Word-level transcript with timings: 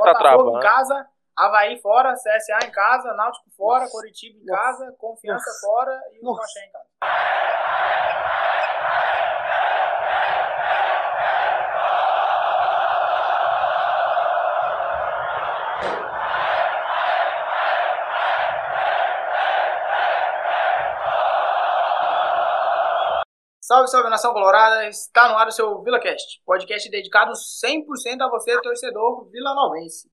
tá 0.00 0.12
Botafogo 0.12 0.42
travando. 0.42 0.58
em 0.58 0.60
casa, 0.60 1.06
Havaí 1.36 1.80
fora, 1.80 2.14
CSA 2.14 2.66
em 2.66 2.70
casa, 2.70 3.12
Náutico 3.14 3.50
fora, 3.56 3.88
Coritiba 3.90 4.38
em 4.38 4.44
casa, 4.44 4.94
Confiança 4.98 5.50
fora 5.60 6.00
e 6.12 6.20
o 6.20 6.24
Nossa. 6.24 6.40
Roché 6.40 6.60
em 6.60 6.72
casa. 6.72 6.86
Salve, 23.66 23.88
salve 23.88 24.08
nação 24.08 24.32
colorada! 24.32 24.86
Está 24.86 25.28
no 25.28 25.36
ar 25.36 25.48
o 25.48 25.50
seu 25.50 25.82
VilaCast, 25.82 26.40
podcast 26.46 26.88
dedicado 26.88 27.32
100% 27.32 28.20
a 28.20 28.30
você, 28.30 28.60
torcedor 28.60 29.28
vilanovense. 29.28 30.08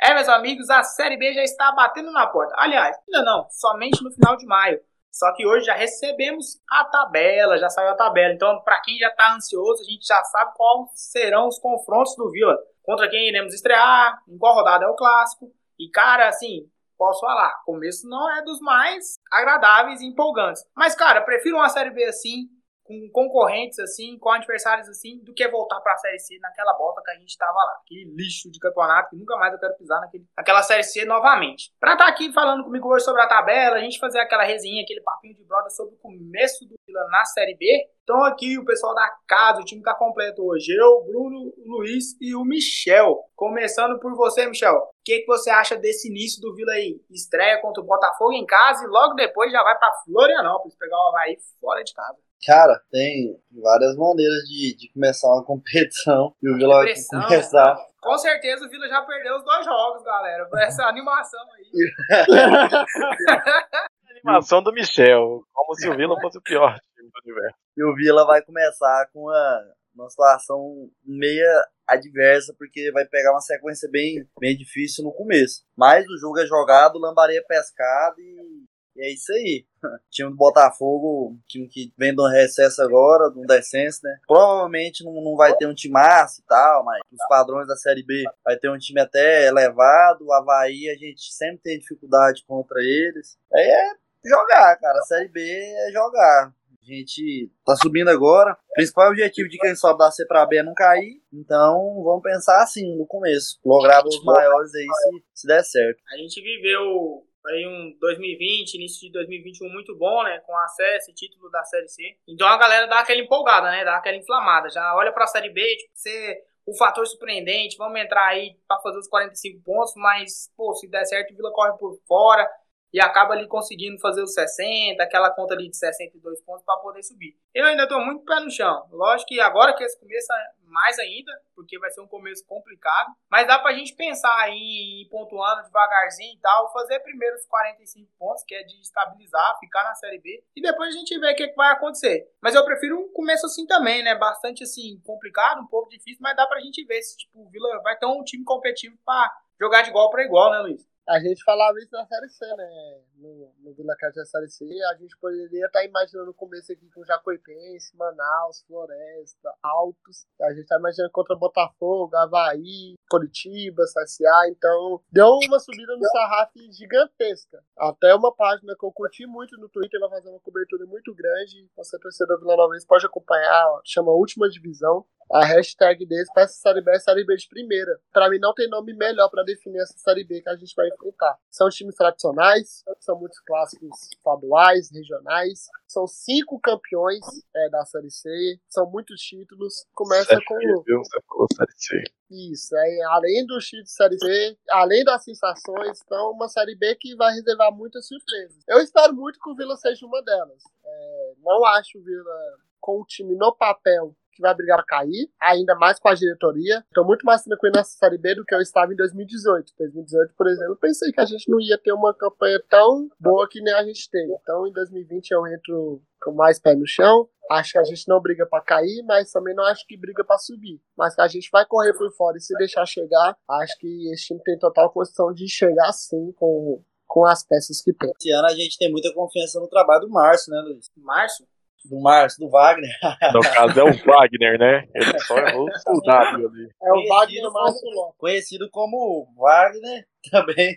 É, 0.00 0.14
meus 0.14 0.26
amigos, 0.30 0.70
a 0.70 0.82
Série 0.82 1.18
B 1.18 1.34
já 1.34 1.42
está 1.42 1.72
batendo 1.72 2.10
na 2.10 2.26
porta. 2.26 2.54
Aliás, 2.56 2.96
ainda 3.06 3.22
não, 3.22 3.46
somente 3.50 4.02
no 4.02 4.10
final 4.10 4.34
de 4.38 4.46
maio. 4.46 4.80
Só 5.12 5.30
que 5.34 5.46
hoje 5.46 5.66
já 5.66 5.74
recebemos 5.74 6.58
a 6.70 6.86
tabela, 6.86 7.58
já 7.58 7.68
saiu 7.68 7.90
a 7.90 7.96
tabela. 7.96 8.32
Então, 8.32 8.62
para 8.62 8.80
quem 8.80 8.96
já 8.96 9.08
está 9.08 9.34
ansioso, 9.34 9.82
a 9.82 9.84
gente 9.84 10.06
já 10.06 10.24
sabe 10.24 10.52
quais 10.56 10.88
serão 10.94 11.48
os 11.48 11.58
confrontos 11.58 12.16
do 12.16 12.30
Vila. 12.30 12.56
Contra 12.82 13.10
quem 13.10 13.28
iremos 13.28 13.52
estrear, 13.52 14.22
em 14.26 14.38
qual 14.38 14.54
rodada 14.54 14.86
é 14.86 14.88
o 14.88 14.96
clássico. 14.96 15.52
E, 15.78 15.90
cara, 15.90 16.30
assim, 16.30 16.66
posso 16.96 17.20
falar, 17.20 17.62
começo 17.66 18.08
não 18.08 18.34
é 18.38 18.42
dos 18.42 18.58
mais 18.58 19.18
agradáveis 19.30 20.00
e 20.00 20.06
empolgantes. 20.06 20.64
Mas, 20.74 20.94
cara, 20.94 21.20
prefiro 21.20 21.56
uma 21.56 21.68
Série 21.68 21.90
B 21.90 22.02
assim, 22.04 22.55
com 22.86 23.10
concorrentes 23.10 23.78
assim, 23.78 24.18
com 24.18 24.30
adversários 24.30 24.88
assim, 24.88 25.18
do 25.22 25.34
que 25.34 25.46
voltar 25.48 25.80
pra 25.80 25.96
Série 25.96 26.18
C 26.18 26.38
naquela 26.38 26.72
bota 26.74 27.02
que 27.02 27.10
a 27.10 27.14
gente 27.14 27.36
tava 27.36 27.52
lá. 27.52 27.80
Aquele 27.84 28.04
lixo 28.14 28.50
de 28.50 28.58
campeonato 28.58 29.10
que 29.10 29.16
nunca 29.16 29.36
mais 29.36 29.52
eu 29.52 29.58
quero 29.58 29.76
pisar 29.76 30.00
naquele, 30.00 30.24
naquela 30.36 30.62
Série 30.62 30.84
C 30.84 31.04
novamente. 31.04 31.72
Pra 31.80 31.92
estar 31.92 32.06
aqui 32.06 32.32
falando 32.32 32.64
comigo 32.64 32.88
hoje 32.88 33.04
sobre 33.04 33.22
a 33.22 33.26
tabela, 33.26 33.76
a 33.76 33.80
gente 33.80 33.98
fazer 33.98 34.20
aquela 34.20 34.44
resenha, 34.44 34.82
aquele 34.82 35.00
papinho 35.00 35.34
de 35.34 35.44
brother 35.44 35.70
sobre 35.70 35.94
o 35.94 35.98
começo 35.98 36.66
do 36.66 36.76
Vila 36.86 37.06
na 37.10 37.24
Série 37.24 37.56
B. 37.56 37.66
Então 38.02 38.22
aqui 38.24 38.56
o 38.56 38.64
pessoal 38.64 38.94
da 38.94 39.10
casa, 39.26 39.60
o 39.60 39.64
time 39.64 39.82
tá 39.82 39.92
completo 39.92 40.44
hoje. 40.44 40.72
Eu, 40.72 41.02
Bruno, 41.04 41.52
Luiz 41.66 42.16
e 42.20 42.36
o 42.36 42.44
Michel. 42.44 43.18
Começando 43.34 43.98
por 43.98 44.14
você, 44.14 44.46
Michel. 44.46 44.76
O 44.76 44.90
que, 45.04 45.20
que 45.20 45.26
você 45.26 45.50
acha 45.50 45.76
desse 45.76 46.08
início 46.08 46.40
do 46.40 46.54
Vila 46.54 46.72
aí? 46.72 47.00
Estreia 47.10 47.60
contra 47.60 47.82
o 47.82 47.86
Botafogo 47.86 48.32
em 48.32 48.46
casa 48.46 48.84
e 48.84 48.86
logo 48.86 49.14
depois 49.14 49.50
já 49.50 49.62
vai 49.62 49.76
pra 49.76 49.92
Florianópolis 50.04 50.76
pegar 50.76 50.96
o 50.96 51.08
Havaí 51.08 51.36
fora 51.60 51.82
de 51.82 51.92
casa. 51.92 52.25
Cara, 52.44 52.80
tem 52.90 53.38
várias 53.62 53.96
maneiras 53.96 54.42
de, 54.44 54.76
de 54.76 54.92
começar 54.92 55.28
uma 55.28 55.44
competição 55.46 56.34
e 56.42 56.50
o 56.50 56.56
Vila 56.56 56.76
vai 56.76 56.94
começar. 56.94 57.74
né? 57.74 57.84
Com 58.00 58.18
certeza 58.18 58.66
o 58.66 58.68
Vila 58.68 58.88
já 58.88 59.02
perdeu 59.02 59.36
os 59.36 59.44
dois 59.44 59.64
jogos, 59.64 60.02
galera. 60.02 60.46
Por 60.46 60.58
essa 60.62 60.84
animação 60.84 61.40
aí. 61.52 61.70
Animação 64.26 64.62
do 64.62 64.72
Michel, 64.72 65.42
como 65.52 65.74
se 65.74 65.88
o 65.88 65.96
Vila 65.96 66.18
fosse 66.20 66.38
o 66.38 66.42
pior 66.42 66.74
time 66.94 67.10
do 67.10 67.20
universo. 67.24 67.58
E 67.76 67.84
o 67.84 67.94
Vila 67.94 68.26
vai 68.26 68.42
começar 68.42 69.08
com 69.12 69.24
uma, 69.24 69.62
uma 69.94 70.08
situação 70.08 70.88
meia 71.04 71.68
adversa, 71.86 72.54
porque 72.58 72.90
vai 72.92 73.04
pegar 73.06 73.32
uma 73.32 73.40
sequência 73.40 73.88
bem, 73.90 74.26
bem 74.40 74.56
difícil 74.56 75.04
no 75.04 75.12
começo. 75.12 75.62
Mas 75.76 76.04
o 76.06 76.18
jogo 76.18 76.40
é 76.40 76.46
jogado, 76.46 76.98
lambaria 76.98 77.42
pescado 77.46 78.20
e, 78.20 78.55
e 78.96 79.04
é 79.04 79.12
isso 79.12 79.32
aí. 79.32 79.66
Time 80.10 80.30
do 80.30 80.36
Botafogo, 80.36 81.38
time 81.46 81.68
que 81.68 81.92
vem 81.96 82.14
um 82.18 82.28
recesso 82.28 82.82
agora, 82.82 83.28
um 83.36 83.46
descenso, 83.46 84.00
né? 84.02 84.18
Provavelmente 84.26 85.04
não, 85.04 85.12
não 85.22 85.36
vai 85.36 85.54
ter 85.56 85.66
um 85.66 85.74
time 85.74 85.92
massa 85.92 86.40
e 86.40 86.44
tal, 86.46 86.84
mas 86.84 87.00
os 87.12 87.28
padrões 87.28 87.68
da 87.68 87.76
Série 87.76 88.02
B 88.02 88.24
vai 88.44 88.56
ter 88.56 88.70
um 88.70 88.78
time 88.78 89.00
até 89.00 89.46
elevado. 89.46 90.24
O 90.24 90.32
Havaí 90.32 90.88
a 90.88 90.94
gente 90.94 91.32
sempre 91.32 91.58
tem 91.62 91.78
dificuldade 91.78 92.44
contra 92.46 92.80
eles. 92.80 93.36
Aí 93.54 93.62
é 93.62 93.92
jogar, 94.28 94.76
cara. 94.76 94.98
A 94.98 95.02
Série 95.02 95.28
B 95.28 95.40
é 95.40 95.92
jogar. 95.92 96.52
A 96.82 96.84
gente 96.84 97.50
tá 97.64 97.74
subindo 97.76 98.08
agora. 98.08 98.56
O 98.70 98.74
principal 98.74 99.10
objetivo 99.10 99.48
de 99.48 99.58
quem 99.58 99.74
sobe 99.74 99.98
da 99.98 100.10
C 100.10 100.24
pra 100.24 100.46
B 100.46 100.58
é 100.58 100.62
não 100.62 100.72
cair. 100.72 101.20
Então 101.32 102.02
vamos 102.04 102.22
pensar 102.22 102.62
assim 102.62 102.96
no 102.96 103.06
começo. 103.06 103.58
Lograr 103.64 104.04
os 104.06 104.22
maiores 104.24 104.72
aí 104.74 104.86
se, 104.86 105.24
se 105.34 105.46
der 105.48 105.64
certo. 105.64 106.00
A 106.12 106.16
gente 106.16 106.40
viveu 106.40 107.25
aí 107.48 107.66
um 107.66 107.96
2020, 108.00 108.74
início 108.74 109.00
de 109.00 109.12
2021 109.12 109.68
muito 109.68 109.96
bom, 109.96 110.22
né? 110.22 110.40
Com 110.46 110.56
acesso 110.56 111.10
e 111.10 111.14
título 111.14 111.50
da 111.50 111.62
Série 111.64 111.88
C. 111.88 112.16
Então 112.26 112.46
a 112.46 112.58
galera 112.58 112.86
dá 112.86 113.00
aquela 113.00 113.20
empolgada, 113.20 113.70
né? 113.70 113.84
Dá 113.84 113.96
aquela 113.96 114.16
inflamada. 114.16 114.68
Já 114.70 114.94
olha 114.96 115.12
pra 115.12 115.26
Série 115.26 115.50
B, 115.50 115.62
tipo, 115.76 115.90
ser 115.94 116.42
o 116.66 116.76
fator 116.76 117.06
surpreendente. 117.06 117.76
Vamos 117.76 118.00
entrar 118.00 118.26
aí 118.26 118.56
pra 118.66 118.78
fazer 118.80 118.98
os 118.98 119.08
45 119.08 119.62
pontos, 119.64 119.92
mas, 119.96 120.52
pô, 120.56 120.74
se 120.74 120.88
der 120.88 121.04
certo, 121.04 121.32
o 121.32 121.36
Vila 121.36 121.52
corre 121.52 121.78
por 121.78 121.98
fora 122.06 122.48
e 122.96 123.00
acaba 123.00 123.34
ali 123.34 123.46
conseguindo 123.46 124.00
fazer 124.00 124.22
os 124.22 124.32
60, 124.32 125.02
aquela 125.02 125.28
conta 125.28 125.52
ali 125.52 125.68
de 125.68 125.76
62 125.76 126.40
pontos 126.40 126.64
para 126.64 126.80
poder 126.80 127.02
subir. 127.02 127.36
Eu 127.52 127.66
ainda 127.66 127.86
tô 127.86 128.00
muito 128.00 128.24
pé 128.24 128.40
no 128.40 128.50
chão. 128.50 128.88
Lógico 128.90 129.28
que 129.28 129.38
agora 129.38 129.74
que 129.76 129.84
esse 129.84 130.00
começo 130.00 130.32
é 130.32 130.46
mais 130.62 130.98
ainda, 130.98 131.30
porque 131.54 131.78
vai 131.78 131.90
ser 131.90 132.00
um 132.00 132.08
começo 132.08 132.42
complicado, 132.46 133.14
mas 133.30 133.46
dá 133.46 133.58
pra 133.58 133.74
gente 133.74 133.94
pensar 133.94 134.34
aí 134.40 135.02
em 135.04 135.08
pontuando 135.10 135.64
devagarzinho 135.64 136.36
e 136.36 136.40
tal, 136.40 136.72
fazer 136.72 137.00
primeiro 137.00 137.36
os 137.36 137.44
45 137.44 138.10
pontos, 138.18 138.42
que 138.44 138.54
é 138.54 138.62
de 138.62 138.80
estabilizar, 138.80 139.58
ficar 139.60 139.84
na 139.84 139.94
Série 139.94 140.18
B, 140.18 140.42
e 140.56 140.62
depois 140.62 140.94
a 140.94 140.98
gente 140.98 141.18
vê 141.18 141.32
o 141.32 141.36
que, 141.36 141.48
que 141.48 141.54
vai 141.54 141.72
acontecer. 141.72 142.26
Mas 142.40 142.54
eu 142.54 142.64
prefiro 142.64 142.98
um 142.98 143.12
começo 143.12 143.44
assim 143.44 143.66
também, 143.66 144.02
né? 144.02 144.14
Bastante 144.14 144.64
assim, 144.64 144.98
complicado, 145.04 145.60
um 145.60 145.66
pouco 145.66 145.90
difícil, 145.90 146.20
mas 146.22 146.34
dá 146.34 146.46
pra 146.46 146.60
gente 146.60 146.82
ver 146.86 147.02
se 147.02 147.18
tipo, 147.18 147.42
o 147.42 147.50
Vila 147.50 147.78
vai 147.82 147.94
ter 147.98 148.06
um 148.06 148.24
time 148.24 148.42
competitivo 148.42 148.96
pra 149.04 149.30
jogar 149.60 149.82
de 149.82 149.90
igual 149.90 150.08
para 150.08 150.24
igual, 150.24 150.50
né, 150.50 150.60
Luiz? 150.60 150.95
A 151.08 151.20
gente 151.20 151.44
falava 151.44 151.78
isso 151.78 151.92
na 151.92 152.04
Série 152.04 152.28
C, 152.28 152.44
né? 152.56 153.00
No, 153.14 153.52
no 153.60 153.74
Vila 153.74 153.94
Cate 153.96 154.16
da 154.16 154.24
Série 154.24 154.48
C, 154.48 154.64
a 154.90 154.94
gente 154.96 155.16
poderia 155.18 155.66
estar 155.66 155.84
imaginando 155.84 156.32
o 156.32 156.34
começo 156.34 156.72
aqui 156.72 156.90
com 156.90 157.04
Jacuipense, 157.04 157.96
Manaus, 157.96 158.64
Floresta, 158.66 159.54
Altos. 159.62 160.26
A 160.42 160.52
gente 160.52 160.66
tá 160.66 160.76
imaginando 160.76 161.12
contra 161.12 161.36
Botafogo, 161.36 162.16
Havaí, 162.16 162.96
Curitiba, 163.08 163.84
CSA. 163.84 164.48
Então, 164.48 165.00
deu 165.12 165.38
uma 165.46 165.60
subida 165.60 165.96
no 165.96 166.04
sarrafo 166.08 166.58
gigantesca. 166.72 167.62
Até 167.78 168.12
uma 168.14 168.34
página 168.34 168.74
que 168.76 168.84
eu 168.84 168.90
curti 168.90 169.26
muito 169.26 169.56
no 169.58 169.68
Twitter 169.68 170.00
vai 170.00 170.10
fazer 170.10 170.28
uma 170.28 170.40
cobertura 170.40 170.86
muito 170.86 171.14
grande. 171.14 171.70
Você, 171.76 171.98
torcedor 172.00 172.40
Vila 172.40 172.56
Nova, 172.56 172.74
pode 172.88 173.06
acompanhar, 173.06 173.80
chama 173.84 174.10
Última 174.10 174.48
Divisão. 174.48 175.06
A 175.30 175.44
hashtag 175.44 176.06
deles 176.06 176.28
para 176.32 176.44
essa 176.44 176.54
Série 176.54 176.80
B 176.80 176.90
é 176.92 176.98
Série 177.00 177.24
B 177.24 177.36
de 177.36 177.48
primeira. 177.48 177.98
Para 178.12 178.30
mim, 178.30 178.38
não 178.38 178.54
tem 178.54 178.68
nome 178.68 178.94
melhor 178.94 179.28
para 179.28 179.42
definir 179.42 179.80
essa 179.80 179.98
Série 179.98 180.24
B 180.24 180.40
que 180.40 180.48
a 180.48 180.56
gente 180.56 180.74
vai 180.74 180.88
enfrentar. 180.88 181.36
São 181.50 181.68
times 181.68 181.96
tradicionais, 181.96 182.84
são 183.00 183.18
muitos 183.18 183.40
clássicos 183.40 183.90
estaduais, 184.12 184.90
regionais. 184.90 185.66
São 185.88 186.06
cinco 186.06 186.60
campeões 186.60 187.24
é, 187.54 187.68
da 187.70 187.84
Série 187.84 188.10
C, 188.10 188.60
são 188.68 188.88
muitos 188.88 189.20
títulos. 189.20 189.84
Começa 189.92 190.26
Série 190.26 190.44
com. 190.44 190.58
B, 190.58 190.82
viu? 190.86 190.98
Você 190.98 191.20
falou 191.28 191.46
Série 191.56 191.72
C. 191.76 192.02
Isso, 192.30 192.76
é, 192.76 193.02
além 193.10 193.46
dos 193.46 193.64
títulos 193.64 193.88
de 193.88 193.94
Série 193.94 194.18
C, 194.18 194.58
além 194.70 195.04
das 195.04 195.24
sensações, 195.24 196.00
então 196.04 196.30
uma 196.30 196.48
Série 196.48 196.76
B 196.76 196.94
que 196.96 197.16
vai 197.16 197.34
reservar 197.34 197.72
muitas 197.72 198.06
surpresas. 198.06 198.62
Eu 198.68 198.78
espero 198.78 199.12
muito 199.14 199.40
que 199.40 199.50
o 199.50 199.56
Vila 199.56 199.76
seja 199.76 200.06
uma 200.06 200.22
delas. 200.22 200.62
É, 200.84 201.32
não 201.38 201.64
acho 201.66 201.98
o 201.98 202.02
Vila 202.02 202.58
com 202.80 203.00
o 203.00 203.04
time 203.04 203.34
no 203.34 203.52
papel 203.52 204.14
que 204.36 204.42
vai 204.42 204.54
brigar 204.54 204.76
para 204.76 204.86
cair, 204.86 205.30
ainda 205.40 205.74
mais 205.74 205.98
com 205.98 206.08
a 206.08 206.14
diretoria. 206.14 206.84
Estou 206.86 207.04
muito 207.04 207.24
mais 207.24 207.42
tranquilo 207.42 207.74
nessa 207.74 207.96
Série 207.96 208.18
B 208.18 208.34
do 208.34 208.44
que 208.44 208.54
eu 208.54 208.60
estava 208.60 208.92
em 208.92 208.96
2018. 208.96 209.72
2018, 209.78 210.34
por 210.36 210.46
exemplo, 210.46 210.72
eu 210.72 210.76
pensei 210.76 211.10
que 211.10 211.20
a 211.20 211.24
gente 211.24 211.50
não 211.50 211.58
ia 211.60 211.78
ter 211.78 211.92
uma 211.92 212.14
campanha 212.14 212.62
tão 212.68 213.08
boa 213.18 213.48
que 213.48 213.60
nem 213.60 213.74
a 213.74 213.82
gente 213.82 214.08
teve. 214.10 214.32
Então, 214.42 214.66
em 214.66 214.72
2020 214.72 215.30
eu 215.30 215.46
entro 215.46 216.02
com 216.22 216.32
mais 216.32 216.58
pé 216.58 216.74
no 216.74 216.86
chão. 216.86 217.28
Acho 217.50 217.72
que 217.72 217.78
a 217.78 217.84
gente 217.84 218.08
não 218.08 218.20
briga 218.20 218.44
para 218.44 218.62
cair, 218.62 219.04
mas 219.04 219.30
também 219.30 219.54
não 219.54 219.64
acho 219.64 219.86
que 219.86 219.96
briga 219.96 220.24
para 220.24 220.38
subir. 220.38 220.80
Mas 220.96 221.14
que 221.14 221.20
a 221.20 221.28
gente 221.28 221.48
vai 221.50 221.64
correr 221.64 221.94
por 221.94 222.10
fora 222.12 222.36
e 222.36 222.40
se 222.40 222.56
deixar 222.58 222.84
chegar, 222.86 223.36
acho 223.48 223.78
que 223.78 224.12
esse 224.12 224.26
time 224.26 224.40
tem 224.42 224.58
total 224.58 224.90
condição 224.90 225.32
de 225.32 225.48
chegar 225.48 225.92
sim 225.92 226.32
com, 226.32 226.82
com 227.06 227.24
as 227.24 227.44
peças 227.44 227.80
que 227.80 227.92
tem. 227.92 228.12
Esse 228.18 228.30
ano 228.32 228.46
a 228.46 228.54
gente 228.54 228.76
tem 228.76 228.90
muita 228.90 229.12
confiança 229.14 229.60
no 229.60 229.68
trabalho 229.68 230.02
do 230.02 230.10
Márcio, 230.10 230.52
né, 230.52 230.60
Luiz? 230.60 230.90
Márcio? 230.96 231.46
Do 231.88 232.00
Márcio, 232.00 232.44
do 232.46 232.50
Wagner. 232.50 232.90
No 233.34 233.40
caso 233.40 233.80
é 233.80 233.82
o 233.84 233.92
Wagner, 234.04 234.58
né? 234.58 234.84
Ele 234.94 235.18
só 235.20 235.36
errou 235.38 235.66
o 235.66 236.00
W 236.00 236.48
ali. 236.48 236.68
É 236.82 236.92
o 236.92 237.08
Wagner 237.08 237.42
como- 237.42 237.52
Márcio 237.54 237.90
Lopes. 237.90 238.18
Conhecido 238.18 238.68
como 238.70 239.26
Wagner, 239.36 240.06
também 240.30 240.74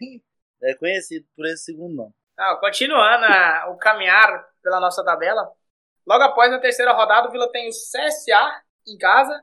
é 0.63 0.73
conhecido 0.75 1.25
por 1.35 1.45
esse 1.45 1.65
segundo 1.65 1.95
nome. 1.95 2.13
Não, 2.37 2.59
continuando 2.59 3.25
a- 3.25 3.69
o 3.71 3.77
caminhar 3.77 4.45
pela 4.63 4.79
nossa 4.79 5.03
tabela, 5.03 5.49
logo 6.07 6.23
após 6.23 6.51
a 6.53 6.59
terceira 6.59 6.93
rodada, 6.93 7.27
o 7.27 7.31
Vila 7.31 7.51
tem 7.51 7.67
o 7.67 7.71
CSA 7.71 8.61
em 8.87 8.97
casa 8.97 9.41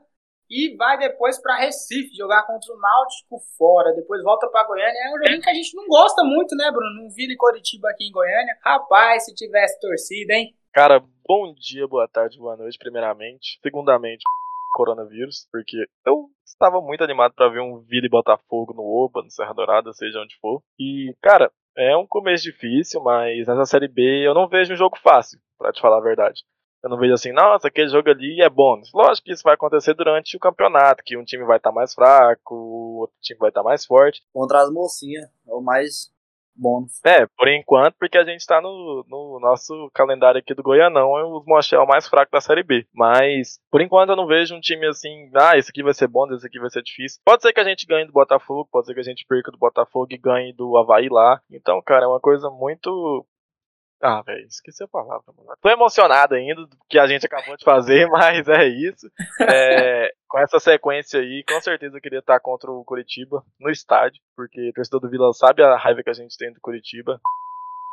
e 0.49 0.75
vai 0.77 0.97
depois 0.97 1.37
para 1.41 1.57
Recife 1.57 2.15
jogar 2.15 2.43
contra 2.47 2.73
o 2.73 2.79
Náutico 2.79 3.39
fora. 3.57 3.93
Depois 3.93 4.23
volta 4.23 4.47
para 4.47 4.65
Goiânia. 4.65 4.97
É 5.05 5.09
um 5.13 5.17
joguinho 5.17 5.41
que 5.41 5.49
a 5.49 5.53
gente 5.53 5.75
não 5.75 5.85
gosta 5.87 6.23
muito, 6.23 6.55
né, 6.55 6.71
Bruno? 6.71 7.03
Não 7.03 7.09
Vila 7.09 7.33
e 7.33 7.37
Coritiba 7.37 7.89
aqui 7.89 8.07
em 8.07 8.11
Goiânia. 8.11 8.57
Rapaz, 8.63 9.25
se 9.25 9.35
tivesse 9.35 9.77
torcida, 9.79 10.33
hein? 10.33 10.55
Cara, 10.73 11.03
bom 11.27 11.53
dia, 11.53 11.85
boa 11.85 12.07
tarde, 12.07 12.39
boa 12.39 12.55
noite, 12.55 12.79
primeiramente. 12.79 13.59
Segundamente, 13.61 14.23
coronavírus, 14.73 15.45
porque 15.51 15.85
eu 16.05 16.29
estava 16.45 16.81
muito 16.81 17.03
animado 17.03 17.33
para 17.33 17.49
ver 17.49 17.59
um 17.59 17.79
Vila 17.79 18.05
e 18.05 18.09
Botafogo 18.09 18.73
no 18.73 18.83
Oba, 18.83 19.21
no 19.21 19.29
Serra 19.29 19.53
Dourada, 19.53 19.91
seja 19.91 20.21
onde 20.21 20.37
for. 20.39 20.61
E, 20.79 21.13
cara, 21.21 21.51
é 21.75 21.95
um 21.97 22.07
começo 22.07 22.43
difícil, 22.43 23.01
mas 23.03 23.45
nessa 23.45 23.65
Série 23.65 23.89
B 23.89 24.25
eu 24.25 24.33
não 24.33 24.47
vejo 24.47 24.73
um 24.73 24.77
jogo 24.77 24.97
fácil, 24.97 25.37
para 25.57 25.73
te 25.73 25.81
falar 25.81 25.97
a 25.97 26.01
verdade. 26.01 26.43
Eu 26.81 26.89
não 26.89 26.97
vejo 26.97 27.13
assim, 27.13 27.33
nossa, 27.33 27.67
aquele 27.67 27.89
jogo 27.89 28.09
ali 28.09 28.41
é 28.41 28.49
bônus. 28.49 28.89
Lógico 28.93 29.25
que 29.25 29.33
isso 29.33 29.43
vai 29.43 29.55
acontecer 29.55 29.93
durante 29.95 30.37
o 30.37 30.39
campeonato, 30.39 31.03
que 31.03 31.17
um 31.17 31.25
time 31.25 31.43
vai 31.43 31.57
estar 31.57 31.71
tá 31.71 31.75
mais 31.75 31.93
fraco, 31.93 32.55
outro 33.01 33.15
time 33.21 33.39
vai 33.39 33.49
estar 33.49 33.61
tá 33.61 33.67
mais 33.67 33.85
forte. 33.85 34.21
Contra 34.31 34.61
as 34.61 34.71
mocinhas, 34.71 35.25
é 35.25 35.53
o 35.53 35.59
mais 35.59 36.09
bônus. 36.57 37.03
É, 37.05 37.25
por 37.37 37.47
enquanto, 37.47 37.95
porque 37.99 38.17
a 38.17 38.23
gente 38.23 38.45
tá 38.45 38.61
no, 38.61 39.05
no 39.07 39.39
nosso 39.39 39.89
calendário 39.93 40.39
aqui 40.39 40.53
do 40.53 40.63
Goianão, 40.63 41.17
é 41.17 41.23
os 41.23 41.45
Mochel 41.45 41.85
mais 41.85 42.07
fraco 42.07 42.31
da 42.31 42.41
Série 42.41 42.63
B. 42.63 42.85
Mas, 42.93 43.59
por 43.71 43.81
enquanto, 43.81 44.09
eu 44.09 44.15
não 44.15 44.27
vejo 44.27 44.55
um 44.55 44.59
time 44.59 44.87
assim, 44.87 45.29
ah, 45.35 45.57
esse 45.57 45.69
aqui 45.69 45.83
vai 45.83 45.93
ser 45.93 46.07
bom, 46.07 46.31
esse 46.33 46.45
aqui 46.45 46.59
vai 46.59 46.69
ser 46.69 46.81
difícil. 46.81 47.21
Pode 47.23 47.41
ser 47.41 47.53
que 47.53 47.59
a 47.59 47.63
gente 47.63 47.85
ganhe 47.85 48.05
do 48.05 48.13
Botafogo, 48.13 48.67
pode 48.71 48.87
ser 48.87 48.93
que 48.93 48.99
a 48.99 49.03
gente 49.03 49.25
perca 49.27 49.51
do 49.51 49.57
Botafogo 49.57 50.07
e 50.11 50.17
ganhe 50.17 50.53
do 50.53 50.77
Havaí 50.77 51.09
lá. 51.09 51.39
Então, 51.51 51.81
cara, 51.81 52.05
é 52.05 52.07
uma 52.07 52.19
coisa 52.19 52.49
muito 52.49 53.25
ah, 54.01 54.21
velho, 54.21 54.45
esqueci 54.45 54.83
a 54.83 54.87
palavra, 54.87 55.33
mano. 55.35 55.57
Tô 55.61 55.69
emocionado 55.69 56.35
ainda 56.35 56.65
do 56.65 56.77
que 56.87 56.99
a 56.99 57.07
gente 57.07 57.25
acabou 57.25 57.57
de 57.57 57.63
fazer, 57.63 58.07
mas 58.09 58.47
é 58.47 58.67
isso. 58.67 59.09
É, 59.41 60.11
com 60.27 60.39
essa 60.39 60.59
sequência 60.59 61.19
aí, 61.19 61.43
com 61.47 61.59
certeza 61.61 61.97
eu 61.97 62.01
queria 62.01 62.19
estar 62.19 62.39
contra 62.39 62.71
o 62.71 62.83
Curitiba 62.83 63.43
no 63.59 63.69
estádio, 63.69 64.21
porque 64.35 64.69
o 64.69 64.73
torcedor 64.73 65.01
do 65.01 65.09
Vila 65.09 65.33
sabe 65.33 65.63
a 65.63 65.75
raiva 65.75 66.03
que 66.03 66.09
a 66.09 66.13
gente 66.13 66.37
tem 66.37 66.53
do 66.53 66.61
Curitiba. 66.61 67.19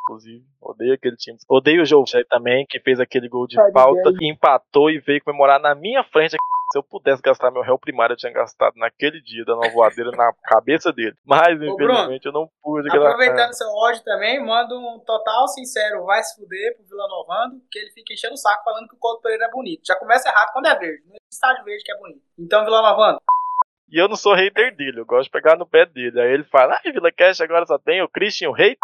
Inclusive, 0.04 0.44
odeio 0.60 0.94
aquele 0.94 1.16
time. 1.16 1.38
Odeio 1.48 1.82
o 1.82 1.86
Joe 1.86 2.04
também, 2.28 2.66
que 2.68 2.78
fez 2.78 3.00
aquele 3.00 3.28
gol 3.28 3.46
de 3.46 3.56
falta, 3.72 4.10
empatou 4.20 4.90
e 4.90 4.98
veio 4.98 5.22
comemorar 5.24 5.58
na 5.58 5.74
minha 5.74 6.04
frente 6.04 6.36
se 6.74 6.78
eu 6.78 6.82
pudesse 6.82 7.22
gastar 7.22 7.52
meu 7.52 7.62
réu 7.62 7.78
primário, 7.78 8.14
eu 8.14 8.16
tinha 8.16 8.32
gastado 8.32 8.74
naquele 8.76 9.20
dia 9.22 9.44
dando 9.44 9.62
uma 9.62 9.70
voadeira 9.70 10.10
na 10.10 10.32
cabeça 10.42 10.92
dele. 10.92 11.14
Mas, 11.24 11.60
Ô, 11.60 11.64
infelizmente, 11.64 12.22
Bruno, 12.22 12.24
eu 12.24 12.32
não 12.32 12.50
pude. 12.60 12.88
Aproveitando 12.88 13.52
seu 13.52 13.68
ódio 13.68 14.02
também, 14.02 14.44
manda 14.44 14.74
um 14.74 14.98
total 15.06 15.46
sincero, 15.46 16.04
vai 16.04 16.22
se 16.22 16.34
fuder 16.34 16.76
pro 16.76 16.84
Vila 16.84 17.06
Novando, 17.06 17.62
que 17.70 17.78
ele 17.78 17.90
fica 17.92 18.12
enchendo 18.12 18.34
o 18.34 18.38
saco 18.38 18.64
falando 18.64 18.88
que 18.88 18.96
o 18.96 18.98
Couto 18.98 19.22
Pereira 19.22 19.46
é 19.46 19.50
bonito. 19.50 19.86
Já 19.86 19.94
começa 19.96 20.28
errado 20.28 20.52
quando 20.52 20.66
é 20.66 20.76
verde. 20.76 21.04
No 21.06 21.14
estádio 21.30 21.64
verde 21.64 21.84
que 21.84 21.92
é 21.92 21.98
bonito. 21.98 22.22
Então, 22.38 22.64
Vila 22.64 22.82
Novando. 22.82 23.18
E 23.88 23.98
eu 23.98 24.08
não 24.08 24.16
sou 24.16 24.34
hater 24.34 24.74
dele, 24.74 24.98
eu 24.98 25.06
gosto 25.06 25.24
de 25.24 25.30
pegar 25.30 25.56
no 25.56 25.66
pé 25.66 25.86
dele. 25.86 26.20
Aí 26.20 26.32
ele 26.32 26.44
fala, 26.44 26.74
ah, 26.74 26.90
Vila 26.90 27.12
Cash 27.12 27.40
agora 27.40 27.66
só 27.66 27.78
tem 27.78 28.02
o 28.02 28.08
Christian, 28.08 28.50
o 28.50 28.52
rei. 28.52 28.76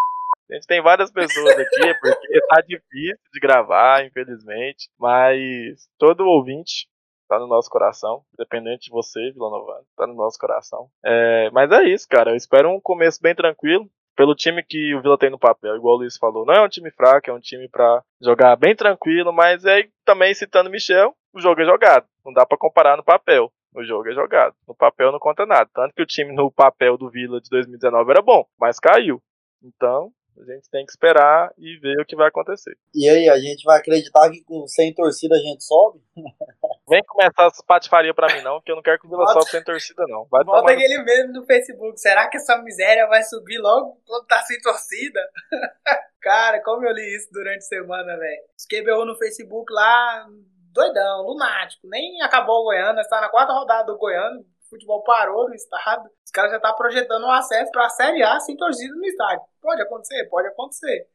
A 0.50 0.54
gente 0.54 0.66
tem 0.66 0.82
várias 0.82 1.10
pessoas 1.10 1.56
aqui, 1.58 1.94
porque 2.00 2.40
tá 2.48 2.60
difícil 2.60 3.18
de 3.32 3.40
gravar, 3.40 4.04
infelizmente. 4.04 4.88
Mas 4.98 5.88
todo 5.98 6.26
ouvinte 6.26 6.88
tá 7.28 7.38
no 7.38 7.46
nosso 7.46 7.70
coração. 7.70 8.22
Independente 8.34 8.86
de 8.86 8.90
você, 8.90 9.30
Vila 9.30 9.48
Nova, 9.48 9.82
tá 9.96 10.06
no 10.06 10.14
nosso 10.14 10.38
coração. 10.38 10.88
É, 11.04 11.48
mas 11.52 11.70
é 11.70 11.84
isso, 11.84 12.06
cara. 12.08 12.32
Eu 12.32 12.36
espero 12.36 12.68
um 12.68 12.80
começo 12.80 13.20
bem 13.22 13.34
tranquilo. 13.34 13.88
Pelo 14.16 14.34
time 14.34 14.62
que 14.62 14.94
o 14.94 15.00
Vila 15.00 15.16
tem 15.16 15.30
no 15.30 15.38
papel, 15.38 15.76
igual 15.76 15.94
o 15.94 15.98
Luiz 16.00 16.18
falou, 16.18 16.44
não 16.44 16.52
é 16.52 16.60
um 16.60 16.68
time 16.68 16.90
fraco, 16.90 17.30
é 17.30 17.32
um 17.32 17.40
time 17.40 17.66
para 17.68 18.02
jogar 18.20 18.54
bem 18.56 18.76
tranquilo, 18.76 19.32
mas 19.32 19.64
é 19.64 19.88
também 20.04 20.34
citando 20.34 20.68
Michel, 20.68 21.14
o 21.32 21.40
jogo 21.40 21.62
é 21.62 21.64
jogado. 21.64 22.06
Não 22.22 22.32
dá 22.32 22.44
para 22.44 22.58
comparar 22.58 22.96
no 22.98 23.04
papel. 23.04 23.50
O 23.74 23.84
jogo 23.84 24.08
é 24.08 24.12
jogado. 24.12 24.54
No 24.66 24.74
papel 24.74 25.12
não 25.12 25.18
conta 25.18 25.46
nada. 25.46 25.70
Tanto 25.72 25.94
que 25.94 26.02
o 26.02 26.06
time 26.06 26.34
no 26.34 26.50
papel 26.50 26.98
do 26.98 27.08
Vila 27.08 27.40
de 27.40 27.48
2019 27.48 28.10
era 28.10 28.20
bom, 28.20 28.44
mas 28.58 28.80
caiu. 28.80 29.22
Então, 29.62 30.10
a 30.40 30.54
gente 30.54 30.70
tem 30.70 30.84
que 30.84 30.90
esperar 30.90 31.52
e 31.58 31.78
ver 31.78 32.00
o 32.00 32.06
que 32.06 32.16
vai 32.16 32.28
acontecer. 32.28 32.76
E 32.94 33.08
aí, 33.08 33.28
a 33.28 33.38
gente 33.38 33.62
vai 33.64 33.78
acreditar 33.78 34.30
que 34.30 34.42
com, 34.44 34.66
sem 34.66 34.94
torcida 34.94 35.34
a 35.34 35.38
gente 35.38 35.64
sobe? 35.64 36.00
Vem 36.88 37.02
começar 37.04 37.46
essa 37.46 37.62
patifaria 37.66 38.12
pra 38.12 38.34
mim, 38.34 38.42
não, 38.42 38.60
que 38.60 38.70
eu 38.70 38.76
não 38.76 38.82
quero 38.82 38.98
que 38.98 39.06
o 39.06 39.10
Vila 39.10 39.26
sobe 39.28 39.50
sem 39.50 39.62
torcida, 39.62 40.04
não. 40.08 40.26
Vai 40.30 40.42
Bota 40.44 40.72
aquele 40.72 40.98
no... 40.98 41.04
mesmo 41.04 41.32
no 41.32 41.44
Facebook. 41.44 42.00
Será 42.00 42.28
que 42.28 42.36
essa 42.36 42.58
miséria 42.58 43.06
vai 43.06 43.22
subir 43.22 43.58
logo 43.58 44.00
quando 44.06 44.26
tá 44.26 44.42
sem 44.42 44.60
torcida? 44.60 45.20
Cara, 46.20 46.60
como 46.62 46.84
eu 46.84 46.92
li 46.92 47.16
isso 47.16 47.28
durante 47.32 47.58
a 47.58 47.62
semana, 47.62 48.16
velho. 48.16 48.42
Escreveu 48.56 49.04
no 49.04 49.16
Facebook 49.16 49.72
lá, 49.72 50.26
doidão, 50.72 51.22
lunático. 51.26 51.86
Nem 51.88 52.20
acabou 52.22 52.60
o 52.60 52.64
Goiano, 52.64 53.00
está 53.00 53.20
na 53.20 53.28
quarta 53.28 53.52
rodada 53.52 53.86
do 53.86 53.98
Goiano 53.98 54.44
futebol 54.70 55.02
parou 55.02 55.48
no 55.48 55.54
estado, 55.54 56.08
os 56.24 56.30
caras 56.30 56.50
já 56.52 56.56
estão 56.56 56.70
tá 56.70 56.76
projetando 56.76 57.24
um 57.24 57.32
acesso 57.32 57.70
para 57.72 57.86
a 57.86 57.90
Série 57.90 58.22
A 58.22 58.40
sem 58.40 58.56
torcida 58.56 58.94
no 58.94 59.04
estádio. 59.04 59.42
Pode 59.60 59.82
acontecer? 59.82 60.24
Pode 60.30 60.48
acontecer. 60.48 61.06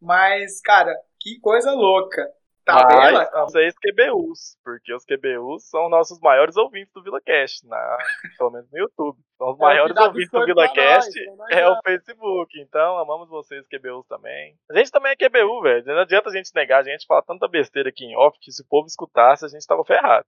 Mas, 0.00 0.60
cara, 0.60 0.94
que 1.20 1.40
coisa 1.40 1.72
louca. 1.72 2.30
Tabela? 2.64 3.30
Mas, 3.30 3.54
os 3.54 3.74
QBUs, 3.78 4.56
porque 4.64 4.92
os 4.94 5.04
QBUs 5.04 5.68
são 5.68 5.90
nossos 5.90 6.18
maiores 6.20 6.56
ouvintes 6.56 6.92
do 6.94 7.02
VilaCast, 7.02 7.66
na, 7.66 7.98
pelo 8.38 8.50
menos 8.50 8.70
no 8.70 8.78
YouTube. 8.78 9.18
São 9.36 9.50
os 9.50 9.60
é 9.60 9.62
maiores 9.62 9.96
ouvintes 9.96 10.30
do 10.30 10.44
VilaCast, 10.46 11.12
é 11.50 11.68
o 11.68 11.78
Facebook. 11.82 12.58
Então, 12.58 12.96
amamos 12.98 13.28
vocês, 13.28 13.66
QBUs 13.68 14.06
também. 14.06 14.56
A 14.70 14.78
gente 14.78 14.90
também 14.90 15.12
é 15.12 15.16
QBU, 15.16 15.60
velho. 15.62 15.84
Não 15.84 16.00
adianta 16.00 16.30
a 16.30 16.32
gente 16.32 16.54
negar, 16.54 16.80
a 16.80 16.84
gente 16.84 17.06
fala 17.06 17.22
tanta 17.22 17.46
besteira 17.46 17.90
aqui 17.90 18.06
em 18.06 18.16
off 18.16 18.38
que 18.40 18.50
se 18.50 18.62
o 18.62 18.66
povo 18.66 18.86
escutasse, 18.86 19.44
a 19.44 19.48
gente 19.48 19.66
tava 19.66 19.84
ferrado. 19.84 20.26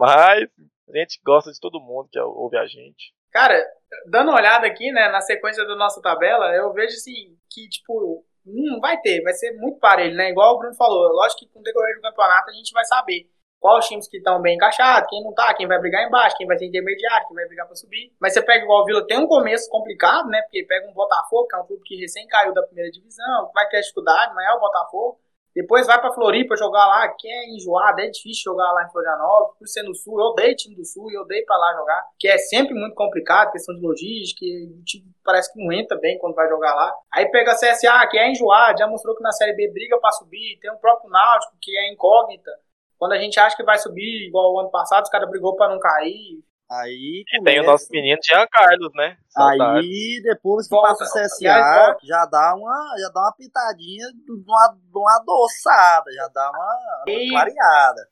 Mas 0.00 0.48
a 0.88 0.98
gente 0.98 1.20
gosta 1.22 1.52
de 1.52 1.60
todo 1.60 1.78
mundo 1.78 2.08
que 2.10 2.18
ouve 2.18 2.56
a 2.56 2.66
gente. 2.66 3.12
Cara, 3.30 3.62
dando 4.06 4.30
uma 4.30 4.38
olhada 4.38 4.66
aqui, 4.66 4.90
né, 4.90 5.10
na 5.10 5.20
sequência 5.20 5.64
da 5.66 5.76
nossa 5.76 6.00
tabela, 6.00 6.54
eu 6.54 6.72
vejo 6.72 6.94
assim 6.94 7.36
que, 7.50 7.68
tipo, 7.68 8.24
não 8.46 8.80
vai 8.80 8.98
ter, 9.02 9.22
vai 9.22 9.34
ser 9.34 9.52
muito 9.58 9.78
parelho, 9.78 10.16
né? 10.16 10.30
Igual 10.30 10.54
o 10.54 10.58
Bruno 10.58 10.74
falou. 10.74 11.12
Lógico 11.12 11.40
que 11.40 11.48
com 11.52 11.60
o 11.60 11.62
decorrer 11.62 11.96
do 11.96 12.00
campeonato 12.00 12.48
a 12.48 12.52
gente 12.54 12.72
vai 12.72 12.84
saber 12.86 13.28
quais 13.60 13.86
times 13.86 14.08
que 14.08 14.16
estão 14.16 14.40
bem 14.40 14.54
encaixados, 14.54 15.10
quem 15.10 15.22
não 15.22 15.34
tá, 15.34 15.52
quem 15.52 15.68
vai 15.68 15.78
brigar 15.78 16.06
embaixo, 16.06 16.34
quem 16.38 16.46
vai 16.46 16.56
ser 16.56 16.64
intermediário, 16.64 17.28
quem 17.28 17.36
vai 17.36 17.46
brigar 17.46 17.66
para 17.66 17.76
subir. 17.76 18.10
Mas 18.18 18.32
você 18.32 18.40
pega 18.40 18.64
igual 18.64 18.80
o 18.80 18.86
Vila, 18.86 19.06
tem 19.06 19.18
um 19.18 19.28
começo 19.28 19.68
complicado, 19.68 20.28
né? 20.30 20.40
Porque 20.42 20.64
pega 20.64 20.88
um 20.88 20.94
Botafogo, 20.94 21.46
que 21.46 21.56
é 21.56 21.58
um 21.58 21.66
clube 21.66 21.82
que 21.84 22.00
recém 22.00 22.26
caiu 22.26 22.54
da 22.54 22.62
primeira 22.62 22.90
divisão, 22.90 23.50
vai 23.52 23.68
ter 23.68 23.82
dificuldade, 23.82 24.34
mas 24.34 24.46
é 24.46 24.52
o 24.54 24.60
Botafogo. 24.60 25.20
Depois 25.54 25.86
vai 25.86 26.00
pra 26.00 26.12
Floripa 26.12 26.56
jogar 26.56 26.86
lá, 26.86 27.08
que 27.08 27.28
é 27.28 27.50
enjoado, 27.50 28.00
é 28.00 28.08
difícil 28.08 28.52
jogar 28.52 28.72
lá 28.72 28.84
em 28.84 28.90
Florianópolis, 28.90 29.58
por 29.58 29.68
ser 29.68 29.82
no 29.82 29.94
Sul, 29.94 30.20
eu 30.20 30.26
odeio 30.26 30.56
time 30.56 30.76
do 30.76 30.84
Sul, 30.84 31.10
eu 31.10 31.22
odeio 31.22 31.44
pra 31.44 31.56
lá 31.56 31.74
jogar, 31.74 32.02
que 32.18 32.28
é 32.28 32.38
sempre 32.38 32.74
muito 32.74 32.94
complicado, 32.94 33.50
questão 33.50 33.74
de 33.74 33.80
logística, 33.80 34.44
o 34.44 34.84
time 34.84 35.04
parece 35.24 35.52
que 35.52 35.62
não 35.62 35.72
entra 35.72 35.98
bem 35.98 36.18
quando 36.18 36.34
vai 36.34 36.48
jogar 36.48 36.74
lá. 36.74 36.92
Aí 37.12 37.26
pega 37.30 37.52
a 37.52 37.56
CSA, 37.56 38.06
que 38.08 38.18
é 38.18 38.30
enjoado, 38.30 38.78
já 38.78 38.86
mostrou 38.86 39.16
que 39.16 39.22
na 39.22 39.32
Série 39.32 39.54
B 39.54 39.70
briga 39.72 39.98
pra 39.98 40.12
subir, 40.12 40.58
tem 40.60 40.70
o 40.70 40.78
próprio 40.78 41.10
Náutico, 41.10 41.56
que 41.60 41.76
é 41.76 41.92
incógnita. 41.92 42.50
Quando 42.98 43.12
a 43.12 43.18
gente 43.18 43.40
acha 43.40 43.56
que 43.56 43.64
vai 43.64 43.78
subir, 43.78 44.28
igual 44.28 44.52
o 44.52 44.60
ano 44.60 44.70
passado, 44.70 45.04
os 45.04 45.10
caras 45.10 45.28
brigou 45.30 45.56
pra 45.56 45.68
não 45.68 45.80
cair, 45.80 46.44
Aí 46.70 47.24
e 47.26 47.42
tem 47.42 47.60
o 47.60 47.64
nosso 47.64 47.88
menino 47.90 48.20
Jean 48.22 48.46
Carlos, 48.48 48.92
né? 48.94 49.16
Saudades. 49.28 49.84
Aí 49.84 50.20
depois 50.22 50.68
que 50.68 50.80
passa 50.80 51.02
o 51.02 51.06
CSA, 51.06 51.96
já 52.04 52.24
dá 52.26 52.54
uma, 52.54 52.94
já 52.96 53.08
dá 53.08 53.20
uma 53.22 53.32
pitadinha 53.32 54.06
de 54.12 54.32
uma, 54.32 54.68
de 54.68 54.98
uma 54.98 55.16
adoçada, 55.16 56.12
já 56.12 56.28
dá 56.28 56.48
uma, 56.48 57.04
uma 57.08 57.28
clareada. 57.30 58.08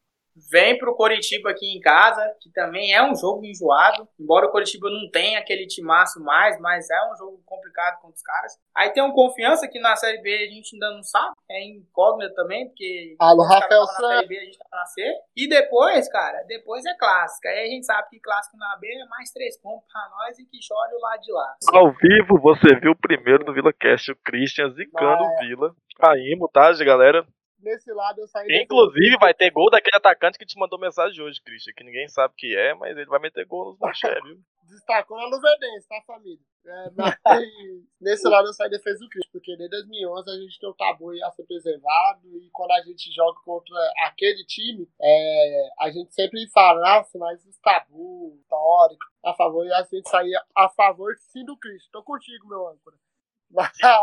Vem 0.51 0.79
pro 0.79 0.95
Coritiba 0.95 1.51
aqui 1.51 1.67
em 1.77 1.81
casa, 1.81 2.35
que 2.41 2.51
também 2.51 2.95
é 2.95 3.03
um 3.03 3.15
jogo 3.15 3.45
enjoado. 3.45 4.09
Embora 4.19 4.47
o 4.47 4.51
Coritiba 4.51 4.89
não 4.91 5.11
tenha 5.11 5.39
aquele 5.39 5.67
timaço 5.67 6.23
mais, 6.23 6.59
mas 6.61 6.89
é 6.91 7.13
um 7.13 7.17
jogo 7.17 7.43
complicado 7.45 8.01
contra 8.01 8.17
os 8.17 8.23
caras. 8.23 8.59
Aí 8.77 8.91
tem 8.91 9.03
um 9.03 9.13
confiança 9.13 9.69
que 9.69 9.81
na 9.81 9.97
Série 9.97 10.23
B 10.23 10.35
a 10.35 10.55
gente 10.55 10.75
ainda 10.75 10.91
não 10.95 11.03
sabe. 11.03 11.35
É 11.51 11.65
incógnita 11.65 12.35
também, 12.35 12.69
porque 12.69 13.17
Alô, 13.19 13.43
Rafael 13.43 13.81
na 13.81 13.87
Série 13.87 14.27
B 14.27 14.39
a 14.39 14.45
gente 14.45 14.59
tá 14.59 14.69
na 14.71 14.85
C. 14.87 15.03
E 15.37 15.49
depois, 15.49 16.09
cara, 16.11 16.43
depois 16.47 16.85
é 16.85 16.95
clássica. 16.95 17.49
Aí 17.49 17.65
a 17.65 17.71
gente 17.71 17.87
sabe 17.87 18.09
que 18.11 18.21
clássico 18.21 18.57
na 18.57 18.77
B 18.81 18.87
é 18.87 19.07
mais 19.07 19.31
três 19.31 19.61
pontos 19.61 19.87
pra 19.93 20.09
nós 20.11 20.39
e 20.39 20.45
que 20.45 20.63
chore 20.63 20.95
o 20.95 21.01
lado 21.01 21.21
de 21.21 21.33
lá. 21.33 21.55
Ao 21.73 21.91
vivo, 21.93 22.41
você 22.41 22.79
viu 22.81 22.95
primeiro 22.95 23.45
no 23.45 23.53
Vila 23.53 23.73
Cast 23.73 24.13
o 24.13 24.17
Christian 24.25 24.71
zicando 24.71 25.25
o 25.25 25.39
Vila. 25.39 25.75
Caímos, 25.99 26.51
tá, 26.53 26.73
galera? 26.85 27.27
Nesse 27.61 27.93
lado 27.93 28.21
eu 28.21 28.29
saí. 28.29 28.47
Inclusive, 28.63 29.17
vai 29.19 29.35
ter 29.35 29.51
gol 29.51 29.71
daquele 29.71 29.97
atacante 29.97 30.39
que 30.39 30.47
te 30.47 30.59
mandou 30.59 30.79
mensagem 30.79 31.23
hoje, 31.23 31.41
Christian, 31.43 31.73
que 31.75 31.85
ninguém 31.85 32.09
sabe 32.09 32.35
que 32.37 32.57
é, 32.57 32.75
mas 32.75 32.97
ele 32.97 33.07
vai 33.07 33.19
meter 33.19 33.47
gol 33.47 33.67
nos 33.67 33.79
Manché, 33.79 34.15
viu? 34.23 34.39
Destacou 34.69 35.17
na 35.17 35.25
Luverdense, 35.25 35.89
tá, 35.89 36.03
família? 36.07 36.45
É, 36.67 36.91
mas 36.95 37.17
nesse 37.99 38.29
lado 38.29 38.49
eu 38.49 38.53
saí 38.53 38.69
defesa 38.69 38.99
do 38.99 39.09
Christian, 39.09 39.33
porque 39.33 39.57
desde 39.57 39.77
2011 39.77 40.31
a 40.31 40.35
gente 40.35 40.61
tem 40.61 40.69
o 40.69 40.75
tabu 40.75 41.11
a 41.25 41.31
ser 41.31 41.45
preservado, 41.45 42.37
e 42.37 42.51
quando 42.53 42.73
a 42.73 42.83
gente 42.83 43.11
joga 43.15 43.41
contra 43.45 43.75
aquele 44.07 44.45
time, 44.45 44.87
é, 45.01 45.69
a 45.81 45.91
gente 45.91 46.15
sempre 46.15 46.47
fala, 46.51 46.97
nossa, 46.97 47.19
mas 47.19 47.43
os 47.47 47.59
tabu, 47.61 48.37
histórico, 48.39 49.07
a 49.25 49.33
favor, 49.33 49.65
e 49.65 49.73
a 49.73 49.83
gente 49.85 50.09
saía 50.09 50.41
a 50.55 50.69
favor 50.69 51.15
sim 51.17 51.45
do 51.47 51.57
Christian. 51.57 51.89
Tô 51.91 52.03
contigo, 52.03 52.47
meu 52.47 52.69
âncora. 52.69 52.97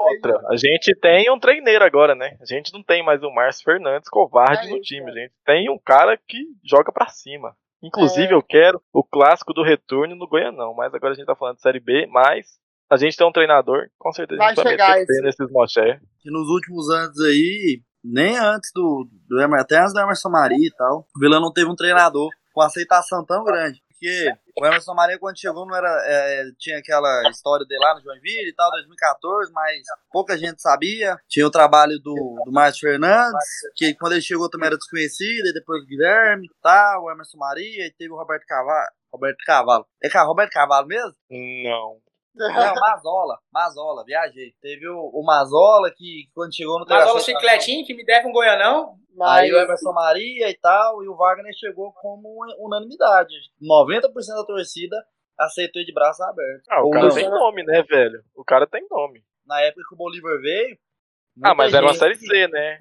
Outra, 0.02 0.42
a 0.50 0.56
gente 0.58 0.94
tem 1.00 1.32
um 1.32 1.40
treineiro 1.40 1.84
agora, 1.84 2.16
né? 2.16 2.38
A 2.42 2.46
gente 2.46 2.74
não 2.74 2.84
tem 2.84 3.04
mais 3.04 3.22
o 3.24 3.32
Márcio 3.32 3.64
Fernandes 3.64 4.10
covarde 4.10 4.68
é 4.68 4.72
no 4.72 4.82
time. 4.82 5.10
A 5.12 5.14
gente 5.14 5.34
tem 5.46 5.70
um 5.70 5.78
cara 5.78 6.18
que 6.18 6.38
joga 6.64 6.92
para 6.92 7.08
cima. 7.08 7.56
Inclusive, 7.84 8.34
é. 8.34 8.34
eu 8.34 8.42
quero 8.42 8.82
o 8.92 9.04
clássico 9.04 9.54
do 9.54 9.64
retorno 9.64 10.16
no 10.16 10.28
Goianão. 10.28 10.74
Mas 10.74 10.94
agora 10.94 11.14
a 11.14 11.16
gente 11.16 11.28
tá 11.28 11.36
falando 11.36 11.58
de 11.58 11.62
Série 11.62 11.80
B. 11.80 12.08
Mas 12.08 12.58
a 12.90 12.98
gente 12.98 13.18
tem 13.18 13.28
um 13.28 13.32
treinador, 13.32 13.88
com 13.98 14.12
certeza 14.12 14.38
vai 14.38 14.48
a 14.48 14.56
gente 14.56 14.64
vai 14.64 14.74
chegar 14.74 14.96
meter 14.98 15.22
nesses 15.22 15.52
moché. 15.52 16.00
E 16.24 16.32
nos 16.32 16.48
últimos 16.50 16.90
anos 16.90 17.20
aí, 17.22 17.82
nem 18.04 18.38
antes 18.38 18.72
do, 18.74 19.08
do 19.28 19.42
Emerson, 19.42 19.64
até 19.64 19.80
antes 19.80 19.94
do 19.94 20.00
Emerson 20.00 20.30
Maria 20.30 20.68
e 20.68 20.72
tal, 20.76 21.08
o 21.16 21.20
Vila 21.20 21.40
não 21.40 21.52
teve 21.52 21.70
um 21.70 21.76
treinador 21.76 22.30
com 22.54 22.62
aceitação 22.62 23.26
tão 23.26 23.44
grande. 23.44 23.82
Porque 24.06 24.38
o 24.56 24.66
Emerson 24.66 24.94
Maria, 24.94 25.18
quando 25.18 25.40
chegou, 25.40 25.66
não 25.66 25.76
era. 25.76 25.90
É, 26.06 26.44
tinha 26.60 26.78
aquela 26.78 27.28
história 27.30 27.66
dele 27.66 27.84
lá 27.84 27.96
no 27.96 28.02
Joinville 28.02 28.50
e 28.50 28.54
tal, 28.54 28.70
2014, 28.72 29.52
mas 29.52 29.82
pouca 30.12 30.38
gente 30.38 30.62
sabia. 30.62 31.18
Tinha 31.28 31.48
o 31.48 31.52
trabalho 31.52 32.00
do, 32.00 32.14
do 32.46 32.52
Márcio 32.52 32.88
Fernandes, 32.88 33.34
que 33.76 33.96
quando 33.96 34.14
ele 34.14 34.22
chegou 34.22 34.50
também 34.50 34.68
era 34.68 34.78
desconhecido, 34.78 35.48
e 35.48 35.54
depois 35.54 35.82
o 35.82 35.88
Guilherme 35.88 36.46
e 36.46 36.62
tal, 36.62 37.04
o 37.04 37.12
Emerson 37.12 37.38
Maria, 37.38 37.88
e 37.88 37.92
teve 37.92 38.14
o 38.14 38.18
Roberto 38.18 38.46
Cavalo. 38.46 38.88
Roberto 39.12 39.38
Cavalo. 39.46 39.86
É 40.04 40.20
Roberto 40.20 40.52
Cavalo 40.52 40.88
mesmo? 40.88 41.16
Não. 41.32 41.98
Não, 42.36 42.48
Mazola, 42.76 43.40
Mazola, 43.52 44.04
viajei. 44.06 44.54
Teve 44.62 44.88
o, 44.88 45.10
o 45.14 45.24
Mazola 45.26 45.92
que 45.96 46.30
quando 46.34 46.56
chegou 46.56 46.80
no 46.80 46.86
Mazola 46.86 47.20
Chicletinho, 47.20 47.86
que 47.86 47.94
me 47.94 48.06
deve 48.06 48.28
um 48.28 48.32
Goianão. 48.32 48.96
Mas... 49.16 49.44
Aí 49.44 49.54
o 49.54 49.58
Emerson 49.58 49.94
Maria 49.94 50.50
e 50.50 50.58
tal, 50.58 51.02
e 51.02 51.08
o 51.08 51.16
Wagner 51.16 51.54
chegou 51.56 51.94
como 51.94 52.36
unanimidade. 52.60 53.34
90% 53.62 54.12
da 54.36 54.46
torcida 54.46 54.98
aceitou 55.38 55.84
de 55.84 55.94
braços 55.94 56.22
abertos. 56.22 56.66
Ah, 56.70 56.84
o 56.84 56.90
cara 56.90 57.14
tem 57.14 57.30
nome, 57.30 57.64
né, 57.64 57.82
velho? 57.84 58.22
O 58.36 58.44
cara 58.44 58.68
tem 58.68 58.86
nome. 58.90 59.24
Na 59.46 59.62
época 59.62 59.84
que 59.88 59.96
o 59.96 59.98
Bolívar 59.98 60.40
veio. 60.42 60.78
Ah, 61.44 61.54
mas 61.56 61.74
era 61.74 61.86
uma 61.86 61.94
série 61.94 62.16
C, 62.16 62.48
né? 62.48 62.80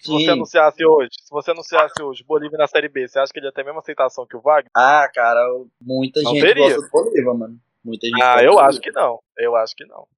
Se 0.00 0.06
Sim. 0.08 0.24
você 0.24 0.30
anunciasse 0.30 0.84
hoje, 0.84 1.10
se 1.12 1.30
você 1.30 1.50
anunciasse 1.52 2.02
hoje 2.02 2.22
Bolívar 2.24 2.58
na 2.58 2.66
série 2.66 2.88
B, 2.88 3.08
você 3.08 3.18
acha 3.18 3.32
que 3.32 3.38
ele 3.38 3.46
ia 3.46 3.52
ter 3.52 3.62
a 3.62 3.64
mesma 3.64 3.80
aceitação 3.80 4.26
que 4.26 4.36
o 4.36 4.40
Wagner? 4.40 4.70
Ah, 4.74 5.08
cara, 5.12 5.40
muita 5.80 6.20
não 6.22 6.32
gente 6.32 6.42
teria. 6.42 6.64
gosta 6.64 6.82
do 6.82 6.90
Bolívar, 6.90 7.34
mano. 7.34 7.58
Muita 7.86 8.08
gente 8.08 8.20
ah, 8.20 8.42
eu 8.42 8.58
acho 8.58 8.80
que 8.80 8.90
não. 8.90 9.20
Eu 9.38 9.54
acho 9.54 9.76
que 9.76 9.86
não. 9.86 10.08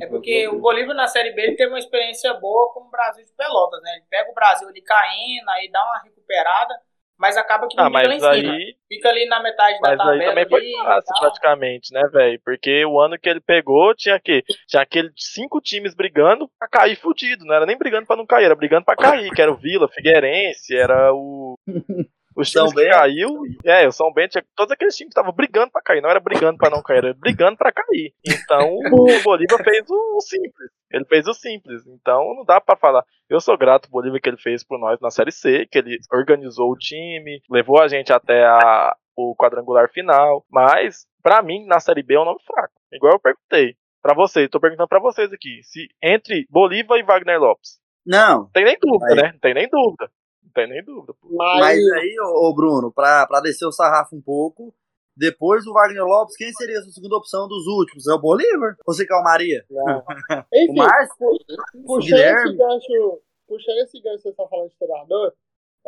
É 0.00 0.06
porque 0.06 0.48
o 0.48 0.60
Bolívar 0.60 0.94
na 0.94 1.08
Série 1.08 1.32
B 1.32 1.42
ele 1.42 1.56
teve 1.56 1.72
uma 1.72 1.78
experiência 1.78 2.32
boa 2.34 2.72
com 2.72 2.80
o 2.80 2.90
Brasil 2.90 3.24
de 3.24 3.32
Pelotas, 3.32 3.80
né? 3.82 3.96
Ele 3.96 4.04
pega 4.08 4.30
o 4.30 4.34
Brasil 4.34 4.68
ali 4.68 4.80
caindo, 4.80 5.48
aí 5.50 5.70
dá 5.70 5.82
uma 5.84 6.02
recuperada, 6.02 6.74
mas 7.16 7.36
acaba 7.36 7.68
que 7.68 7.76
não 7.76 7.84
ah, 7.84 7.86
fica 7.86 8.08
lá 8.08 8.14
em 8.14 8.24
aí, 8.24 8.40
cima. 8.40 8.74
Fica 8.88 9.08
ali 9.08 9.26
na 9.26 9.42
metade 9.42 9.80
da 9.80 9.96
tabela. 9.96 10.16
Mas 10.16 10.20
aí 10.20 10.26
também 10.26 10.48
foi 10.48 10.72
fácil, 10.84 11.14
praticamente, 11.20 11.92
né, 11.92 12.02
velho? 12.12 12.40
Porque 12.44 12.84
o 12.86 13.00
ano 13.00 13.18
que 13.18 13.28
ele 13.28 13.40
pegou 13.40 13.94
tinha 13.94 14.18
que 14.18 14.44
tinha 14.66 14.82
aquele 14.82 15.12
cinco 15.16 15.60
times 15.60 15.94
brigando 15.94 16.50
pra 16.58 16.68
cair 16.68 16.96
fudido. 16.96 17.44
Não 17.44 17.54
era 17.54 17.66
nem 17.66 17.78
brigando 17.78 18.06
pra 18.06 18.16
não 18.16 18.26
cair, 18.26 18.46
era 18.46 18.56
brigando 18.56 18.84
pra 18.84 18.96
cair, 18.96 19.30
que 19.30 19.42
era 19.42 19.52
o 19.52 19.56
Vila, 19.56 19.88
Figueirense, 19.88 20.76
era 20.76 21.12
o 21.12 21.56
O 22.38 22.44
São 22.44 22.68
Bento 22.68 22.90
caiu, 22.90 23.42
é, 23.64 23.88
o 23.88 23.90
São 23.90 24.12
Bento, 24.12 24.40
todos 24.54 24.70
aqueles 24.70 24.96
times 24.96 25.10
estavam 25.10 25.32
brigando 25.32 25.72
para 25.72 25.82
cair, 25.82 26.00
não 26.00 26.08
era 26.08 26.20
brigando 26.20 26.56
para 26.56 26.70
não 26.70 26.80
cair, 26.82 26.98
era 26.98 27.14
brigando 27.14 27.56
para 27.56 27.72
cair. 27.72 28.14
Então 28.24 28.76
o 28.92 29.22
Bolívar 29.24 29.62
fez 29.64 29.84
o 29.90 30.20
simples. 30.20 30.70
Ele 30.88 31.04
fez 31.04 31.26
o 31.26 31.34
simples. 31.34 31.84
Então 31.86 32.34
não 32.36 32.44
dá 32.44 32.60
para 32.60 32.76
falar. 32.76 33.04
Eu 33.28 33.40
sou 33.40 33.58
grato 33.58 33.86
ao 33.86 33.90
Bolívar 33.90 34.20
que 34.20 34.28
ele 34.28 34.36
fez 34.36 34.62
por 34.62 34.78
nós 34.78 35.00
na 35.00 35.10
Série 35.10 35.32
C, 35.32 35.66
que 35.66 35.78
ele 35.78 35.98
organizou 36.12 36.70
o 36.70 36.78
time, 36.78 37.42
levou 37.50 37.82
a 37.82 37.88
gente 37.88 38.12
até 38.12 38.44
a, 38.44 38.96
o 39.16 39.34
quadrangular 39.34 39.90
final, 39.90 40.46
mas 40.48 41.06
para 41.20 41.42
mim 41.42 41.66
na 41.66 41.80
Série 41.80 42.04
B 42.04 42.14
é 42.14 42.20
um 42.20 42.24
nome 42.24 42.40
fraco. 42.46 42.74
Igual 42.92 43.14
eu 43.14 43.20
perguntei 43.20 43.74
para 44.00 44.14
vocês, 44.14 44.48
tô 44.48 44.60
perguntando 44.60 44.88
para 44.88 45.00
vocês 45.00 45.32
aqui, 45.32 45.60
se 45.64 45.88
entre 46.00 46.46
Bolívar 46.48 46.98
e 46.98 47.02
Wagner 47.02 47.40
Lopes. 47.40 47.80
Não. 48.06 48.48
Tem 48.52 48.64
nem 48.64 48.78
dúvida, 48.80 49.14
né? 49.14 49.32
Não 49.32 49.40
tem 49.40 49.54
nem 49.54 49.68
dúvida. 49.68 50.08
Tem 50.58 50.66
nem 50.66 50.82
dúvida. 50.82 51.14
Mas... 51.22 51.60
Mas 51.60 51.78
aí, 51.92 52.16
ô, 52.20 52.52
Bruno, 52.52 52.90
pra, 52.92 53.24
pra 53.28 53.40
descer 53.40 53.64
o 53.64 53.70
sarrafo 53.70 54.16
um 54.16 54.20
pouco, 54.20 54.74
depois 55.16 55.64
do 55.64 55.72
Wagner 55.72 56.04
Lopes, 56.04 56.36
quem 56.36 56.52
seria 56.52 56.80
a 56.80 56.82
sua 56.82 56.90
segunda 56.90 57.16
opção 57.16 57.46
dos 57.46 57.64
últimos? 57.68 58.08
É 58.08 58.12
o 58.12 58.20
Bolívar? 58.20 58.76
Ou 58.84 58.92
você 58.92 59.06
quer 59.06 59.14
o 59.14 59.22
Maria? 59.22 59.64
Enfim, 60.52 60.72
o 60.72 60.74
Márcio? 60.74 61.16
Puxando 61.86 62.18
esse 62.18 62.56
gancho, 62.56 63.20
puxando 63.46 63.78
esse 63.78 64.02
gancho 64.02 64.16
que 64.16 64.22
você 64.22 64.28
está 64.30 64.48
falando 64.48 64.70
de 64.70 64.76
treinador, 64.78 65.32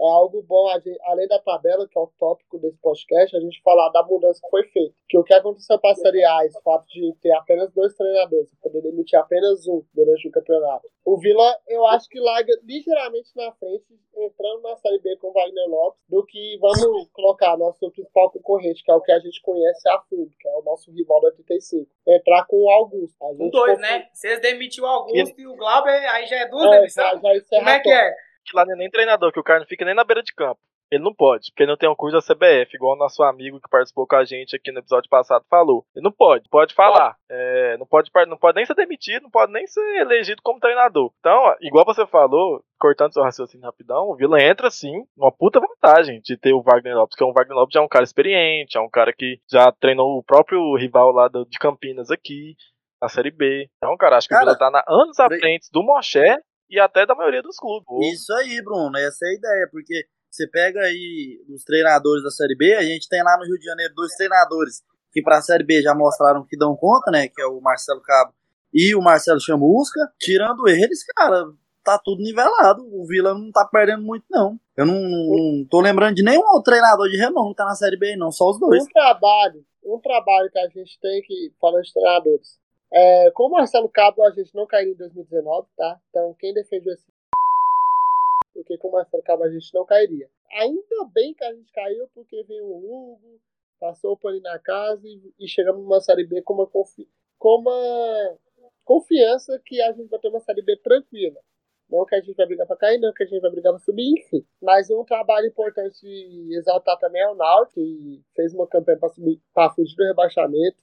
é 0.00 0.10
algo 0.10 0.42
bom, 0.42 0.66
além 1.04 1.28
da 1.28 1.38
tabela, 1.38 1.86
que 1.86 1.98
é 1.98 2.00
o 2.00 2.10
tópico 2.18 2.58
desse 2.58 2.78
podcast, 2.78 3.36
a 3.36 3.40
gente 3.40 3.60
falar 3.62 3.90
da 3.90 4.02
mudança 4.02 4.40
que 4.42 4.50
foi 4.50 4.64
feita. 4.64 4.94
Que 5.06 5.18
o 5.18 5.24
que 5.24 5.34
aconteceu 5.34 5.78
para 5.78 5.92
a 5.92 5.94
Série 5.94 6.24
A, 6.24 6.46
esse 6.46 6.60
fato 6.62 6.86
de 6.86 7.14
ter 7.20 7.32
apenas 7.32 7.70
dois 7.72 7.94
treinadores, 7.94 8.50
poder 8.62 8.80
demitir 8.80 9.18
apenas 9.18 9.66
um 9.68 9.84
durante 9.92 10.26
o 10.26 10.30
campeonato. 10.30 10.88
O 11.04 11.18
Vila, 11.18 11.54
eu 11.68 11.86
acho 11.86 12.08
que 12.08 12.18
larga 12.18 12.52
ligeiramente 12.64 13.30
na 13.36 13.52
frente, 13.52 13.84
entrando 14.16 14.62
na 14.62 14.76
Série 14.76 15.00
B 15.00 15.16
com 15.16 15.28
o 15.28 15.32
Wagner 15.32 15.68
Lopes, 15.68 16.00
do 16.08 16.24
que 16.24 16.58
vamos 16.60 17.08
colocar 17.12 17.56
nosso 17.58 17.90
principal 17.90 18.30
concorrente, 18.30 18.82
que 18.82 18.90
é 18.90 18.94
o 18.94 19.00
que 19.02 19.12
a 19.12 19.18
gente 19.18 19.40
conhece 19.42 19.88
a 19.88 20.00
fundo, 20.08 20.30
que 20.38 20.48
é 20.48 20.56
o 20.56 20.62
nosso 20.62 20.90
rival 20.92 21.20
da 21.20 21.28
85. 21.28 21.90
Entrar 22.08 22.46
com 22.46 22.56
o 22.56 22.70
Augusto. 22.70 23.16
Com 23.18 23.50
dois, 23.50 23.78
né? 23.78 24.08
Vocês 24.12 24.40
demitiu 24.40 24.84
o 24.84 24.86
Augusto 24.86 25.38
e, 25.38 25.42
e 25.42 25.46
o 25.46 25.56
Glauber, 25.56 26.14
aí 26.14 26.26
já 26.26 26.36
é 26.36 26.48
duas 26.48 26.66
é, 26.66 26.76
demissões? 26.78 27.48
Como 27.48 27.68
é 27.68 27.80
que 27.80 27.90
é? 27.90 28.29
Que 28.50 28.56
lá 28.56 28.64
não 28.64 28.74
é 28.74 28.76
nem 28.76 28.90
treinador, 28.90 29.32
que 29.32 29.40
o 29.40 29.44
cara 29.44 29.60
não 29.60 29.66
fica 29.66 29.84
nem 29.84 29.94
na 29.94 30.04
beira 30.04 30.22
de 30.22 30.34
campo. 30.34 30.60
Ele 30.90 31.04
não 31.04 31.14
pode, 31.14 31.52
porque 31.52 31.62
ele 31.62 31.70
não 31.70 31.76
tem 31.76 31.88
um 31.88 31.94
curso 31.94 32.16
da 32.16 32.34
CBF, 32.34 32.74
igual 32.74 32.96
o 32.96 32.98
nosso 32.98 33.22
amigo 33.22 33.60
que 33.60 33.70
participou 33.70 34.08
com 34.08 34.16
a 34.16 34.24
gente 34.24 34.56
aqui 34.56 34.72
no 34.72 34.80
episódio 34.80 35.08
passado 35.08 35.44
falou. 35.48 35.84
Ele 35.94 36.02
não 36.02 36.10
pode, 36.10 36.48
pode 36.48 36.74
falar. 36.74 37.16
É, 37.30 37.76
não, 37.78 37.86
pode, 37.86 38.10
não 38.26 38.36
pode 38.36 38.56
nem 38.56 38.66
ser 38.66 38.74
demitido, 38.74 39.22
não 39.22 39.30
pode 39.30 39.52
nem 39.52 39.64
ser 39.68 39.80
elegido 40.00 40.42
como 40.42 40.58
treinador. 40.58 41.12
Então, 41.20 41.54
igual 41.60 41.84
você 41.84 42.04
falou, 42.06 42.60
cortando 42.76 43.12
seu 43.12 43.22
raciocínio 43.22 43.66
rapidão, 43.66 44.08
o 44.08 44.16
Vila 44.16 44.42
entra 44.42 44.68
sim, 44.68 45.04
uma 45.16 45.30
puta 45.30 45.60
vantagem 45.60 46.20
de 46.24 46.36
ter 46.36 46.52
o 46.52 46.62
Wagner 46.62 46.96
Lopes, 46.96 47.14
porque 47.14 47.30
o 47.30 47.32
Wagner 47.32 47.56
Lopes 47.56 47.74
já 47.74 47.80
é 47.80 47.84
um 47.84 47.88
cara 47.88 48.04
experiente, 48.04 48.76
é 48.76 48.80
um 48.80 48.90
cara 48.90 49.12
que 49.12 49.38
já 49.48 49.70
treinou 49.70 50.18
o 50.18 50.24
próprio 50.24 50.74
rival 50.76 51.12
lá 51.12 51.28
de 51.28 51.58
Campinas 51.60 52.10
aqui, 52.10 52.56
na 53.00 53.08
Série 53.08 53.30
B. 53.30 53.68
Então, 53.76 53.96
cara, 53.96 54.16
acho 54.16 54.26
que 54.26 54.34
cara, 54.34 54.42
o 54.42 54.46
Vila 54.46 54.58
tá 54.58 54.70
na, 54.70 54.82
anos 54.88 55.18
à 55.20 55.28
frente 55.28 55.68
do 55.72 55.84
Moché 55.84 56.36
e 56.70 56.78
até 56.78 57.04
da 57.04 57.14
maioria 57.14 57.42
dos 57.42 57.56
clubes. 57.56 57.86
Isso 58.12 58.32
aí, 58.34 58.62
Bruno, 58.62 58.96
essa 58.96 59.26
é 59.26 59.28
a 59.28 59.34
ideia, 59.34 59.68
porque 59.70 60.06
você 60.30 60.46
pega 60.46 60.80
aí 60.80 61.42
os 61.52 61.64
treinadores 61.64 62.22
da 62.22 62.30
Série 62.30 62.56
B, 62.56 62.74
a 62.74 62.82
gente 62.82 63.08
tem 63.08 63.22
lá 63.22 63.36
no 63.36 63.44
Rio 63.44 63.58
de 63.58 63.64
Janeiro 63.64 63.92
dois 63.94 64.12
treinadores 64.14 64.82
que 65.12 65.20
para 65.20 65.38
a 65.38 65.42
Série 65.42 65.64
B 65.64 65.82
já 65.82 65.94
mostraram 65.94 66.46
que 66.46 66.56
dão 66.56 66.76
conta, 66.76 67.10
né, 67.10 67.26
que 67.26 67.42
é 67.42 67.46
o 67.46 67.60
Marcelo 67.60 68.00
Cabo 68.00 68.32
e 68.72 68.94
o 68.94 69.02
Marcelo 69.02 69.40
Chamusca. 69.40 70.00
Tirando 70.18 70.68
eles, 70.68 71.04
cara, 71.04 71.46
tá 71.84 71.98
tudo 71.98 72.22
nivelado. 72.22 72.82
O 72.92 73.04
Vila 73.06 73.34
não 73.34 73.50
tá 73.50 73.64
perdendo 73.64 74.02
muito, 74.02 74.24
não. 74.30 74.58
Eu 74.76 74.86
não, 74.86 74.94
não 74.94 75.66
tô 75.68 75.80
lembrando 75.80 76.14
de 76.14 76.22
nenhum 76.22 76.42
outro 76.46 76.70
treinador 76.70 77.08
de 77.08 77.16
renome 77.16 77.50
que 77.50 77.56
tá 77.56 77.64
na 77.64 77.74
Série 77.74 77.98
B, 77.98 78.16
não, 78.16 78.30
só 78.30 78.48
os 78.50 78.60
dois. 78.60 78.84
Um 78.84 78.86
trabalho, 78.86 79.64
um 79.84 80.00
trabalho 80.00 80.50
que 80.50 80.58
a 80.58 80.68
gente 80.68 80.98
tem 81.00 81.22
que, 81.22 81.52
falando 81.60 81.82
de 81.82 81.92
treinadores, 81.92 82.59
é, 82.92 83.30
com 83.32 83.44
o 83.44 83.50
Marcelo 83.50 83.88
Cabo, 83.88 84.24
a 84.24 84.30
gente 84.30 84.54
não 84.54 84.66
caiu 84.66 84.92
em 84.92 84.96
2019, 84.96 85.68
tá? 85.76 86.00
Então, 86.10 86.34
quem 86.38 86.52
defendeu 86.52 86.92
esse. 86.92 87.06
Porque 88.52 88.76
com 88.78 88.88
o 88.88 88.92
Marcelo 88.92 89.22
Cabo 89.22 89.44
a 89.44 89.50
gente 89.50 89.72
não 89.72 89.84
cairia. 89.84 90.28
Ainda 90.52 91.04
bem 91.14 91.32
que 91.32 91.44
a 91.44 91.54
gente 91.54 91.72
caiu, 91.72 92.08
porque 92.12 92.42
veio 92.42 92.64
o 92.66 93.12
Hugo, 93.12 93.40
passou 93.78 94.12
o 94.12 94.16
pano 94.16 94.40
na 94.40 94.58
casa 94.58 95.06
e, 95.06 95.32
e, 95.38 95.48
chegamos 95.48 95.82
numa 95.82 96.00
Série 96.00 96.26
B 96.26 96.42
com 96.42 96.54
uma, 96.54 96.66
confi 96.66 97.08
com 97.38 97.60
uma 97.60 98.36
confiança 98.84 99.58
que 99.64 99.80
a 99.80 99.92
gente 99.92 100.10
vai 100.10 100.18
ter 100.18 100.28
uma 100.28 100.40
Série 100.40 100.62
B 100.62 100.76
tranquila. 100.78 101.40
Não 101.88 102.04
que 102.04 102.14
a 102.14 102.20
gente 102.20 102.36
vai 102.36 102.46
brigar 102.46 102.66
para 102.66 102.76
cair, 102.76 102.98
não 102.98 103.12
que 103.12 103.22
a 103.22 103.26
gente 103.26 103.40
vai 103.40 103.50
brigar 103.50 103.72
para 103.72 103.80
subir, 103.80 104.12
enfim. 104.18 104.44
Mas 104.60 104.90
um 104.90 105.04
trabalho 105.04 105.46
importante 105.46 106.00
de 106.00 106.56
exaltar 106.56 106.98
também 106.98 107.22
é 107.22 107.28
o 107.28 107.34
Náutico, 107.34 107.74
que 107.74 108.20
fez 108.34 108.52
uma 108.52 108.66
campanha 108.66 108.98
para 108.98 109.70
fugir 109.70 109.96
do 109.96 110.04
rebaixamento, 110.04 110.76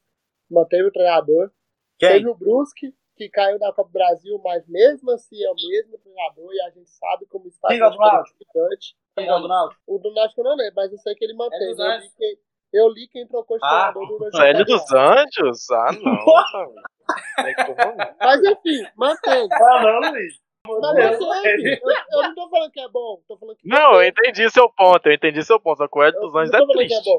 manteve 0.49 0.83
o 0.83 0.91
treinador, 0.91 1.51
quem? 1.97 2.09
Teve 2.09 2.29
o 2.29 2.35
Brusque, 2.35 2.93
que 3.17 3.29
caiu 3.29 3.57
da 3.57 3.73
Copa 3.73 3.89
do 3.89 3.93
Brasil, 3.93 4.39
mas 4.43 4.67
mesmo 4.67 5.11
assim 5.11 5.43
é 5.43 5.49
o 5.49 5.55
mesmo 5.55 5.97
treinador 5.97 6.53
e 6.53 6.61
a 6.61 6.69
gente 6.69 6.89
sabe 6.89 7.25
como 7.25 7.47
isso 7.47 7.59
faz 7.59 7.73
Quem 7.73 7.83
é 7.83 7.87
o 7.87 7.89
do 7.89 7.97
Náutico? 7.97 8.37
Quem 9.15 9.27
é 9.27 9.35
o 9.35 9.39
do 9.39 9.47
Náutico? 9.47 9.81
O 9.87 9.97
do 9.97 10.13
Náutico 10.13 10.41
eu 10.41 10.45
não 10.45 10.55
lembro, 10.55 10.73
mas 10.75 10.91
eu 10.91 10.97
sei 10.99 11.15
que 11.15 11.25
ele 11.25 11.33
manteve. 11.33 11.63
É 11.63 11.69
eu, 11.71 11.99
li 11.99 12.09
quem, 12.15 12.37
eu 12.73 12.89
li 12.89 13.07
quem 13.07 13.27
trocou 13.27 13.57
de 13.57 13.65
ah, 13.65 13.91
treinador 13.91 14.19
durante 14.19 14.37
Velho 14.37 14.65
dos 14.65 14.91
Anjos? 14.93 15.71
Ah, 15.71 15.91
não. 15.97 16.73
mas 18.19 18.43
enfim, 18.43 18.87
manteve. 18.95 19.47
Ah, 19.53 19.83
não, 19.83 20.11
Luiz. 20.11 20.47
Mas. 20.67 21.19
Eu, 21.19 21.27
eu 22.11 22.23
não 22.23 22.35
tô 22.35 22.49
falando 22.49 22.71
que 22.71 22.79
é 22.81 22.89
bom. 22.89 23.21
Tô 23.27 23.37
falando 23.37 23.55
que 23.55 23.67
não, 23.67 24.01
eu 24.01 24.07
entendi 24.07 24.49
seu 24.49 24.69
ponto. 24.69 25.07
Eu 25.07 25.13
entendi 25.13 25.43
seu 25.43 25.59
ponto. 25.59 25.77
Só 25.77 25.87
que 25.87 25.97
o 25.97 26.03
Hélio 26.03 26.19
dos 26.19 26.35
Anjos 26.35 26.53
é 26.53 26.65
triste. 26.65 27.09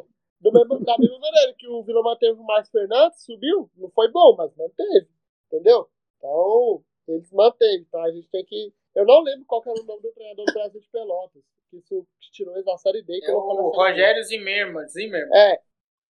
Do 0.40 0.52
mesmo, 0.52 0.85
da 0.85 0.97
mesma 0.99 1.18
maneira 1.18 1.54
que 1.54 1.66
o 1.66 1.83
Vila 1.83 2.02
manteve 2.02 2.38
o 2.38 2.45
Márcio 2.45 2.71
Fernandes, 2.71 3.25
subiu, 3.25 3.68
não 3.76 3.90
foi 3.90 4.09
bom, 4.11 4.37
mas 4.37 4.54
manteve. 4.57 5.09
Entendeu? 5.47 5.88
Então, 6.16 6.83
eles 7.09 7.33
manteve. 7.33 7.85
Então 7.88 8.00
a 8.02 8.11
gente 8.11 8.28
tem 8.28 8.45
que. 8.45 8.73
Eu 8.95 9.04
não 9.04 9.23
lembro 9.23 9.45
qual 9.47 9.62
era 9.66 9.80
o 9.80 9.85
nome 9.85 10.02
do 10.02 10.12
treinador 10.12 10.45
do 10.45 10.52
Brasil 10.52 10.80
de 10.80 10.88
Pelotas. 10.88 11.42
Que 11.71 12.30
tirou 12.33 12.54
eles 12.54 12.64
da 12.64 12.76
série 12.78 13.02
D. 13.02 13.21
É 13.23 13.33
o 13.33 13.71
Rogério 13.71 14.23
Zimmermann. 14.25 14.88
Zimmermann. 14.88 15.37
É. 15.37 15.61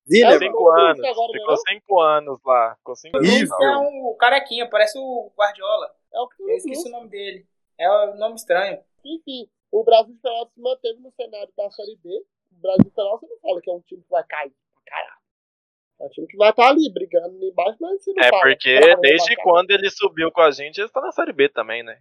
Zimmermann. 0.09 0.39
Cinco 0.39 0.69
anos. 0.69 1.05
Agora, 1.05 1.33
ficou 1.33 1.57
cinco 1.57 2.01
anos 2.01 2.41
lá. 2.45 2.75
Ficou 2.77 2.97
cinco 2.97 3.17
anos. 3.17 3.29
Isso 3.29 3.63
é 3.63 3.79
um 3.79 4.15
carequinha, 4.19 4.69
parece 4.69 4.99
o 4.99 5.33
Guardiola. 5.37 5.95
É 6.13 6.21
o 6.21 6.29
que 6.29 6.43
eu 6.43 6.51
esqueci 6.51 6.89
o 6.89 6.93
nome 6.93 7.09
dele. 7.09 7.47
É 7.79 7.91
um 7.91 8.17
nome 8.17 8.37
estranho. 8.37 8.79
Enfim, 9.05 9.49
o 9.71 9.85
Brasil 9.85 10.15
de 10.15 10.21
Pelotas 10.21 10.55
se 10.55 10.61
manteve 10.61 11.01
no 11.01 11.11
cenário 11.13 11.53
da 11.57 11.71
série 11.71 11.97
B 11.97 12.25
Brasil 12.61 12.91
Federal, 12.91 13.19
você 13.19 13.27
não 13.27 13.39
fala 13.41 13.61
que 13.61 13.71
é 13.71 13.73
um 13.75 13.81
time 13.81 14.03
que 14.03 14.11
vai 14.11 14.25
cair 14.25 14.51
pra 14.51 14.83
caralho. 14.87 15.19
É 16.01 16.05
um 16.05 16.09
time 16.11 16.27
que 16.29 16.37
vai 16.37 16.51
estar 16.51 16.63
tá 16.65 16.69
ali 16.71 16.93
brigando 16.93 17.27
ali 17.37 17.49
embaixo, 17.51 17.77
mas 17.81 18.03
você 18.05 18.13
não 18.13 18.23
é 18.23 18.29
fala. 18.29 18.43
É 18.43 18.55
porque 18.55 18.97
desde 19.01 19.37
quando 19.37 19.71
ele 19.71 19.91
subiu 19.91 20.31
com 20.31 20.41
a 20.41 20.51
gente, 20.51 20.79
ele 20.79 20.87
está 20.87 21.01
na 21.01 21.11
Série 21.13 21.33
B 21.33 21.49
também, 21.49 21.83
né? 21.83 21.99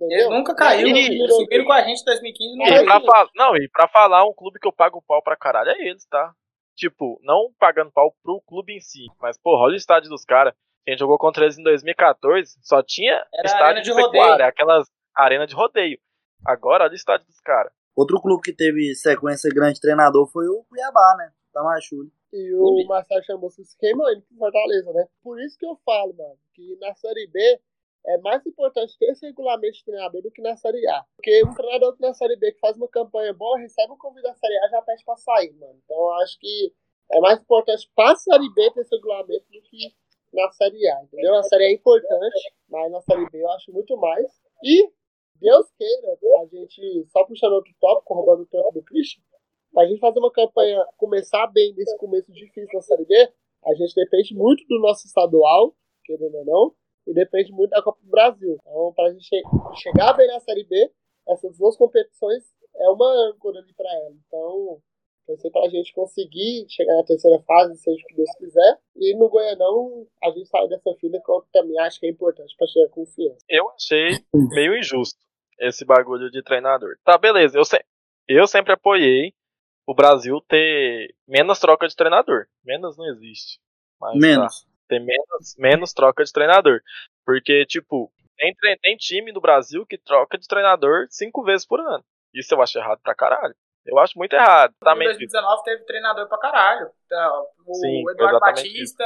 Eles 0.00 0.28
nunca 0.28 0.54
caiu, 0.54 0.86
E- 0.86 1.28
subiram 1.30 1.64
com 1.64 1.72
a 1.72 1.82
gente 1.82 2.00
em 2.00 2.04
2015 2.04 2.56
não 2.56 2.66
E 2.66 2.68
caiu. 2.68 2.84
pra, 2.84 3.00
fa- 3.00 3.30
não, 3.34 3.56
e 3.56 3.68
pra 3.68 3.88
falar, 3.88 4.24
um 4.24 4.32
clube 4.32 4.60
que 4.60 4.68
eu 4.68 4.72
pago 4.72 5.02
pau 5.02 5.20
pra 5.22 5.36
caralho 5.36 5.70
é 5.70 5.88
eles, 5.88 6.06
tá? 6.06 6.32
Tipo, 6.76 7.18
não 7.22 7.52
pagando 7.58 7.90
pau 7.90 8.14
pro 8.22 8.40
clube 8.46 8.72
em 8.74 8.80
si, 8.80 9.06
mas, 9.20 9.36
porra, 9.36 9.64
olha 9.64 9.74
o 9.74 9.76
estádio 9.76 10.10
dos 10.10 10.24
caras. 10.24 10.54
A 10.86 10.90
gente 10.90 11.00
jogou 11.00 11.18
contra 11.18 11.44
eles 11.44 11.58
em 11.58 11.62
2014, 11.62 12.58
só 12.62 12.82
tinha 12.82 13.14
Era 13.34 13.46
estádio 13.46 13.66
arena 13.66 13.80
de, 13.80 13.90
de 13.90 13.92
rodeio. 14.00 14.10
pecuária, 14.12 14.46
aquelas 14.46 14.86
arena 15.16 15.46
de 15.46 15.54
rodeio. 15.54 15.98
Agora, 16.46 16.84
olha 16.84 16.92
o 16.92 16.96
estádio 16.96 17.26
dos 17.26 17.40
caras. 17.40 17.72
Outro 17.96 18.20
clube 18.20 18.42
que 18.42 18.52
teve 18.52 18.94
sequência 18.94 19.50
grande 19.50 19.74
de 19.74 19.80
treinador 19.80 20.26
foi 20.26 20.46
o 20.48 20.64
Cuiabá, 20.64 21.16
né? 21.18 21.32
Tamachule. 21.52 22.10
E 22.32 22.52
o 22.54 22.86
Marcelo 22.88 23.22
Chamusca 23.22 23.62
se 23.62 23.78
queimou 23.78 24.10
indo 24.12 24.22
pro 24.22 24.36
Fortaleza, 24.36 24.92
né? 24.92 25.06
Por 25.22 25.40
isso 25.40 25.56
que 25.56 25.64
eu 25.64 25.76
falo, 25.84 26.12
mano, 26.14 26.36
que 26.52 26.76
na 26.80 26.92
Série 26.94 27.28
B 27.28 27.60
é 28.06 28.18
mais 28.18 28.44
importante 28.44 28.98
ter 28.98 29.06
esse 29.06 29.24
regulamento 29.24 29.78
de 29.78 29.84
treinador 29.84 30.20
do 30.20 30.30
que 30.30 30.42
na 30.42 30.56
Série 30.56 30.86
A. 30.88 31.04
Porque 31.16 31.44
um 31.44 31.54
treinador 31.54 31.96
que 31.96 32.02
na 32.02 32.12
Série 32.12 32.36
B 32.36 32.52
que 32.52 32.58
faz 32.58 32.76
uma 32.76 32.88
campanha 32.88 33.32
boa, 33.32 33.58
recebe 33.58 33.92
um 33.92 33.96
convite 33.96 34.24
da 34.24 34.34
Série 34.34 34.58
A 34.58 34.68
já 34.68 34.82
pede 34.82 35.04
pra 35.04 35.16
sair, 35.16 35.52
mano. 35.52 35.80
Então 35.84 35.96
eu 35.96 36.12
acho 36.14 36.38
que 36.40 36.72
é 37.12 37.20
mais 37.20 37.38
importante 37.40 37.88
pra 37.94 38.16
Série 38.16 38.52
B 38.52 38.70
ter 38.72 38.80
esse 38.80 38.94
regulamento 38.94 39.46
do 39.50 39.62
que 39.62 39.94
na 40.32 40.50
Série 40.50 40.88
A, 40.88 41.02
entendeu? 41.04 41.32
Na 41.32 41.42
Série 41.44 41.64
A 41.64 41.68
é 41.68 41.72
importante, 41.72 42.54
mas 42.68 42.90
na 42.90 43.00
Série 43.00 43.30
B 43.30 43.42
eu 43.42 43.50
acho 43.52 43.72
muito 43.72 43.96
mais. 43.96 44.26
E, 44.62 44.90
Deus 45.40 45.70
queira, 45.76 46.18
a 46.42 46.46
gente, 46.46 47.06
só 47.10 47.24
puxando 47.24 47.52
outro 47.52 47.72
tópico, 47.80 48.14
roubando 48.14 48.42
o 48.42 48.46
tempo 48.46 48.70
do 48.72 48.82
Christian, 48.82 49.22
pra 49.72 49.86
gente 49.86 49.98
fazer 50.00 50.18
uma 50.18 50.30
campanha, 50.32 50.84
começar 50.96 51.46
bem 51.48 51.74
nesse 51.74 51.96
começo 51.98 52.32
difícil 52.32 52.68
na 52.72 52.80
Série 52.80 53.04
B, 53.04 53.14
a 53.66 53.74
gente 53.74 53.94
depende 53.94 54.34
muito 54.34 54.64
do 54.68 54.78
nosso 54.80 55.06
estadual, 55.06 55.74
querendo 56.04 56.36
ou 56.36 56.44
não, 56.44 56.74
e 57.06 57.12
depende 57.12 57.52
muito 57.52 57.70
da 57.70 57.82
Copa 57.82 57.98
do 58.02 58.10
Brasil. 58.10 58.56
Então, 58.60 58.92
pra 58.94 59.10
gente 59.12 59.26
che- 59.26 59.42
chegar 59.82 60.12
bem 60.14 60.26
na 60.28 60.40
Série 60.40 60.64
B, 60.64 60.90
essas 61.28 61.56
duas 61.58 61.76
competições 61.76 62.44
é 62.76 62.88
uma 62.90 63.10
âncora 63.30 63.58
ali 63.58 63.72
pra 63.74 63.90
ela. 63.90 64.14
Então, 64.26 64.80
torcer 65.26 65.50
pra 65.50 65.68
gente 65.68 65.92
conseguir 65.94 66.66
chegar 66.68 66.96
na 66.96 67.02
terceira 67.04 67.40
fase, 67.42 67.76
seja 67.78 68.02
o 68.02 68.06
que 68.06 68.14
Deus 68.16 68.30
quiser. 68.36 68.78
E 68.96 69.16
no 69.16 69.28
Goianão, 69.28 70.06
a 70.22 70.30
gente 70.30 70.46
sair 70.48 70.68
dessa 70.68 70.94
fila, 70.96 71.18
que 71.24 71.30
eu 71.30 71.42
também 71.52 71.78
acho 71.80 71.98
que 71.98 72.06
é 72.06 72.10
importante 72.10 72.54
pra 72.56 72.66
chegar 72.66 72.90
confiança. 72.90 73.38
Eu 73.48 73.68
achei 73.70 74.10
meio 74.34 74.76
injusto 74.78 75.18
esse 75.58 75.84
bagulho 75.84 76.30
de 76.30 76.42
treinador. 76.42 76.96
Tá, 77.04 77.16
beleza, 77.18 77.58
eu, 77.58 77.64
se- 77.64 77.84
eu 78.28 78.46
sempre 78.46 78.72
apoiei 78.72 79.34
o 79.86 79.94
Brasil 79.94 80.40
ter 80.48 81.14
menos 81.26 81.58
troca 81.60 81.86
de 81.88 81.96
treinador. 81.96 82.46
Menos 82.64 82.96
não 82.96 83.06
existe. 83.06 83.60
Mas 84.00 84.12
tá. 84.12 84.18
Menos. 84.20 84.66
ter 84.88 85.00
menos, 85.00 85.56
menos 85.58 85.92
troca 85.92 86.24
de 86.24 86.32
treinador. 86.32 86.80
Porque, 87.24 87.64
tipo, 87.66 88.12
tem, 88.36 88.54
tre- 88.54 88.78
tem 88.82 88.96
time 88.96 89.32
no 89.32 89.40
Brasil 89.40 89.86
que 89.86 89.98
troca 89.98 90.38
de 90.38 90.46
treinador 90.48 91.06
cinco 91.10 91.42
vezes 91.42 91.66
por 91.66 91.80
ano. 91.80 92.04
Isso 92.34 92.54
eu 92.54 92.62
acho 92.62 92.78
errado 92.78 93.00
pra 93.02 93.14
caralho. 93.14 93.54
Eu 93.86 93.98
acho 93.98 94.18
muito 94.18 94.32
errado. 94.34 94.74
Em 94.80 94.84
Também, 94.84 95.06
2019 95.08 95.62
teve 95.62 95.84
treinador 95.84 96.26
pra 96.28 96.38
caralho. 96.38 96.90
Então, 97.06 97.46
o 97.66 97.74
Sim, 97.74 98.02
Eduardo 98.10 98.40
Batista, 98.40 99.04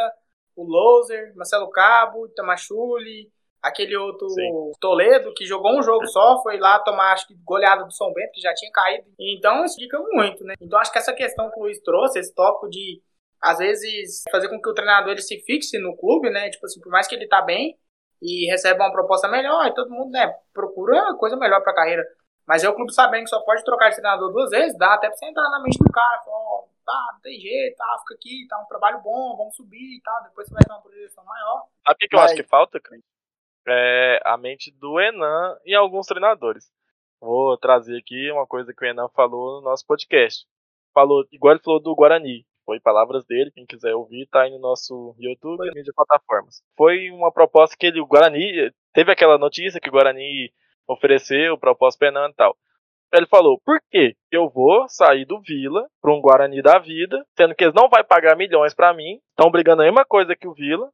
o 0.56 0.62
Loser, 0.64 1.34
Marcelo 1.36 1.68
Cabo, 1.70 2.26
Itamachule, 2.26 3.30
aquele 3.62 3.96
outro 3.96 4.28
Sim. 4.28 4.72
Toledo, 4.80 5.32
que 5.34 5.44
jogou 5.44 5.78
um 5.78 5.82
jogo 5.82 6.06
só, 6.06 6.40
foi 6.42 6.58
lá 6.58 6.78
tomar, 6.80 7.12
acho 7.12 7.26
que, 7.26 7.34
goleada 7.44 7.84
do 7.84 7.92
São 7.92 8.12
Bento, 8.12 8.32
que 8.32 8.40
já 8.40 8.54
tinha 8.54 8.70
caído. 8.72 9.06
Então, 9.18 9.64
isso 9.64 9.74
explica 9.74 9.98
muito, 10.10 10.44
né? 10.44 10.54
Então, 10.60 10.78
acho 10.78 10.92
que 10.92 10.98
essa 10.98 11.12
questão 11.12 11.50
que 11.50 11.58
o 11.58 11.62
Luiz 11.64 11.80
trouxe, 11.80 12.18
esse 12.18 12.34
tópico 12.34 12.68
de, 12.68 13.02
às 13.42 13.58
vezes, 13.58 14.22
fazer 14.30 14.48
com 14.48 14.60
que 14.60 14.68
o 14.68 14.74
treinador 14.74 15.12
ele 15.12 15.22
se 15.22 15.40
fixe 15.40 15.78
no 15.78 15.96
clube, 15.96 16.30
né? 16.30 16.50
Tipo 16.50 16.66
assim, 16.66 16.80
por 16.80 16.90
mais 16.90 17.06
que 17.06 17.14
ele 17.14 17.26
tá 17.26 17.42
bem 17.42 17.76
e 18.20 18.50
receba 18.50 18.84
uma 18.84 18.92
proposta 18.92 19.28
melhor, 19.28 19.66
e 19.66 19.74
todo 19.74 19.90
mundo, 19.90 20.10
né, 20.10 20.34
procura 20.52 20.94
uma 20.94 21.16
coisa 21.16 21.36
melhor 21.36 21.62
pra 21.62 21.74
carreira. 21.74 22.04
Mas 22.46 22.64
é 22.64 22.68
o 22.68 22.74
clube 22.74 22.92
sabendo 22.92 23.24
que 23.24 23.30
só 23.30 23.40
pode 23.44 23.62
trocar 23.62 23.90
de 23.90 23.96
treinador 23.96 24.32
duas 24.32 24.50
vezes, 24.50 24.76
dá 24.76 24.94
até 24.94 25.08
pra 25.08 25.16
você 25.16 25.26
entrar 25.26 25.48
na 25.50 25.62
mente 25.62 25.78
do 25.78 25.92
cara, 25.92 26.22
falar, 26.24 26.36
ó, 26.36 26.64
tá, 26.84 27.10
não 27.12 27.20
tem 27.20 27.38
jeito, 27.38 27.76
tá, 27.76 27.96
fica 28.00 28.14
aqui, 28.14 28.46
tá 28.48 28.58
um 28.58 28.66
trabalho 28.66 29.00
bom, 29.02 29.36
vamos 29.36 29.54
subir 29.54 29.98
e 29.98 30.00
tal, 30.02 30.22
depois 30.24 30.48
você 30.48 30.54
vai 30.54 30.62
ter 30.64 30.72
uma 30.72 30.80
projeção 30.80 31.24
maior. 31.24 31.66
Sabe 31.86 32.04
o 32.04 32.08
que, 32.08 32.16
eu 32.16 32.20
acho 32.20 32.34
que 32.34 32.42
falta, 32.42 32.80
Cris? 32.80 33.02
É 33.70 34.20
a 34.24 34.36
mente 34.38 34.70
do 34.70 34.98
Enan 34.98 35.56
e 35.64 35.74
alguns 35.74 36.06
treinadores. 36.06 36.70
Vou 37.20 37.56
trazer 37.58 37.98
aqui 37.98 38.30
uma 38.30 38.46
coisa 38.46 38.72
que 38.72 38.84
o 38.84 38.88
Enan 38.88 39.08
falou 39.10 39.60
no 39.60 39.68
nosso 39.68 39.84
podcast. 39.86 40.46
Falou, 40.94 41.24
igual 41.30 41.52
ele 41.52 41.62
falou 41.62 41.80
do 41.80 41.94
Guarani. 41.94 42.46
Foi 42.64 42.80
palavras 42.80 43.24
dele, 43.26 43.50
quem 43.50 43.66
quiser 43.66 43.94
ouvir, 43.94 44.26
tá 44.26 44.42
aí 44.42 44.50
no 44.50 44.58
nosso 44.58 45.14
YouTube 45.18 45.66
e 45.66 45.74
mídias 45.74 45.94
plataformas. 45.94 46.62
Foi 46.76 47.10
uma 47.10 47.32
proposta 47.32 47.76
que 47.78 47.86
ele, 47.86 48.00
o 48.00 48.06
Guarani, 48.06 48.72
teve 48.92 49.12
aquela 49.12 49.38
notícia 49.38 49.80
que 49.80 49.88
o 49.88 49.92
Guarani 49.92 50.52
ofereceu, 50.86 51.58
proposta 51.58 51.98
pro 51.98 52.08
Enan 52.08 52.28
e 52.30 52.34
tal. 52.34 52.56
Ele 53.12 53.26
falou, 53.26 53.60
por 53.64 53.80
que 53.90 54.14
eu 54.30 54.48
vou 54.50 54.86
sair 54.88 55.24
do 55.24 55.40
Vila 55.40 55.88
para 56.00 56.12
um 56.12 56.20
Guarani 56.20 56.60
da 56.62 56.78
vida, 56.78 57.24
sendo 57.36 57.54
que 57.54 57.64
eles 57.64 57.74
não 57.74 57.88
vai 57.88 58.04
pagar 58.04 58.36
milhões 58.36 58.74
pra 58.74 58.92
mim, 58.92 59.18
estão 59.30 59.50
brigando 59.50 59.82
a 59.82 59.86
mesma 59.86 60.04
coisa 60.04 60.36
que 60.36 60.46
o 60.46 60.54
Vila, 60.54 60.90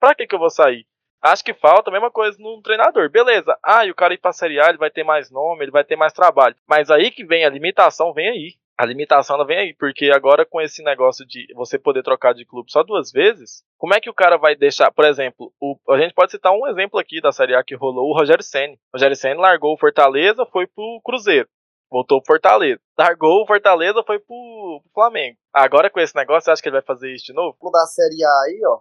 pra 0.00 0.14
que 0.14 0.26
que 0.26 0.34
eu 0.34 0.40
vou 0.40 0.50
sair? 0.50 0.84
Acho 1.22 1.44
que 1.44 1.54
falta 1.54 1.88
a 1.90 1.92
mesma 1.92 2.10
coisa 2.10 2.36
num 2.40 2.60
treinador. 2.60 3.08
Beleza. 3.10 3.56
Ah, 3.64 3.86
e 3.86 3.90
o 3.90 3.94
cara 3.94 4.12
ir 4.14 4.18
pra 4.18 4.32
Série 4.32 4.60
A, 4.60 4.68
ele 4.68 4.78
vai 4.78 4.90
ter 4.90 5.04
mais 5.04 5.30
nome, 5.30 5.64
ele 5.64 5.70
vai 5.70 5.84
ter 5.84 5.94
mais 5.96 6.12
trabalho. 6.12 6.56
Mas 6.68 6.90
aí 6.90 7.10
que 7.10 7.24
vem 7.24 7.44
a 7.44 7.50
limitação, 7.50 8.12
vem 8.12 8.28
aí. 8.28 8.54
A 8.76 8.84
limitação 8.86 9.36
ela 9.36 9.46
vem 9.46 9.58
aí, 9.58 9.74
porque 9.78 10.10
agora 10.10 10.44
com 10.44 10.60
esse 10.60 10.82
negócio 10.82 11.24
de 11.26 11.46
você 11.54 11.78
poder 11.78 12.02
trocar 12.02 12.32
de 12.34 12.44
clube 12.44 12.72
só 12.72 12.82
duas 12.82 13.12
vezes, 13.12 13.62
como 13.78 13.94
é 13.94 14.00
que 14.00 14.10
o 14.10 14.14
cara 14.14 14.36
vai 14.38 14.56
deixar, 14.56 14.90
por 14.90 15.04
exemplo, 15.04 15.52
o- 15.60 15.76
a 15.90 15.98
gente 15.98 16.14
pode 16.14 16.32
citar 16.32 16.52
um 16.52 16.66
exemplo 16.66 16.98
aqui 16.98 17.20
da 17.20 17.30
Série 17.30 17.54
A 17.54 17.62
que 17.62 17.76
rolou, 17.76 18.08
o 18.10 18.18
Rogério 18.18 18.42
Ceni. 18.42 18.74
O 18.74 18.96
Rogério 18.96 19.14
Ceni 19.14 19.34
largou 19.40 19.74
o 19.74 19.78
Fortaleza, 19.78 20.44
foi 20.46 20.66
pro 20.66 21.00
Cruzeiro. 21.04 21.48
Voltou 21.90 22.20
pro 22.20 22.28
Fortaleza. 22.34 22.80
Largou 22.98 23.42
o 23.42 23.46
Fortaleza, 23.46 24.02
foi 24.04 24.18
pro, 24.18 24.80
pro 24.82 24.90
Flamengo. 24.94 25.36
Agora 25.52 25.90
com 25.90 26.00
esse 26.00 26.16
negócio, 26.16 26.44
você 26.46 26.50
acha 26.50 26.62
que 26.62 26.68
ele 26.68 26.76
vai 26.76 26.82
fazer 26.82 27.12
isso 27.14 27.26
de 27.26 27.34
novo? 27.34 27.54
O 27.60 27.70
da 27.70 27.84
Série 27.86 28.24
A 28.24 28.30
aí, 28.46 28.60
ó. 28.66 28.80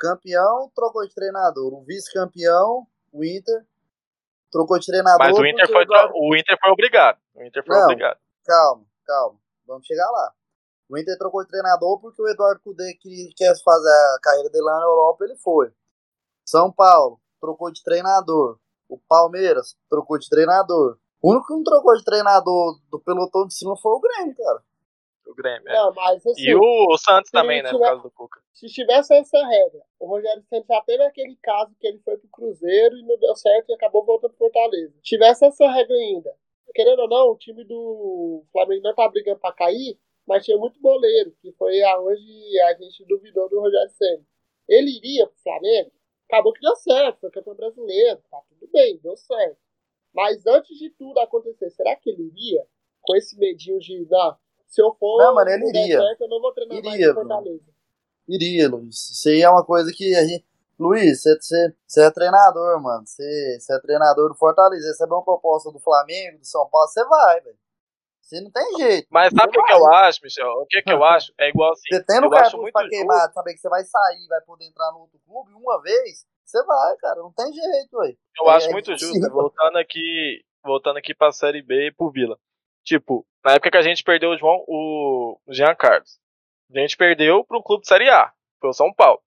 Campeão 0.00 0.70
trocou 0.74 1.06
de 1.06 1.14
treinador. 1.14 1.74
O 1.74 1.84
vice-campeão, 1.84 2.86
o 3.12 3.22
Inter, 3.22 3.66
trocou 4.50 4.78
de 4.78 4.86
treinador. 4.86 5.18
Mas 5.18 5.38
o 5.38 5.44
Inter, 5.44 5.70
foi, 5.70 5.82
Eduardo- 5.82 6.14
o 6.16 6.34
Inter 6.34 6.56
foi 6.58 6.70
obrigado. 6.70 7.18
O 7.34 7.42
Inter 7.44 7.62
foi 7.64 7.76
Não. 7.76 7.84
obrigado. 7.84 8.18
Calma, 8.44 8.84
calma. 9.06 9.38
Vamos 9.66 9.86
chegar 9.86 10.10
lá. 10.10 10.32
O 10.88 10.98
Inter 10.98 11.16
trocou 11.18 11.42
de 11.42 11.48
treinador 11.50 12.00
porque 12.00 12.20
o 12.20 12.28
Eduardo 12.28 12.60
Cudê 12.64 12.94
que 12.94 13.30
quer 13.36 13.52
fazer 13.62 13.88
a 13.90 14.18
carreira 14.22 14.48
dele 14.50 14.64
lá 14.64 14.76
na 14.80 14.86
Europa, 14.86 15.24
ele 15.24 15.36
foi. 15.36 15.70
São 16.44 16.72
Paulo 16.72 17.20
trocou 17.40 17.70
de 17.70 17.82
treinador. 17.82 18.58
O 18.88 18.98
Palmeiras 18.98 19.76
trocou 19.88 20.18
de 20.18 20.28
treinador. 20.28 20.98
O 21.22 21.30
único 21.32 21.46
que 21.46 21.52
não 21.52 21.62
trocou 21.62 21.94
de 21.96 22.02
treinador 22.04 22.80
do 22.90 22.98
pelotão 22.98 23.46
de 23.46 23.54
cima 23.54 23.76
foi 23.76 23.92
o 23.92 24.00
Grêmio, 24.00 24.34
cara. 24.34 24.62
O 25.30 25.34
Grêmio. 25.34 25.68
é. 25.68 25.72
Não, 25.74 25.92
mas 25.94 26.26
assim, 26.26 26.42
E 26.42 26.54
o 26.54 26.96
Santos 26.98 27.28
se 27.28 27.32
também, 27.32 27.62
né? 27.62 27.70
Tiver- 27.70 27.84
caso 27.84 28.02
do 28.02 28.10
Cuca. 28.10 28.40
se 28.52 28.66
tivesse 28.66 29.14
essa 29.14 29.46
regra, 29.46 29.80
o 29.98 30.06
Rogério 30.06 30.42
Santos 30.42 30.66
já 30.68 30.80
teve 30.82 31.02
aquele 31.04 31.36
caso 31.42 31.74
que 31.78 31.86
ele 31.86 31.98
foi 32.00 32.16
pro 32.18 32.28
Cruzeiro 32.28 32.96
e 32.96 33.02
não 33.02 33.18
deu 33.18 33.34
certo 33.36 33.70
e 33.70 33.74
acabou 33.74 34.04
voltando 34.04 34.30
pro 34.34 34.50
Fortaleza. 34.50 34.92
Se 34.96 35.02
tivesse 35.02 35.44
essa 35.46 35.68
regra 35.70 35.94
ainda, 35.96 36.34
querendo 36.74 37.00
ou 37.00 37.08
não, 37.08 37.30
o 37.30 37.36
time 37.36 37.64
do 37.64 38.44
Flamengo 38.52 38.82
não 38.82 38.94
tá 38.94 39.08
brigando 39.08 39.38
pra 39.40 39.52
cair, 39.52 39.98
mas 40.26 40.44
tinha 40.44 40.56
muito 40.58 40.80
boleiro, 40.80 41.32
que 41.40 41.50
foi 41.52 41.80
aonde 41.82 42.60
a 42.62 42.74
gente 42.74 43.04
duvidou 43.06 43.48
do 43.48 43.60
Rogério 43.60 43.90
Santos. 43.90 44.26
Ele 44.68 44.96
iria 44.98 45.26
pro 45.26 45.36
Flamengo, 45.42 45.90
acabou 46.28 46.52
que 46.52 46.60
deu 46.60 46.76
certo, 46.76 47.18
foi 47.20 47.30
campeão 47.30 47.56
brasileiro, 47.56 48.20
tá 48.30 48.40
tudo 48.48 48.70
bem, 48.72 48.98
deu 49.02 49.16
certo. 49.16 49.58
Mas 50.14 50.46
antes 50.46 50.76
de 50.78 50.90
tudo 50.90 51.18
acontecer, 51.18 51.70
será 51.70 51.96
que 51.96 52.10
ele 52.10 52.28
iria 52.28 52.64
com 53.02 53.16
esse 53.16 53.36
medinho 53.38 53.78
de, 53.80 54.06
não, 54.10 54.36
se 54.70 54.80
eu 54.80 54.94
for, 54.94 55.18
Não, 55.22 55.34
mano, 55.34 55.50
ele 55.50 55.68
iria. 55.68 55.98
certo, 56.00 56.22
eu 56.22 56.28
não 56.28 56.40
vou 56.40 56.52
treinar 56.52 56.82
mais 56.82 56.94
Iria, 56.94 57.08
no 57.08 57.14
Fortaleza. 57.14 57.64
Iria, 58.28 58.68
Luiz. 58.68 59.10
Isso 59.10 59.28
aí 59.28 59.42
é 59.42 59.50
uma 59.50 59.64
coisa 59.64 59.92
que 59.94 60.14
a 60.14 60.24
gente. 60.24 60.44
Luiz, 60.78 61.22
você, 61.22 61.74
é 62.00 62.10
treinador, 62.10 62.80
mano. 62.80 63.02
Você, 63.06 63.58
é 63.70 63.78
treinador 63.80 64.28
do 64.30 64.34
Fortaleza. 64.34 64.86
Recebeu 64.88 65.16
uma 65.18 65.24
proposta 65.24 65.70
do 65.70 65.78
Flamengo, 65.78 66.38
do 66.38 66.46
São 66.46 66.66
Paulo, 66.70 66.88
você 66.88 67.04
vai, 67.04 67.40
velho. 67.42 67.58
Você 68.22 68.40
não 68.40 68.50
tem 68.50 68.76
jeito. 68.78 69.08
Mas 69.10 69.32
sabe 69.36 69.48
o 69.48 69.50
que, 69.50 69.62
que 69.62 69.72
eu 69.72 69.92
acho, 69.92 70.20
Michel? 70.22 70.46
O 70.52 70.66
que, 70.66 70.80
que 70.82 70.92
eu 70.92 71.02
acho? 71.04 71.32
É 71.38 71.48
igual 71.48 71.72
assim. 71.72 71.82
Você 71.90 72.04
tendo 72.04 72.26
eu 72.26 72.30
o 72.30 72.32
acho 72.34 72.42
cartucho 72.42 72.62
muito 72.62 72.72
pra 72.72 72.82
justo. 72.82 72.96
queimar, 72.96 73.32
saber 73.32 73.52
que 73.54 73.58
você 73.60 73.68
vai 73.68 73.82
sair, 73.84 74.26
vai 74.28 74.40
poder 74.42 74.66
entrar 74.66 74.92
no 74.92 75.00
outro 75.00 75.18
clube 75.26 75.52
uma 75.52 75.82
vez, 75.82 76.24
você 76.44 76.62
vai, 76.64 76.96
cara. 76.98 77.16
Não 77.16 77.32
tem 77.32 77.52
jeito, 77.52 77.96
ué. 77.98 78.14
Eu 78.40 78.48
É, 78.50 78.54
acho 78.54 78.68
é 78.68 78.72
muito 78.72 78.96
justo, 78.96 79.30
voltando 79.32 79.76
aqui, 79.78 80.44
voltando 80.64 80.96
aqui 80.98 81.12
pra 81.14 81.32
Série 81.32 81.60
B 81.60 81.88
e 81.88 81.92
pro 81.92 82.10
Vila. 82.10 82.38
Tipo, 82.84 83.26
na 83.44 83.52
época 83.52 83.70
que 83.70 83.76
a 83.78 83.82
gente 83.82 84.02
perdeu 84.02 84.30
o 84.30 84.36
João, 84.36 84.64
o 84.66 85.38
Jean 85.48 85.74
Carlos, 85.74 86.18
a 86.74 86.78
gente 86.78 86.96
perdeu 86.96 87.44
pro 87.44 87.62
clube 87.62 87.82
de 87.82 87.88
Série 87.88 88.08
A, 88.08 88.32
foi 88.60 88.70
o 88.70 88.74
São 88.74 88.92
Paulo. 88.92 89.20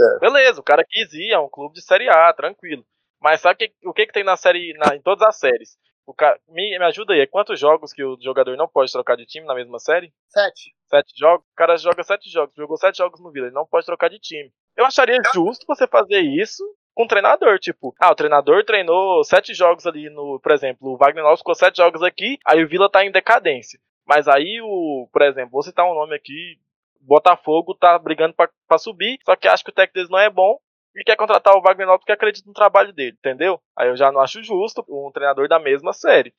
Certo. 0.00 0.20
Beleza, 0.20 0.60
o 0.60 0.64
cara 0.64 0.84
quis 0.88 1.12
ir, 1.12 1.32
é 1.32 1.38
um 1.38 1.48
clube 1.48 1.74
de 1.74 1.82
Série 1.82 2.08
A, 2.08 2.32
tranquilo. 2.32 2.84
Mas 3.20 3.40
sabe 3.40 3.54
o 3.54 3.58
que, 3.58 3.88
o 3.88 3.92
que, 3.92 4.06
que 4.06 4.12
tem 4.12 4.24
na 4.24 4.36
série, 4.36 4.72
na- 4.74 4.96
em 4.96 5.00
todas 5.00 5.26
as 5.26 5.38
séries? 5.38 5.78
O 6.04 6.12
cara, 6.12 6.40
me, 6.48 6.76
me 6.76 6.84
ajuda 6.84 7.12
aí, 7.14 7.20
é 7.20 7.26
quantos 7.26 7.60
jogos 7.60 7.92
que 7.92 8.02
o 8.02 8.18
jogador 8.20 8.56
não 8.56 8.66
pode 8.66 8.90
trocar 8.90 9.16
de 9.16 9.24
time 9.24 9.46
na 9.46 9.54
mesma 9.54 9.78
série? 9.78 10.12
Sete. 10.28 10.74
Sete 10.88 11.12
jogos? 11.16 11.46
O 11.46 11.54
cara 11.54 11.76
joga 11.76 12.02
sete 12.02 12.28
jogos, 12.28 12.52
jogou 12.56 12.76
sete 12.76 12.98
jogos 12.98 13.20
no 13.20 13.30
Vila, 13.30 13.46
ele 13.46 13.54
não 13.54 13.64
pode 13.66 13.86
trocar 13.86 14.10
de 14.10 14.18
time. 14.18 14.52
Eu 14.76 14.84
acharia 14.84 15.18
justo 15.32 15.64
você 15.66 15.86
fazer 15.86 16.20
isso 16.20 16.64
com 16.94 17.04
o 17.04 17.08
treinador. 17.08 17.58
Tipo, 17.58 17.94
ah, 18.00 18.10
o 18.10 18.14
treinador 18.14 18.64
treinou 18.64 19.22
sete 19.24 19.54
jogos 19.54 19.86
ali 19.86 20.08
no. 20.10 20.40
Por 20.40 20.52
exemplo, 20.52 20.90
o 20.90 20.96
Wagner 20.96 21.24
Lopes 21.24 21.40
ficou 21.40 21.54
sete 21.54 21.76
jogos 21.76 22.02
aqui, 22.02 22.38
aí 22.46 22.62
o 22.62 22.68
Vila 22.68 22.90
tá 22.90 23.04
em 23.04 23.10
decadência. 23.10 23.78
Mas 24.06 24.28
aí 24.28 24.60
o. 24.62 25.08
Por 25.12 25.22
exemplo, 25.22 25.52
vou 25.52 25.62
citar 25.62 25.86
um 25.86 25.94
nome 25.94 26.14
aqui. 26.14 26.58
Botafogo 27.00 27.74
tá 27.74 27.98
brigando 27.98 28.34
para 28.34 28.78
subir, 28.78 29.18
só 29.24 29.34
que 29.34 29.48
acho 29.48 29.64
que 29.64 29.70
o 29.70 29.74
técnico 29.74 29.94
deles 29.94 30.10
não 30.10 30.20
é 30.20 30.30
bom 30.30 30.56
e 30.94 31.02
quer 31.02 31.16
contratar 31.16 31.56
o 31.56 31.60
Wagner 31.60 31.88
Lopes 31.88 32.02
porque 32.02 32.12
acredita 32.12 32.46
no 32.46 32.54
trabalho 32.54 32.92
dele, 32.92 33.16
entendeu? 33.18 33.60
Aí 33.76 33.88
eu 33.88 33.96
já 33.96 34.12
não 34.12 34.20
acho 34.20 34.42
justo 34.42 34.84
um 34.88 35.10
treinador 35.10 35.48
da 35.48 35.58
mesma 35.58 35.92
série. 35.92 36.32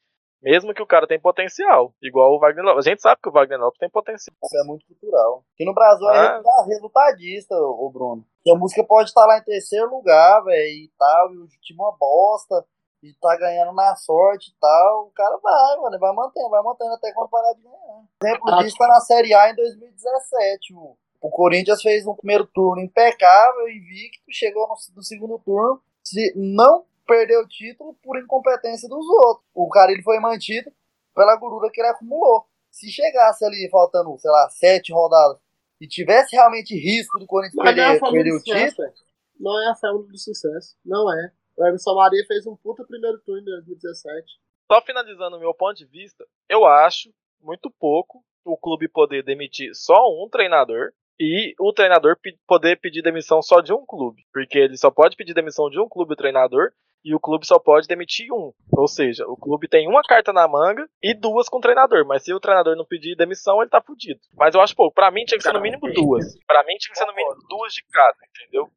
Mesmo 0.44 0.74
que 0.74 0.82
o 0.82 0.88
cara 0.88 1.08
tem 1.08 1.20
potencial, 1.20 1.94
igual 2.02 2.34
o 2.36 2.40
Wagner 2.40 2.66
Lopes. 2.66 2.86
A 2.86 2.90
gente 2.90 3.02
sabe 3.02 3.22
que 3.22 3.30
o 3.30 3.32
Wagner 3.32 3.60
Lopes 3.60 3.80
tem 3.80 3.90
potencial. 3.90 4.36
Isso 4.44 4.58
é 4.58 4.64
muito 4.66 4.86
cultural. 4.86 5.46
Aqui 5.54 5.64
no 5.66 5.74
Brasil 5.74 6.10
é 6.10 6.18
Ah. 6.18 6.42
resultadista, 6.68 7.56
o 7.56 7.90
Bruno. 7.90 8.26
E 8.46 8.52
a 8.52 8.56
música 8.56 8.84
pode 8.84 9.08
estar 9.10 9.26
lá 9.26 9.38
em 9.38 9.44
terceiro 9.44 9.90
lugar, 9.90 10.44
velho, 10.44 10.68
e 10.68 10.92
tal, 11.00 11.34
e 11.34 11.38
o 11.38 11.48
time 11.62 11.80
é 11.80 11.84
uma 11.84 11.96
bosta, 11.98 12.66
e 13.02 13.14
tá 13.22 13.38
ganhando 13.38 13.74
na 13.74 13.96
sorte 13.96 14.50
e 14.52 14.56
tal. 14.60 15.08
O 15.08 15.12
cara 15.12 15.38
vai, 15.42 15.78
mano, 15.78 15.98
vai 15.98 16.14
mantendo, 16.14 16.50
vai 16.50 16.62
mantendo 16.62 16.94
até 16.94 17.14
quando 17.14 17.30
parar 17.30 17.54
de 17.54 17.62
ganhar. 17.62 18.04
Exemplo 18.24 18.58
disso 18.60 18.78
tá 18.78 18.88
na 18.88 19.00
Série 19.00 19.34
A 19.34 19.50
em 19.50 19.56
2017. 19.56 20.74
O, 20.76 20.98
o 21.22 21.30
Corinthians 21.30 21.82
fez 21.82 22.06
um 22.06 22.16
primeiro 22.16 22.46
turno 22.48 22.82
impecável, 22.82 23.70
invicto, 23.70 24.24
chegou 24.30 24.68
no, 24.68 24.76
no 24.96 25.04
segundo 25.04 25.40
turno, 25.40 25.82
se 26.04 26.34
não 26.36 26.86
perdeu 27.06 27.42
o 27.42 27.48
título 27.48 27.96
por 28.02 28.20
incompetência 28.20 28.88
dos 28.88 29.06
outros. 29.08 29.46
O 29.54 29.70
cara 29.70 29.92
ele 29.92 30.02
foi 30.02 30.20
mantido 30.20 30.72
pela 31.14 31.38
gordura 31.38 31.72
que 31.72 31.82
ele 31.82 31.90
acumulou. 31.90 32.46
Se 32.72 32.90
chegasse 32.90 33.46
ali 33.46 33.70
faltando, 33.70 34.18
sei 34.18 34.32
lá, 34.32 34.50
sete 34.50 34.92
rodadas 34.92 35.40
e 35.80 35.88
tivesse 35.88 36.36
realmente 36.36 36.74
risco 36.76 37.20
do 37.20 37.26
Corinthians 37.26 37.64
Mas 37.64 37.76
não 37.76 37.84
é 37.84 37.86
a 37.86 38.00
perder, 38.00 38.12
perder 38.12 38.34
o 38.34 38.40
sucesso, 38.40 38.70
título. 38.70 38.94
Não 39.40 39.62
é 39.62 39.70
a 39.70 39.76
fórmula 39.76 40.08
do 40.08 40.18
sucesso. 40.18 40.76
Não 40.86 41.14
é. 41.14 41.32
O 41.58 41.66
Emerson 41.66 41.96
Maria 41.96 42.24
fez 42.26 42.48
um 42.48 42.56
puta 42.56 42.84
primeiro 42.84 43.20
turno 43.20 43.42
em 43.42 43.46
2017. 43.46 44.26
Só 44.72 44.82
finalizando 44.82 45.38
o 45.38 45.40
meu 45.40 45.54
ponto 45.54 45.78
de 45.78 45.86
vista, 45.86 46.26
eu 46.50 46.66
acho 46.66 47.14
muito 47.42 47.70
pouco 47.70 48.24
o 48.46 48.58
clube 48.58 48.88
poder 48.88 49.24
demitir 49.24 49.74
só 49.76 50.10
um 50.10 50.28
treinador 50.30 50.92
e 51.20 51.54
o 51.60 51.72
treinador 51.72 52.18
poder 52.48 52.80
pedir 52.80 53.02
demissão 53.02 53.42
só 53.42 53.62
de 53.62 53.72
um 53.72 53.86
clube. 53.86 54.24
Porque 54.34 54.58
ele 54.58 54.78
só 54.78 54.90
pode 54.90 55.16
pedir 55.16 55.34
demissão 55.34 55.70
de 55.70 55.80
um 55.80 55.88
clube, 55.88 56.14
o 56.14 56.18
treinador, 56.18 56.72
e 57.04 57.14
o 57.14 57.20
clube 57.20 57.46
só 57.46 57.60
pode 57.60 57.88
demitir 57.88 58.32
um. 58.32 58.54
Ou 58.72 58.88
seja, 58.88 59.28
o 59.28 59.36
clube 59.36 59.68
tem 59.68 59.88
uma 59.88 60.02
carta 60.02 60.32
na 60.32 60.48
manga 60.48 60.88
e 61.02 61.14
duas 61.14 61.50
com 61.50 61.58
o 61.58 61.62
treinador. 61.62 62.06
Mas 62.08 62.24
se 62.24 62.34
o 62.34 62.40
treinador 62.40 62.76
não 62.76 62.86
pedir 62.86 63.16
demissão, 63.16 63.62
ele 63.62 63.70
tá 63.70 63.82
fudido. 63.82 64.20
Mas 64.38 64.56
eu 64.56 64.62
acho 64.62 64.76
pouco. 64.76 64.96
Pra 64.96 65.12
mim 65.12 65.26
tinha 65.26 65.38
que 65.38 65.44
ser 65.44 65.54
no 65.54 65.62
mínimo 65.62 65.92
duas. 65.92 66.38
Pra 66.48 66.64
mim 66.64 66.76
tinha 66.78 66.94
que 66.94 66.98
ser 66.98 67.06
no 67.06 67.14
mínimo 67.14 67.36
duas 67.50 67.74
de 67.74 67.84
cada, 67.92 68.18
entendeu? 68.26 68.70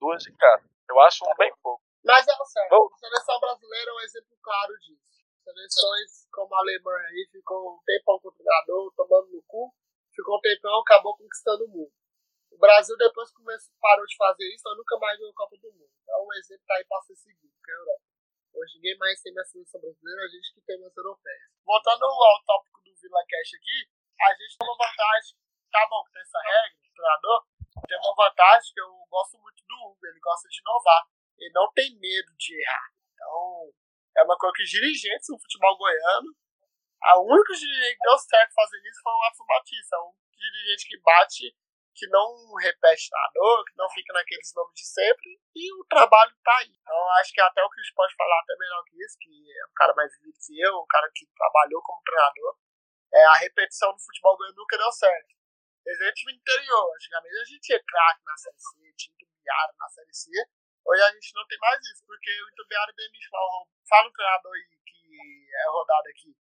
Duas 0.00 0.22
de 0.22 0.32
cada. 0.32 0.62
Eu 0.88 1.00
acho 1.00 1.24
um 1.24 1.34
bem 1.36 1.52
pouco. 1.62 1.82
Mas 2.04 2.26
é 2.26 2.32
o 2.32 2.44
certo. 2.46 2.70
Bom. 2.70 2.88
A 2.94 2.98
seleção 2.98 3.40
brasileira 3.40 3.90
é 3.90 3.94
um 3.94 4.00
exemplo 4.00 4.36
claro 4.42 4.72
disso. 4.78 5.06
Seleções 5.44 6.26
como 6.32 6.54
a 6.54 6.58
Alemanha 6.58 7.08
aí 7.08 7.28
ficou 7.32 7.74
um 7.74 7.78
tempão 7.84 8.18
com 8.20 8.28
o 8.28 8.32
treinador, 8.32 8.92
tomando 8.96 9.28
no 9.32 9.42
cu, 9.46 9.72
ficou 10.14 10.36
um 10.36 10.40
tempão, 10.40 10.80
acabou 10.80 11.16
conquistando 11.16 11.64
o 11.64 11.68
mundo. 11.68 11.92
O 12.56 12.58
Brasil, 12.58 12.96
depois 12.96 13.30
começou, 13.36 13.68
parou 13.78 14.06
de 14.06 14.16
fazer 14.16 14.48
isso, 14.48 14.64
nós 14.64 14.78
nunca 14.78 14.96
mais 14.96 15.18
ganhou 15.18 15.34
Copa 15.34 15.58
do 15.60 15.70
Mundo. 15.76 15.92
Então, 16.00 16.24
um 16.24 16.32
exemplo 16.40 16.64
tá 16.64 16.74
aí 16.74 16.84
pra 16.88 17.02
ser 17.02 17.14
seguido, 17.16 17.52
que 17.52 17.70
é 17.70 17.74
a 17.74 17.76
Europa. 17.76 18.04
Hoje 18.56 18.74
ninguém 18.76 18.96
mais 18.96 19.20
tem 19.20 19.38
a 19.38 19.44
seleção 19.44 19.78
brasileira, 19.78 20.24
a 20.24 20.28
gente 20.32 20.54
que 20.54 20.64
tem 20.64 20.80
as 20.80 20.96
europeias. 20.96 21.52
Voltando 21.66 22.04
ao 22.08 22.42
tópico 22.48 22.80
do 22.80 22.96
Vila 22.96 23.20
Cash 23.28 23.52
aqui, 23.60 23.78
a 24.24 24.32
gente 24.32 24.56
tem 24.56 24.68
uma 24.72 24.88
vantagem, 24.88 25.36
tá 25.70 25.86
bom 25.90 26.00
que 26.08 26.12
tem 26.16 26.22
essa 26.22 26.40
regra, 26.40 26.80
o 26.80 26.94
treinador, 26.96 27.38
tem 27.84 27.98
uma 28.00 28.14
vantagem 28.16 28.72
que 28.72 28.80
eu 28.80 29.04
gosto 29.04 29.36
muito 29.36 29.60
do 29.68 29.76
Hugo, 29.76 30.06
ele 30.06 30.20
gosta 30.20 30.48
de 30.48 30.56
inovar. 30.56 31.04
Ele 31.36 31.52
não 31.52 31.70
tem 31.76 31.92
medo 32.00 32.32
de 32.40 32.56
errar. 32.56 32.88
Então, 33.12 33.68
é 34.16 34.22
uma 34.24 34.38
coisa 34.38 34.56
que 34.56 34.62
os 34.64 34.70
dirigentes 34.70 35.28
do 35.28 35.38
futebol 35.38 35.76
goiano, 35.76 36.32
a 37.04 37.20
única 37.20 37.52
dirigente 37.52 38.00
que 38.00 38.08
deu 38.08 38.16
certo 38.16 38.54
fazendo 38.54 38.86
isso 38.88 39.02
foi 39.04 39.12
o 39.12 39.20
Watson 39.20 39.44
Batista, 39.44 39.96
um 40.00 40.16
dirigente 40.32 40.88
que 40.88 40.96
bate, 41.04 41.54
que 41.96 42.06
não 42.08 42.52
repete 42.60 43.08
treinador, 43.08 43.64
que 43.64 43.76
não 43.76 43.88
fica 43.88 44.12
naqueles 44.12 44.52
nomes 44.54 44.74
de 44.76 44.84
sempre, 44.84 45.40
e 45.56 45.72
o 45.80 45.84
trabalho 45.88 46.30
tá 46.44 46.56
aí. 46.58 46.68
Então, 46.68 47.10
acho 47.16 47.32
que 47.32 47.40
até 47.40 47.64
o 47.64 47.70
que 47.70 47.80
pode 47.94 48.14
falar 48.14 48.38
até 48.40 48.54
melhor 48.58 48.84
que 48.84 49.02
isso, 49.02 49.16
que 49.18 49.32
é 49.32 49.66
um 49.66 49.74
cara 49.74 49.94
mais 49.94 50.12
vivido 50.18 50.38
que 50.38 50.60
eu, 50.60 50.76
um 50.76 50.86
cara 50.86 51.10
que 51.14 51.26
trabalhou 51.34 51.82
como 51.82 52.02
treinador, 52.04 52.58
é 53.14 53.24
a 53.24 53.34
repetição 53.36 53.92
do 53.92 53.98
futebol 53.98 54.36
goiano 54.36 54.56
nunca 54.56 54.76
deu 54.76 54.92
certo. 54.92 55.34
Exemplo 55.86 56.14
time 56.14 56.34
interior. 56.34 56.94
Antigamente 56.94 57.36
a 57.36 57.44
gente 57.44 57.60
tinha 57.60 57.82
craque 57.82 58.22
na 58.24 58.36
Série 58.36 58.58
C, 58.58 58.94
tinha 58.96 59.14
Itubiara 59.14 59.72
na 59.78 59.88
Série 59.88 60.12
C. 60.12 60.30
Hoje 60.84 61.02
a 61.02 61.12
gente 61.12 61.34
não 61.34 61.46
tem 61.46 61.58
mais 61.58 61.80
isso, 61.80 62.04
porque 62.06 62.30
o 62.30 62.48
Itubiara 62.50 62.92
demite 62.92 63.28
lá. 63.32 63.40
Fala 63.88 64.08
um 64.08 64.12
treinador 64.12 64.52
aí 64.52 64.78
que 64.84 65.48
é 65.54 65.70
rodado 65.70 66.08
aqui 66.10 66.36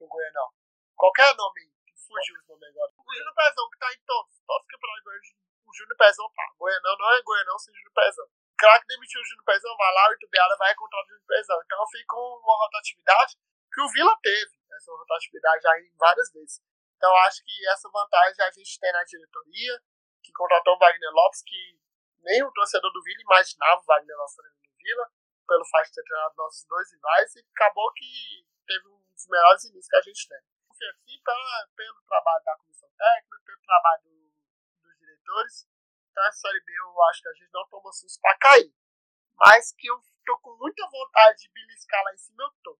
no 0.00 0.08
Goianão. 0.08 0.50
Qualquer 0.96 1.36
nome 1.36 1.70
fugiu 2.08 2.34
os 2.40 2.48
nomes 2.48 2.68
agora. 2.72 2.92
O 2.96 3.12
Júnior 3.12 3.34
Pezão, 3.36 3.70
que 3.70 3.78
tá 3.78 3.92
em 3.92 4.00
todos, 4.08 4.32
todos 4.48 4.64
os 4.64 4.70
campeonatos 4.72 5.04
goianos, 5.04 5.28
o 5.68 5.74
Júnior 5.76 5.96
Pezão 5.96 6.26
tá. 6.32 6.46
Goianão 6.58 6.96
não 6.96 7.12
é 7.12 7.22
Goianão 7.22 7.58
sem 7.58 7.74
Júnior 7.74 7.92
Pezão. 7.92 8.24
O 8.24 8.56
craque 8.56 8.86
demitiu 8.88 9.20
o 9.20 9.24
Júnior 9.24 9.44
Pezão, 9.44 9.76
vai 9.76 9.92
lá, 9.92 10.08
o 10.08 10.12
Itubiara 10.14 10.56
vai 10.56 10.74
contratar 10.74 11.04
o 11.04 11.08
Júnior 11.08 11.28
Pezão. 11.28 11.58
Então 11.62 11.86
fica 11.92 12.16
uma 12.16 12.56
rotatividade 12.56 13.36
que 13.70 13.80
o 13.82 13.88
Vila 13.92 14.16
teve, 14.22 14.52
essa 14.72 14.90
rotatividade 14.90 15.62
já 15.62 15.78
em 15.78 15.96
várias 15.96 16.32
vezes. 16.32 16.60
Então 16.96 17.14
acho 17.28 17.44
que 17.44 17.68
essa 17.68 17.88
vantagem 17.92 18.44
a 18.44 18.50
gente 18.50 18.80
tem 18.80 18.92
na 18.92 19.04
diretoria, 19.04 19.80
que 20.24 20.32
contratou 20.32 20.74
o 20.74 20.78
Wagner 20.78 21.12
Lopes, 21.12 21.42
que 21.42 21.78
nem 22.24 22.42
o 22.42 22.52
torcedor 22.52 22.90
do 22.90 23.02
Vila 23.02 23.22
imaginava 23.22 23.80
o 23.80 23.84
Wagner 23.84 24.16
Lopes 24.16 24.36
no 24.36 24.76
Vila, 24.76 25.06
pelo 25.46 25.64
fato 25.70 25.86
de 25.86 25.94
ter 25.94 26.02
treinado 26.02 26.34
nossos 26.36 26.64
dois 26.66 26.92
rivais, 26.92 27.36
e 27.36 27.44
acabou 27.54 27.92
que 27.92 28.44
teve 28.66 28.88
um 28.88 29.00
dos 29.12 29.26
melhores 29.28 29.64
inícios 29.64 29.88
que 29.88 29.96
a 29.96 30.02
gente 30.02 30.28
tem. 30.28 30.42
Confio 30.78 30.90
aqui 30.94 31.20
pela, 31.24 31.66
pelo 31.74 32.02
trabalho 32.06 32.44
da 32.44 32.56
comissão 32.56 32.88
técnica, 32.96 33.36
pelo 33.44 33.60
trabalho 33.62 34.02
do- 34.04 34.32
dos 34.82 34.98
diretores. 34.98 35.66
Então 36.10 36.24
essa 36.26 36.38
Série 36.38 36.60
B 36.64 36.72
eu 36.78 37.02
acho 37.10 37.22
que 37.22 37.28
a 37.28 37.32
gente 37.32 37.50
não 37.52 37.68
toma 37.68 37.92
susto 37.92 38.20
pra 38.20 38.38
cair. 38.38 38.72
Mas 39.36 39.72
que 39.72 39.88
eu 39.88 39.98
tô 40.24 40.38
com 40.38 40.56
muita 40.56 40.86
vontade 40.88 41.38
de 41.42 41.50
beliscar 41.50 42.02
lá 42.04 42.14
em 42.14 42.18
cima, 42.18 42.44
eu 42.44 42.50
tô. 42.62 42.78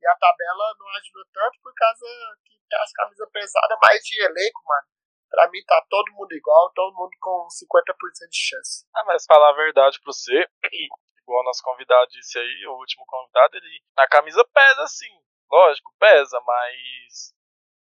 E 0.00 0.06
a 0.06 0.14
tabela 0.16 0.74
não 0.78 0.88
ajudou 0.98 1.24
tanto 1.32 1.60
por 1.62 1.74
causa 1.74 2.06
que 2.44 2.58
tem 2.68 2.78
as 2.78 2.92
camisas 2.92 3.30
pesadas, 3.30 3.78
mas 3.82 4.02
de 4.04 4.22
elenco, 4.22 4.62
mano. 4.64 4.86
Pra 5.30 5.48
mim 5.50 5.64
tá 5.64 5.84
todo 5.88 6.12
mundo 6.12 6.32
igual, 6.32 6.70
todo 6.74 6.94
mundo 6.94 7.10
com 7.20 7.48
50% 7.50 8.30
de 8.30 8.38
chance. 8.38 8.86
Ah, 8.94 9.04
mas 9.04 9.24
falar 9.26 9.50
a 9.50 9.56
verdade 9.56 9.98
pra 10.00 10.12
você, 10.12 10.48
igual 11.22 11.44
nosso 11.44 11.62
convidado 11.62 12.08
disse 12.10 12.38
aí, 12.38 12.66
o 12.66 12.78
último 12.78 13.04
convidado, 13.06 13.56
ele. 13.56 13.82
Na 13.96 14.06
camisa 14.06 14.44
pesa 14.52 14.86
sim. 14.86 15.22
Lógico, 15.52 15.92
pesa, 15.98 16.40
mas. 16.40 17.34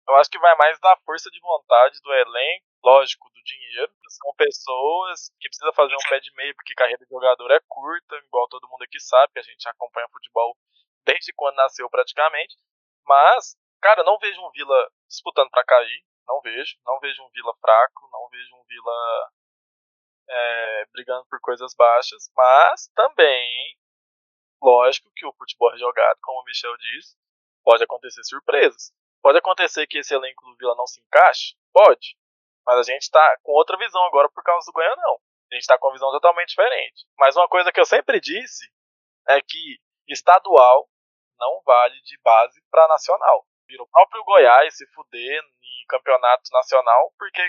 Eu 0.08 0.15
acho 0.15 0.29
que 0.32 0.39
vai 0.39 0.55
mais 0.55 0.79
da 0.79 0.97
força 1.05 1.29
de 1.29 1.39
vontade 1.39 2.01
do 2.01 2.12
elenco, 2.12 2.65
lógico, 2.84 3.29
do 3.29 3.43
dinheiro. 3.43 3.93
São 4.10 4.34
pessoas 4.36 5.29
que 5.39 5.47
precisam 5.47 5.73
fazer 5.73 5.93
um 5.93 6.10
pé 6.10 6.19
de 6.19 6.34
meio, 6.36 6.55
porque 6.55 6.73
carreira 6.73 7.05
de 7.05 7.10
jogador 7.10 7.51
é 7.51 7.60
curta, 7.67 8.15
igual 8.15 8.47
todo 8.47 8.67
mundo 8.67 8.82
aqui 8.82 8.99
sabe, 8.99 9.39
a 9.39 9.43
gente 9.43 9.69
acompanha 9.69 10.10
futebol 10.10 10.58
desde 11.05 11.32
quando 11.34 11.58
nasceu 11.58 11.88
praticamente. 11.91 12.58
Mas, 13.05 13.55
cara, 13.79 14.03
não 14.03 14.17
vejo 14.17 14.41
um 14.41 14.49
Vila 14.49 14.91
disputando 15.08 15.51
pra 15.51 15.63
cair. 15.63 16.03
Não 16.27 16.41
vejo. 16.41 16.75
Não 16.86 16.99
vejo 16.99 17.23
um 17.23 17.29
Vila 17.29 17.53
fraco. 17.62 18.10
Não 18.12 18.27
vejo 18.29 18.55
um 18.55 18.63
Vila 18.63 19.32
é, 20.27 20.86
brigando 20.91 21.25
por 21.29 21.39
coisas 21.39 21.73
baixas. 21.75 22.32
Mas 22.36 22.88
também, 22.95 23.77
lógico 24.62 25.12
que 25.15 25.25
o 25.25 25.34
futebol 25.34 25.73
é 25.73 25.77
jogado, 25.77 26.17
como 26.21 26.41
o 26.41 26.43
Michel 26.45 26.75
disse, 26.77 27.15
pode 27.63 27.83
acontecer 27.83 28.23
surpresas. 28.23 28.91
Pode 29.21 29.37
acontecer 29.37 29.85
que 29.87 29.99
esse 29.99 30.13
elenco 30.13 30.45
do 30.45 30.55
Vila 30.55 30.75
não 30.75 30.87
se 30.87 31.01
encaixe? 31.01 31.55
Pode. 31.73 32.17
Mas 32.65 32.77
a 32.79 32.83
gente 32.83 33.09
tá 33.09 33.37
com 33.43 33.51
outra 33.51 33.77
visão 33.77 34.03
agora 34.05 34.29
por 34.29 34.43
causa 34.43 34.65
do 34.65 34.73
Goianão. 34.73 35.19
A 35.51 35.55
gente 35.55 35.65
tá 35.65 35.77
com 35.77 35.87
uma 35.87 35.93
visão 35.93 36.11
totalmente 36.11 36.49
diferente. 36.49 37.05
Mas 37.17 37.35
uma 37.35 37.47
coisa 37.47 37.71
que 37.71 37.79
eu 37.79 37.85
sempre 37.85 38.19
disse 38.19 38.71
é 39.27 39.41
que 39.41 39.77
estadual 40.07 40.87
não 41.37 41.61
vale 41.65 41.99
de 42.01 42.19
base 42.21 42.61
para 42.69 42.87
nacional. 42.87 43.45
Vira 43.67 43.83
o 43.83 43.87
próprio 43.87 44.23
Goiás 44.23 44.77
se 44.77 44.85
fuder 44.93 45.41
em 45.41 45.85
campeonato 45.87 46.43
nacional 46.51 47.13
porque 47.17 47.41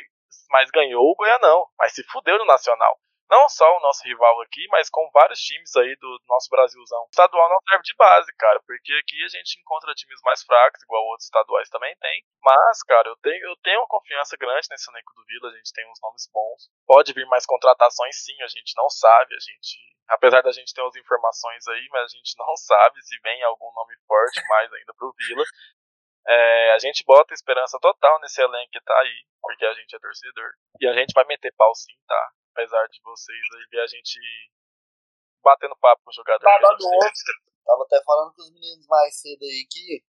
mas 0.50 0.70
ganhou 0.70 1.10
o 1.10 1.14
Goianão, 1.14 1.66
mas 1.78 1.92
se 1.92 2.04
fudeu 2.04 2.38
no 2.38 2.44
nacional. 2.44 2.98
Não 3.30 3.48
só 3.48 3.64
o 3.76 3.80
nosso 3.80 4.02
rival 4.02 4.42
aqui, 4.42 4.66
mas 4.70 4.90
com 4.90 5.08
vários 5.14 5.38
times 5.38 5.74
aí 5.76 5.94
do 5.96 6.20
nosso 6.26 6.50
Brasilzão. 6.50 7.02
O 7.04 7.10
estadual 7.10 7.48
não 7.48 7.60
serve 7.62 7.84
de 7.84 7.94
base, 7.94 8.34
cara, 8.34 8.60
porque 8.66 8.92
aqui 8.92 9.22
a 9.22 9.28
gente 9.28 9.60
encontra 9.60 9.94
times 9.94 10.20
mais 10.24 10.42
fracos, 10.42 10.82
igual 10.82 11.04
outros 11.04 11.26
estaduais 11.26 11.68
também 11.70 11.94
tem. 12.00 12.24
Mas, 12.42 12.82
cara, 12.82 13.08
eu 13.08 13.16
tenho, 13.22 13.40
eu 13.46 13.56
tenho 13.62 13.78
uma 13.78 13.86
confiança 13.86 14.36
grande 14.36 14.66
nesse 14.68 14.90
elenco 14.90 15.14
do 15.14 15.24
Vila, 15.24 15.48
a 15.48 15.56
gente 15.56 15.72
tem 15.72 15.88
uns 15.88 16.00
nomes 16.02 16.28
bons. 16.32 16.68
Pode 16.84 17.12
vir 17.12 17.24
mais 17.26 17.46
contratações, 17.46 18.16
sim, 18.16 18.34
a 18.42 18.48
gente 18.48 18.74
não 18.76 18.90
sabe, 18.90 19.32
a 19.36 19.38
gente. 19.38 19.78
Apesar 20.08 20.42
da 20.42 20.50
gente 20.50 20.74
ter 20.74 20.82
as 20.82 20.96
informações 20.96 21.68
aí, 21.68 21.86
mas 21.92 22.12
a 22.12 22.16
gente 22.16 22.34
não 22.36 22.56
sabe 22.56 23.00
se 23.00 23.16
vem 23.20 23.44
algum 23.44 23.72
nome 23.72 23.94
forte 24.08 24.42
mais 24.48 24.72
ainda 24.72 24.92
pro 24.94 25.14
Vila. 25.16 25.44
É, 26.26 26.72
a 26.72 26.78
gente 26.80 27.04
bota 27.04 27.32
esperança 27.32 27.78
total 27.80 28.18
nesse 28.20 28.42
elenco 28.42 28.72
que 28.72 28.80
tá 28.80 28.98
aí, 28.98 29.24
porque 29.40 29.64
a 29.64 29.72
gente 29.72 29.94
é 29.94 30.00
torcedor. 30.00 30.50
E 30.80 30.88
a 30.88 30.92
gente 30.94 31.12
vai 31.14 31.24
meter 31.26 31.54
pau 31.56 31.72
sim, 31.76 31.94
tá? 32.08 32.32
Apesar 32.60 32.86
de 32.92 33.00
vocês 33.00 33.40
aí 33.56 33.64
ver 33.72 33.80
a 33.80 33.86
gente 33.86 34.20
batendo 35.40 35.74
papo 35.80 36.04
com 36.04 36.10
o 36.10 36.12
jogador. 36.12 36.44
Tá 36.44 36.76
tem. 36.76 36.86
ovo. 36.86 37.10
Tava 37.64 37.82
até 37.84 38.02
falando 38.04 38.34
com 38.34 38.42
os 38.42 38.52
meninos 38.52 38.86
mais 38.86 39.18
cedo 39.18 39.42
aí 39.44 39.64
que 39.64 40.04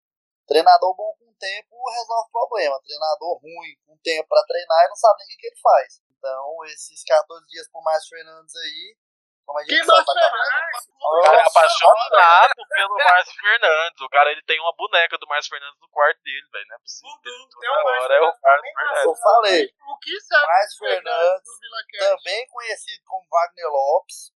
treinador 0.46 0.94
bom 0.96 1.16
com 1.16 1.32
tempo 1.40 1.76
resolve 1.96 2.30
problema. 2.30 2.76
Treinador 2.84 3.40
ruim 3.40 3.72
com 3.88 3.96
tempo 4.04 4.28
pra 4.28 4.44
treinar 4.44 4.84
e 4.84 4.90
não 4.90 4.96
sabe 4.96 5.20
nem 5.20 5.28
o 5.28 5.30
que, 5.30 5.38
que 5.38 5.48
ele 5.48 5.60
faz. 5.64 6.02
Então, 6.12 6.66
esses 6.66 7.04
14 7.06 7.48
dias 7.48 7.70
pro 7.72 7.82
Márcio 7.82 8.10
Fernandes 8.10 8.56
aí, 8.56 8.98
como 9.46 9.60
Que 9.66 9.84
Márcio 9.84 10.14
Fernandes? 10.14 10.90
O 11.02 11.22
cara 11.22 11.38
é 11.38 11.42
apaixonado 11.42 12.56
pelo 12.70 12.96
Márcio 12.96 13.36
Fernandes. 13.40 14.02
O 14.02 14.10
cara 14.10 14.32
ele 14.32 14.44
tem 14.44 14.60
uma 14.60 14.74
boneca 14.76 15.18
do 15.18 15.28
Márcio 15.28 15.50
Fernandes 15.50 15.80
no 15.80 15.90
quarto 15.90 16.22
dele, 16.24 16.48
velho. 16.52 16.66
Não 16.68 16.76
é 16.76 16.80
possível. 16.80 17.18
Toda 17.52 18.02
hora 18.02 18.14
é 18.14 18.22
o 18.22 18.26
Márcio 18.26 18.74
Fernandes. 18.76 19.06
Eu 19.06 19.16
falei, 19.16 19.74
O 19.88 19.98
que 20.00 20.20
serve 20.22 20.48
Márcio 20.48 20.80
Fernandes 20.80 21.44
do 21.44 21.60
Vila 21.60 22.16
também 22.16 22.48
conhecido 22.48 23.04
como 23.06 23.28
Wagner 23.30 23.68
Lopes. 23.68 24.32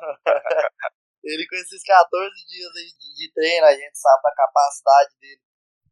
ele 1.24 1.46
com 1.46 1.56
esses 1.56 1.82
14 1.82 2.46
dias 2.46 2.70
aí 2.76 2.92
de, 2.98 3.14
de 3.14 3.32
treino, 3.32 3.66
a 3.66 3.74
gente 3.74 3.98
sabe 3.98 4.22
da 4.22 4.34
capacidade 4.34 5.10
dele, 5.20 5.40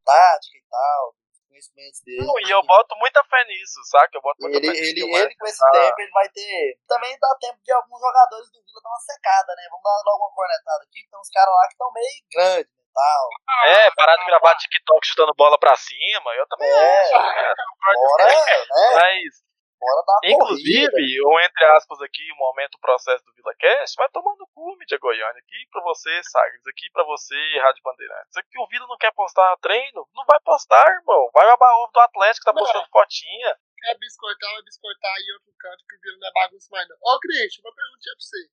tática 0.04 0.56
e 0.56 0.64
tal, 0.70 1.14
conhecimentos 1.48 2.00
dele. 2.04 2.24
Não, 2.24 2.38
e 2.38 2.50
eu 2.50 2.62
boto 2.62 2.94
muita 2.96 3.24
fé 3.24 3.44
nisso, 3.46 3.80
saca? 3.90 4.10
Eu 4.14 4.22
boto 4.22 4.40
muita 4.42 4.58
Ele, 4.58 4.66
fé 4.68 4.72
nisso. 4.72 4.90
ele, 4.92 5.10
Márcio 5.10 5.26
ele 5.26 5.36
com 5.36 5.46
esse 5.46 5.58
tá- 5.58 5.70
tempo, 5.72 6.00
ele 6.00 6.10
vai 6.12 6.28
ter. 6.28 6.78
Também 6.86 7.18
dá 7.18 7.34
tempo 7.40 7.58
de 7.64 7.72
alguns 7.72 8.00
jogadores 8.00 8.50
do 8.52 8.62
Vila 8.62 8.80
dar 8.84 8.90
uma 8.90 9.00
secada, 9.00 9.54
né? 9.56 9.62
Vamos 9.70 9.82
dar 9.82 10.02
logo 10.04 10.24
uma 10.24 10.34
cornetada 10.34 10.84
aqui. 10.84 11.00
Tem 11.10 11.18
uns 11.18 11.30
caras 11.30 11.54
lá 11.54 11.62
que 11.66 11.72
estão 11.74 11.92
meio 11.92 12.22
grandes 12.32 12.70
e 12.72 12.92
tal. 12.94 13.28
É, 13.66 13.90
parar 13.96 14.16
de 14.16 14.26
gravar 14.26 14.54
TikTok 14.56 15.06
chutando 15.06 15.34
bola 15.34 15.58
pra 15.58 15.74
cima. 15.76 16.30
Eu 16.36 16.46
também 16.48 16.68
É. 16.70 17.00
acho. 17.02 17.18
né? 17.18 17.54
Bora, 17.94 18.24
né? 18.26 18.90
Mas, 18.94 19.47
Bora 19.78 20.02
dar 20.04 20.12
uma 20.12 20.20
corrida. 20.20 20.34
inclusive, 20.34 21.22
ou 21.22 21.40
entre 21.40 21.64
aspas 21.76 22.00
aqui, 22.02 22.26
o 22.32 22.36
momento 22.36 22.78
processo 22.80 23.24
do 23.24 23.32
VilaCast, 23.32 23.94
vai 23.96 24.08
tomando 24.10 24.46
cu, 24.48 24.76
mídia 24.76 24.98
Goiânia. 24.98 25.38
Aqui 25.38 25.66
pra 25.70 25.82
você, 25.82 26.10
Sagres. 26.24 26.66
Aqui 26.66 26.90
pra 26.90 27.04
você, 27.04 27.36
Rádio 27.60 27.82
Bandeirantes. 27.82 28.36
Aqui 28.36 28.58
o 28.58 28.66
Vila 28.66 28.86
não 28.88 28.96
quer 28.98 29.12
postar 29.12 29.56
treino? 29.58 30.08
Não 30.14 30.24
vai 30.26 30.40
postar, 30.40 30.84
irmão. 30.98 31.30
Vai 31.32 31.46
babar 31.46 31.76
ovo 31.78 31.92
do 31.92 32.00
Atlético, 32.00 32.44
tá 32.44 32.52
Não. 32.52 32.62
postando 32.62 32.88
fotinha. 32.90 33.56
Quer 33.78 33.96
biscoitar, 33.98 34.52
vai 34.54 34.62
biscoitar 34.62 35.14
em 35.20 35.32
outro 35.34 35.52
canto 35.58 35.84
que 35.88 35.94
o 35.94 36.00
Vila 36.00 36.18
não 36.18 36.28
é 36.28 36.32
bagunça 36.32 36.68
mais 36.72 36.88
não. 36.88 36.96
Ô, 37.00 37.18
Cristian, 37.20 37.62
uma 37.62 37.74
perguntinha 37.74 38.14
pra 38.14 38.20
você. 38.20 38.50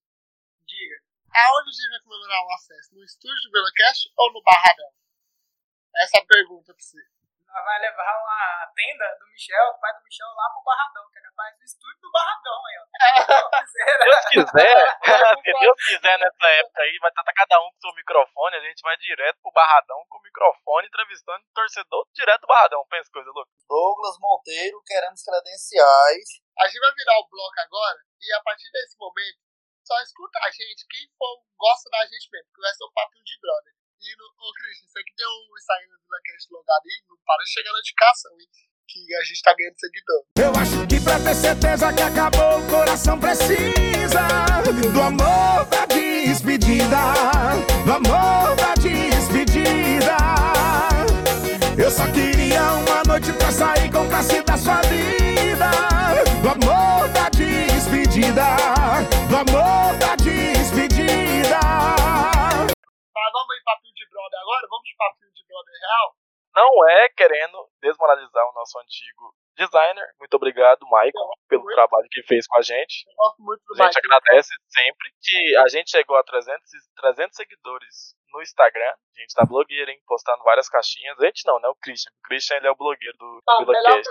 Diga. 0.68 0.96
Aonde 1.36 1.70
a 1.70 1.74
gente 1.74 1.90
vai 1.90 2.00
comemorar 2.06 2.46
o 2.46 2.52
acesso? 2.54 2.94
No 2.96 3.04
estúdio 3.04 3.42
do 3.46 3.52
Vila 3.52 3.72
Cash 3.76 4.08
ou 4.16 4.32
no 4.32 4.42
Barradão? 4.44 4.92
Essa 5.98 6.18
é 6.18 6.22
a 6.22 6.26
pergunta 6.26 6.74
pra 6.74 6.82
você. 6.84 7.02
Vai 7.56 7.80
levar 7.80 8.18
uma 8.20 8.68
tenda 8.76 9.18
do 9.20 9.28
Michel, 9.32 9.74
do 9.74 9.80
pai 9.80 9.94
do 9.94 10.04
Michel, 10.04 10.28
lá 10.36 10.50
pro 10.52 10.64
Barradão, 10.64 11.10
que 11.10 11.20
ele 11.20 11.32
faz 11.36 11.58
o 11.58 11.64
estúdio 11.64 12.02
do 12.02 12.12
Barradão 12.12 12.62
aí, 12.66 12.78
ó. 12.80 12.86
Se 13.66 13.98
Deus 13.98 14.26
quiser, 14.26 15.00
se 15.44 15.52
Deus 15.60 15.78
quiser 15.88 16.20
nessa 16.20 16.48
época 16.48 16.82
aí, 16.82 16.98
vai 17.00 17.10
estar 17.10 17.34
cada 17.34 17.60
um 17.62 17.72
com 17.72 17.80
seu 17.82 17.94
microfone, 17.96 18.56
a 18.56 18.60
gente 18.60 18.82
vai 18.82 18.98
direto 18.98 19.40
pro 19.42 19.52
Barradão 19.52 20.06
com 20.10 20.18
o 20.18 20.22
microfone 20.22 20.88
entrevistando 20.88 21.44
o 21.44 21.54
torcedor 21.54 22.08
direto 22.14 22.42
do 22.42 22.48
Barradão. 22.48 22.86
Pensa 22.90 23.10
coisa 23.12 23.32
louca. 23.32 23.52
Douglas 23.68 24.18
Monteiro, 24.20 24.82
queremos 24.86 25.24
credenciais. 25.24 26.42
A 26.60 26.68
gente 26.68 26.80
vai 26.80 26.94
virar 26.94 27.18
o 27.20 27.28
bloco 27.30 27.60
agora 27.60 28.00
e 28.22 28.34
a 28.34 28.42
partir 28.42 28.70
desse 28.72 28.98
momento, 28.98 29.40
só 29.86 29.96
escuta 30.02 30.40
a 30.42 30.50
gente, 30.50 30.88
quem 30.90 31.08
for, 31.18 31.44
gosta 31.58 31.90
da 31.92 32.04
gente 32.06 32.30
mesmo, 32.32 32.50
que 32.54 32.62
vai 32.62 32.74
ser 32.74 32.86
um 32.86 32.94
papinho 32.94 33.24
de 33.24 33.40
brother. 33.40 33.74
E, 34.02 34.10
no, 34.18 34.26
ô 34.26 34.52
Christian, 34.60 34.88
você 34.88 35.04
que 35.04 35.16
tem 35.16 35.26
o 35.26 35.58
Instagram 35.58 35.96
do 35.96 36.04
VilaCast 36.06 36.48
logado 36.52 36.84
aí, 36.86 36.98
não 37.08 37.18
para 37.26 37.44
de 37.44 37.52
chegar 37.52 37.72
notificação, 37.72 38.32
hein? 38.40 38.48
Que 38.88 39.16
a 39.16 39.24
gente 39.24 39.42
tá 39.42 39.56
ganhando 39.58 39.80
seguidor. 39.80 40.22
Eu 40.38 40.52
acho 40.62 40.88
que 40.88 41.00
pra 41.02 41.20
ter 41.20 41.36
certeza 41.36 41.94
que 41.94 42.02
acabou, 42.02 42.60
o 42.60 42.68
coração 42.70 43.20
precisa 43.20 44.28
do 44.94 45.02
amor 45.02 45.66
da 45.66 45.86
despedida, 45.88 47.02
do 47.84 47.92
amor 47.92 48.56
da 48.56 48.74
despedida. 48.76 50.18
Eu 51.78 51.92
só 51.92 52.06
queria 52.12 52.62
uma 52.74 53.04
noite 53.08 53.34
pra 53.34 53.52
sair 53.52 53.92
com 53.92 54.08
classe 54.08 54.42
da 54.44 54.58
sua 54.58 54.82
vida, 54.84 55.72
do 56.42 56.50
amor 56.50 57.10
da 57.10 57.30
despedida, 57.30 58.46
do 59.28 59.36
amor 59.36 59.98
da 59.98 60.05
Mas 63.26 63.34
vamos 63.34 63.58
em 63.58 63.64
papinho 63.64 63.94
de 63.96 64.06
brother 64.10 64.40
agora? 64.40 64.68
Vamos 64.70 64.86
de 64.86 64.96
papinho 64.96 65.32
de 65.34 65.44
brother 65.48 65.74
real? 65.82 66.08
Não 66.56 66.88
é 66.90 67.10
querendo 67.10 67.58
desmoralizar 67.82 68.46
o 68.50 68.54
nosso 68.54 68.78
antigo 68.80 69.34
designer. 69.58 70.06
Muito 70.20 70.34
obrigado, 70.36 70.86
Michael, 70.86 71.12
pelo 71.50 71.64
muito. 71.64 71.76
trabalho 71.76 72.08
que 72.12 72.22
fez 72.24 72.46
com 72.48 72.60
a 72.60 72.62
gente. 72.62 73.04
Eu 73.10 73.16
gosto 73.16 73.42
muito 73.42 73.64
do 73.66 73.74
A 73.82 73.86
gente 73.88 73.96
Michael. 73.98 74.20
agradece 74.22 74.50
sempre 74.70 75.10
que 75.22 75.56
a 75.58 75.68
gente 75.68 75.90
chegou 75.92 76.16
a 76.18 76.24
300, 76.24 76.62
e- 76.74 76.96
300 77.02 77.36
seguidores 77.36 78.14
no 78.32 78.42
Instagram. 78.42 78.88
A 78.94 79.20
gente 79.20 79.34
tá 79.34 79.44
blogueiro, 79.46 79.90
hein? 79.92 80.00
Postando 80.06 80.44
várias 80.44 80.70
caixinhas. 80.70 81.20
A 81.20 81.26
gente 81.26 81.42
não, 81.48 81.60
né? 81.60 81.68
O 81.68 81.76
Christian. 81.76 82.12
O 82.12 82.22
Christian, 82.28 82.58
ele 82.58 82.68
é 82.68 82.72
o 82.72 82.76
blogueiro 82.76 83.18
do, 83.18 83.42
Ah, 83.50 83.58
do 83.60 83.66
que 83.66 83.78
eu 83.78 83.94
fiz. 83.94 84.08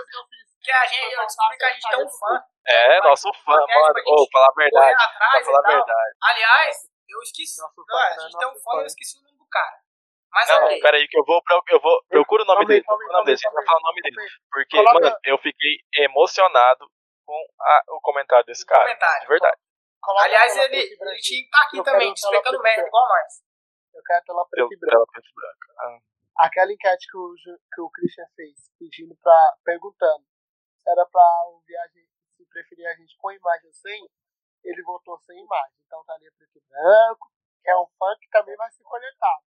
Que 0.61 0.71
a 0.71 0.85
gente, 0.85 1.13
eu 1.13 1.21
descobri 1.25 1.57
que 1.57 1.65
a 1.65 1.73
gente 1.73 1.89
tem 1.89 2.03
um 2.03 2.09
fã. 2.09 2.43
É, 2.67 3.01
nosso 3.01 3.31
fã, 3.45 3.51
mano. 3.53 3.67
pra 3.67 4.03
Ô, 4.07 4.17
gente 4.19 4.31
falar 4.31 4.47
a 4.49 4.53
verdade. 4.55 4.95
Pra 5.17 5.43
falar 5.45 5.59
a 5.59 5.71
verdade. 5.71 6.15
Aliás, 6.23 6.75
eu 7.15 7.23
esqueci. 7.23 7.61
Nosso 7.61 7.73
Não, 7.87 7.97
a 7.97 8.09
né? 8.09 8.19
gente 8.19 8.37
tem 8.37 8.47
um 8.47 8.55
fã 8.59 8.71
e 8.77 8.79
eu 8.81 8.85
esqueci 8.85 9.17
o 9.19 9.23
nome 9.23 9.37
do 9.37 9.47
cara. 9.47 9.79
Mas 10.31 10.49
Não, 10.49 10.65
ok. 10.65 10.79
peraí, 10.81 11.07
que 11.07 11.17
eu 11.17 11.23
vou, 11.23 11.41
eu 11.69 11.79
vou. 11.79 12.03
Procura 12.09 12.43
o 12.43 12.45
nome 12.45 12.65
dele. 12.65 12.83
Procura 12.83 13.07
o 13.09 13.13
nome 13.13 13.25
dele. 13.25 13.33
A 13.33 13.37
gente 13.37 13.43
calma 13.43 13.55
vai 13.55 13.63
aí, 13.63 13.67
falar 13.67 13.79
o 13.79 13.83
nome 13.83 14.01
dele. 14.01 14.15
Porque, 14.51 14.77
Coloca- 14.77 14.93
mano, 14.99 15.17
eu 15.23 15.37
fiquei 15.37 15.73
emocionado 15.97 16.91
com 17.25 17.47
a- 17.61 17.83
o 17.89 18.01
comentário 18.01 18.45
desse 18.45 18.65
cara. 18.65 18.83
Comentário. 18.83 19.21
De 19.21 19.27
verdade. 19.27 19.57
Coloca 20.01 20.25
Aliás, 20.25 20.57
a 20.57 20.63
ele, 20.65 20.77
ele 20.77 21.21
tinha 21.21 21.39
que 21.41 21.45
estar 21.45 21.63
aqui 21.65 21.77
Eu 21.77 21.83
também, 21.83 22.13
despeitando 22.13 22.61
merda, 22.61 22.85
igual 22.87 23.07
nós. 23.07 23.43
Eu 23.93 24.03
quero 24.03 24.19
a 24.19 24.21
tela 24.23 24.45
preta 24.49 24.73
e 24.73 24.77
branca. 24.77 25.05
preta 25.11 25.27
e 25.27 25.33
branca. 25.33 25.73
Ah. 25.79 26.45
Aquela 26.45 26.71
enquete 26.73 27.07
que 27.09 27.17
o, 27.17 27.33
que 27.73 27.81
o 27.81 27.89
Christian 27.89 28.25
fez, 28.35 28.69
pedindo 28.77 29.15
pra. 29.23 29.53
perguntando 29.63 30.25
se 30.83 30.89
era 30.91 31.05
pra 31.05 31.21
a 31.21 31.87
gente, 31.87 32.11
se 32.37 32.45
preferia 32.49 32.89
a 32.91 32.95
gente 32.95 33.15
com 33.17 33.31
imagem 33.31 33.67
ou 33.67 33.73
sem, 33.73 34.05
ele 34.65 34.81
votou 34.83 35.17
sem 35.19 35.37
imagem. 35.39 35.75
Então 35.85 36.03
tá 36.05 36.13
ali 36.13 36.29
preto 36.37 36.57
e 36.57 36.61
branco, 36.69 37.27
que 37.63 37.69
é 37.69 37.75
um 37.77 37.85
fã 37.97 38.13
que 38.19 38.27
também 38.29 38.55
vai 38.55 38.69
ser 38.71 38.83
coletado. 38.83 39.43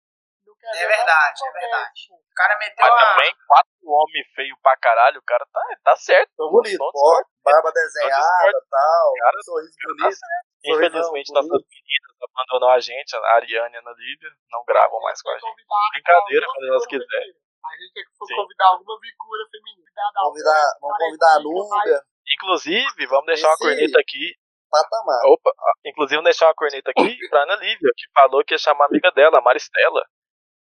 Não 0.46 0.56
quer 0.58 0.68
É 0.78 0.88
verdade, 0.88 1.40
é 1.48 1.52
verdade. 1.52 2.02
O 2.14 2.34
cara 2.36 2.58
meteu 2.60 2.86
Mas 2.86 2.94
a. 2.94 3.14
também, 3.14 3.36
quatro 3.48 3.72
homens 3.90 4.28
feios 4.36 4.60
pra 4.62 4.78
caralho, 4.78 5.20
o 5.20 5.24
cara 5.24 5.46
tá, 5.52 5.62
tá 5.84 5.96
certo. 5.96 6.32
Tô 6.38 6.52
bonito, 6.52 6.78
ó, 6.82 7.24
barba 7.44 7.72
desenhada 7.72 8.50
e 8.50 8.70
tal, 8.70 9.14
Cara, 9.14 9.38
sorriso 9.42 9.72
Tá 9.76 9.88
bonito. 9.88 10.16
Sorrisão 10.16 10.30
Infelizmente, 10.66 11.34
nossas 11.34 11.62
meninas 11.66 12.12
abandonou 12.22 12.70
a 12.70 12.80
gente, 12.80 13.16
a 13.16 13.20
Ariane 13.36 13.74
e 13.74 13.78
a 13.78 13.80
Ana 13.82 13.92
Lívia, 13.98 14.30
não 14.52 14.64
gravam 14.66 15.00
mais 15.02 15.22
com 15.22 15.30
a 15.30 15.38
gente. 15.38 15.66
Brincadeira, 15.94 16.46
quando 16.48 16.68
elas 16.70 16.86
quiserem. 16.88 17.34
A 17.66 17.78
gente 17.82 17.94
tem 17.94 18.04
que 18.06 18.26
Sim. 18.28 18.36
convidar 18.36 18.68
alguma 18.68 19.00
figura 19.00 19.44
feminina. 19.50 19.86
Convidar 20.16 20.64
vamos 20.82 20.98
convidar 20.98 21.36
a 21.36 21.40
Núbia, 21.40 22.02
Inclusive, 22.34 23.06
vamos 23.08 23.26
deixar 23.26 23.48
uma 23.48 23.54
Esse- 23.54 23.64
corneta 23.64 24.00
aqui. 24.00 24.36
Patamar. 24.70 25.22
Opa, 25.26 25.52
ah, 25.58 25.72
inclusive, 25.86 26.22
deixar 26.24 26.48
uma 26.48 26.56
corneta 26.56 26.92
aqui 26.92 27.18
pra 27.30 27.44
Ana 27.44 27.56
Lívia, 27.56 27.92
que 27.96 28.12
falou 28.14 28.44
que 28.44 28.54
ia 28.54 28.58
chamar 28.58 28.86
a 28.86 28.88
amiga 28.88 29.12
dela, 29.12 29.40
a 29.40 29.42
Maristela. 29.42 30.06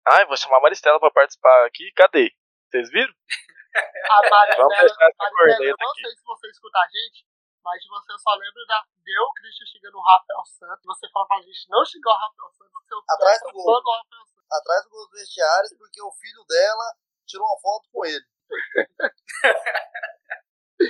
Ai, 0.07 0.25
vou 0.25 0.37
chamar 0.37 0.57
a 0.57 0.61
Maristela 0.61 0.99
pra 0.99 1.11
participar 1.11 1.65
aqui. 1.65 1.91
Cadê? 1.95 2.31
Vocês 2.69 2.89
viram? 2.91 3.13
A 3.13 4.29
Maristela, 4.29 4.63
Vamos 4.63 4.77
deixar 4.79 5.05
essa 5.05 5.15
Maristela, 5.19 5.29
eu 5.29 5.57
corneta 5.57 5.77
não 5.83 5.91
aqui. 5.91 6.01
sei 6.01 6.11
se 6.11 6.23
você 6.25 6.47
escuta 6.49 6.79
a 6.79 6.87
gente, 6.87 7.25
mas 7.63 7.81
de 7.81 7.89
você 7.89 8.11
eu 8.13 8.19
só 8.19 8.33
lembro 8.35 8.65
da 8.67 8.83
deu 9.05 9.23
o 9.23 9.33
Christian 9.33 9.65
xingando 9.65 9.97
o 9.97 10.01
Rafael 10.01 10.45
Santos. 10.45 10.85
Você 10.85 11.09
fala 11.11 11.27
pra 11.27 11.41
gente 11.41 11.69
não 11.69 11.85
xingar 11.85 12.11
o 12.11 12.17
Rafael 12.17 12.51
Santos, 12.53 12.87
seu 12.87 12.97
Atrás 13.09 13.39
do 13.41 13.51
gol. 13.53 13.81
do 13.81 13.91
Rafael 13.91 14.25
Santos. 14.25 14.45
Atrás 14.51 14.83
do 14.85 14.89
gol 14.89 15.07
dos 15.09 15.19
vestiários, 15.19 15.73
porque 15.77 16.01
o 16.01 16.11
filho 16.13 16.43
dela 16.49 16.85
tirou 17.27 17.45
uma 17.45 17.59
foto 17.59 17.87
com 17.91 18.05
ele. 18.05 18.25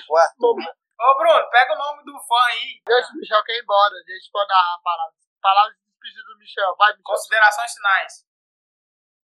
O 0.10 0.18
Arthur. 0.18 0.56
Ô, 1.00 1.16
Bruno, 1.18 1.50
pega 1.50 1.74
o 1.74 1.78
nome 1.78 2.04
do 2.04 2.20
fã 2.28 2.42
aí. 2.52 2.82
Deixa 2.86 3.10
o 3.12 3.16
Michel 3.16 3.44
quer 3.44 3.56
ir 3.56 3.64
embora. 3.64 3.94
A 3.96 4.12
gente 4.12 4.30
pode 4.32 4.48
dar 4.50 4.60
a 4.60 4.80
palavra. 4.84 5.14
Palavra 5.42 5.72
de 5.72 5.80
despedida 5.88 6.24
do 6.28 6.38
Michel. 6.38 6.76
Vai, 6.76 6.92
Michel. 6.92 7.04
Considerações 7.04 7.74
finais. 7.74 8.14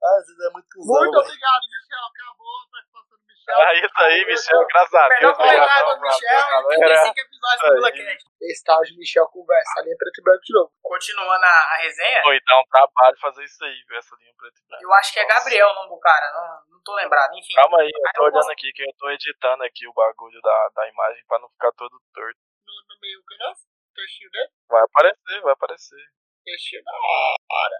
Ah, 0.04 0.20
é 0.20 0.50
muito 0.52 0.68
cuzão. 0.72 0.96
Muito 0.96 1.20
obrigado, 1.20 1.64
Michel. 1.68 2.06
Acabou 2.06 2.48
a 2.56 2.72
participação 2.72 3.18
do 3.18 3.26
Michel. 3.28 3.60
Ah, 3.60 3.74
isso 3.76 4.00
aí, 4.04 4.26
Michel, 4.26 4.68
graças 4.68 4.94
a 4.94 5.06
O 5.06 5.10
melhor 5.10 5.20
Deus. 5.20 5.38
comentário 5.38 5.96
do 5.96 6.02
Michel 6.02 6.48
galera. 6.48 6.68
35 6.68 7.20
episódios 7.20 7.62
do. 7.62 7.74
BilaCast. 7.76 8.26
De 8.46 8.98
Michel 8.98 9.28
conversa. 9.30 9.80
A 9.80 9.84
linha 9.84 9.96
preto 9.98 10.20
e 10.20 10.24
branco 10.24 10.42
de 10.46 10.54
novo. 10.54 10.72
Continuando 10.82 11.44
a, 11.46 11.48
a 11.48 11.78
resenha, 11.82 12.22
e 12.26 12.40
dá 12.46 12.60
um 12.60 12.66
trabalho 12.70 13.18
fazer 13.20 13.44
isso 13.44 13.64
aí, 13.66 13.84
ver 13.88 13.98
essa 13.98 14.16
linha 14.16 14.34
preto 14.38 14.58
e 14.62 14.68
branco. 14.68 14.84
eu 14.84 14.94
acho 14.94 15.14
que 15.14 15.20
é 15.20 15.26
Gabriel 15.28 15.70
o 15.70 15.74
nome 15.76 15.90
do 15.90 16.00
cara, 16.00 16.32
não, 16.34 16.76
não 16.76 16.82
tô 16.84 16.94
lembrado. 16.96 17.34
Enfim, 17.36 17.54
Calma 17.56 17.82
aí, 17.82 17.90
eu 17.94 18.12
tô 18.14 18.22
eu 18.22 18.24
olhando 18.26 18.36
posso- 18.40 18.52
aqui 18.52 18.72
que 18.74 18.84
eu 18.84 18.94
tô 18.98 19.10
editando 19.10 19.64
aqui 19.64 19.88
o 19.88 19.94
bagulho 19.94 20.40
da, 20.42 20.70
da 20.76 20.88
imagem 20.90 21.24
pra 21.28 21.40
não 21.40 21.50
ficar 21.50 21.72
todo 21.74 22.00
torto. 22.14 22.40
No, 22.66 22.74
no 22.96 23.00
meio, 23.02 23.20
que 23.28 23.38
não? 23.38 23.54
Textinho 23.96 24.30
dele? 24.32 24.50
Vai 24.70 24.82
aparecer, 24.84 25.42
vai 25.42 25.54
aparecer. 25.54 26.06
Textinho 26.44 26.84
da 26.84 26.92
hora. 26.92 27.78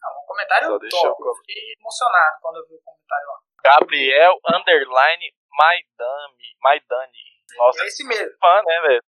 não, 0.00 0.22
um 0.22 0.26
comentário 0.26 0.66
Só 0.68 0.74
eu 0.74 0.88
top. 0.88 1.22
Eu 1.28 1.34
fiquei 1.36 1.74
emocionado 1.78 2.38
quando 2.40 2.56
eu 2.58 2.66
vi 2.68 2.74
o 2.74 2.82
comentário 2.82 3.26
lá. 3.26 3.38
Gabriel 3.64 4.38
Underline 4.54 5.32
Maidani. 5.50 6.56
Maidani. 6.60 7.22
Nossa, 7.56 7.82
É 7.82 7.86
esse 7.86 8.04
mesmo. 8.06 8.32
fã, 8.40 8.62
né, 8.64 8.80
velho? 8.80 9.02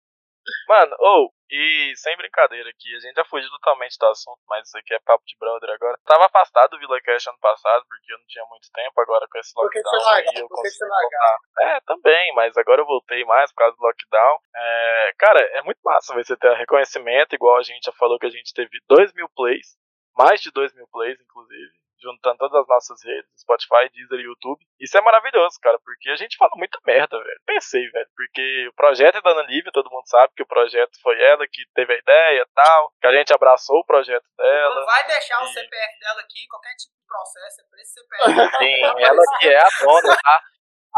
Mano, 0.68 0.96
ou, 1.00 1.34
e 1.50 1.94
sem 1.96 2.16
brincadeira 2.18 2.70
aqui, 2.70 2.96
a 2.96 3.00
gente 3.00 3.16
já 3.16 3.26
fugiu 3.26 3.50
totalmente 3.52 3.98
do 3.98 4.08
assunto, 4.08 4.40
mas 4.48 4.68
isso 4.68 4.78
aqui 4.78 4.94
é 4.94 5.00
papo 5.00 5.24
de 5.26 5.36
brother 5.38 5.70
agora. 5.70 5.98
Tava 6.06 6.26
afastado 6.26 6.72
do 6.72 6.80
Vila 6.80 7.00
Cash 7.02 7.28
ano 7.28 7.38
passado, 7.40 7.86
porque 7.88 8.14
eu 8.14 8.18
não 8.18 8.26
tinha 8.26 8.46
muito 8.46 8.68
tempo, 8.74 9.02
agora 9.02 9.28
com 9.30 9.38
esse 9.38 9.52
lockdown 9.56 10.04
larga? 10.04 10.30
aí 10.30 10.42
eu 10.42 10.48
consegui 10.48 10.88
voltar. 10.88 11.38
É, 11.60 11.82
também, 11.82 12.34
mas 12.36 12.58
agora 12.58 12.82
eu 12.82 12.86
voltei 12.86 13.26
mais 13.26 13.52
por 13.52 13.58
causa 13.58 13.76
do 13.76 13.84
lockdown. 13.84 14.40
É, 14.56 15.14
cara, 15.18 15.40
é 15.58 15.62
muito 15.62 15.80
massa 15.84 16.14
você 16.14 16.38
ter 16.38 16.54
reconhecimento, 16.56 17.36
igual 17.36 17.58
a 17.58 17.64
gente 17.64 17.86
já 17.86 17.92
falou 17.92 18.18
que 18.18 18.28
a 18.28 18.32
gente 18.32 18.54
teve 18.54 18.80
2 18.88 19.14
mil 19.14 19.30
plays, 19.36 19.76
mais 20.18 20.42
de 20.42 20.52
2 20.52 20.74
mil 20.74 20.88
plays, 20.88 21.20
inclusive 21.20 21.81
juntando 22.02 22.38
todas 22.38 22.62
as 22.62 22.68
nossas 22.68 23.04
redes, 23.04 23.30
Spotify, 23.40 23.90
Deezer 23.94 24.20
e 24.20 24.24
YouTube. 24.24 24.60
Isso 24.80 24.98
é 24.98 25.02
maravilhoso, 25.02 25.60
cara, 25.62 25.78
porque 25.84 26.10
a 26.10 26.16
gente 26.16 26.38
fala 26.38 26.52
muita 26.56 26.78
merda, 26.86 27.18
velho. 27.22 27.40
Pensei, 27.46 27.88
velho, 27.90 28.08
porque 28.16 28.68
o 28.68 28.74
projeto 28.74 29.18
é 29.18 29.22
da 29.22 29.32
Ana 29.32 29.44
Lívia, 29.44 29.72
todo 29.72 29.90
mundo 29.92 30.08
sabe 30.08 30.34
que 30.36 30.44
o 30.44 30.48
projeto 30.48 30.92
foi 31.02 31.22
ela 31.22 31.46
que 31.48 31.62
teve 31.76 31.94
a 31.94 31.98
ideia 31.98 32.42
e 32.42 32.48
tal, 32.54 32.94
que 33.00 33.08
a 33.08 33.12
gente 33.14 33.34
abraçou 33.34 33.78
o 33.80 33.86
projeto 33.86 34.26
Não 34.38 34.46
dela. 34.46 34.86
vai 34.86 35.08
deixar 35.08 35.42
o 35.42 35.46
E- 35.46 35.54
CPF 35.54 36.00
dela 36.00 36.22
aqui, 36.22 36.48
qualquer 36.50 36.74
tipo 36.76 36.94
de 36.96 37.06
processo, 37.08 37.62
é 37.62 37.64
por 37.70 37.80
esse 37.80 37.94
CPF. 37.94 38.24
Sim, 38.64 39.04
ela 39.06 39.22
que 39.40 39.48
é 39.50 39.60
a 39.60 39.68
dona, 39.82 40.18
tá? 40.22 40.42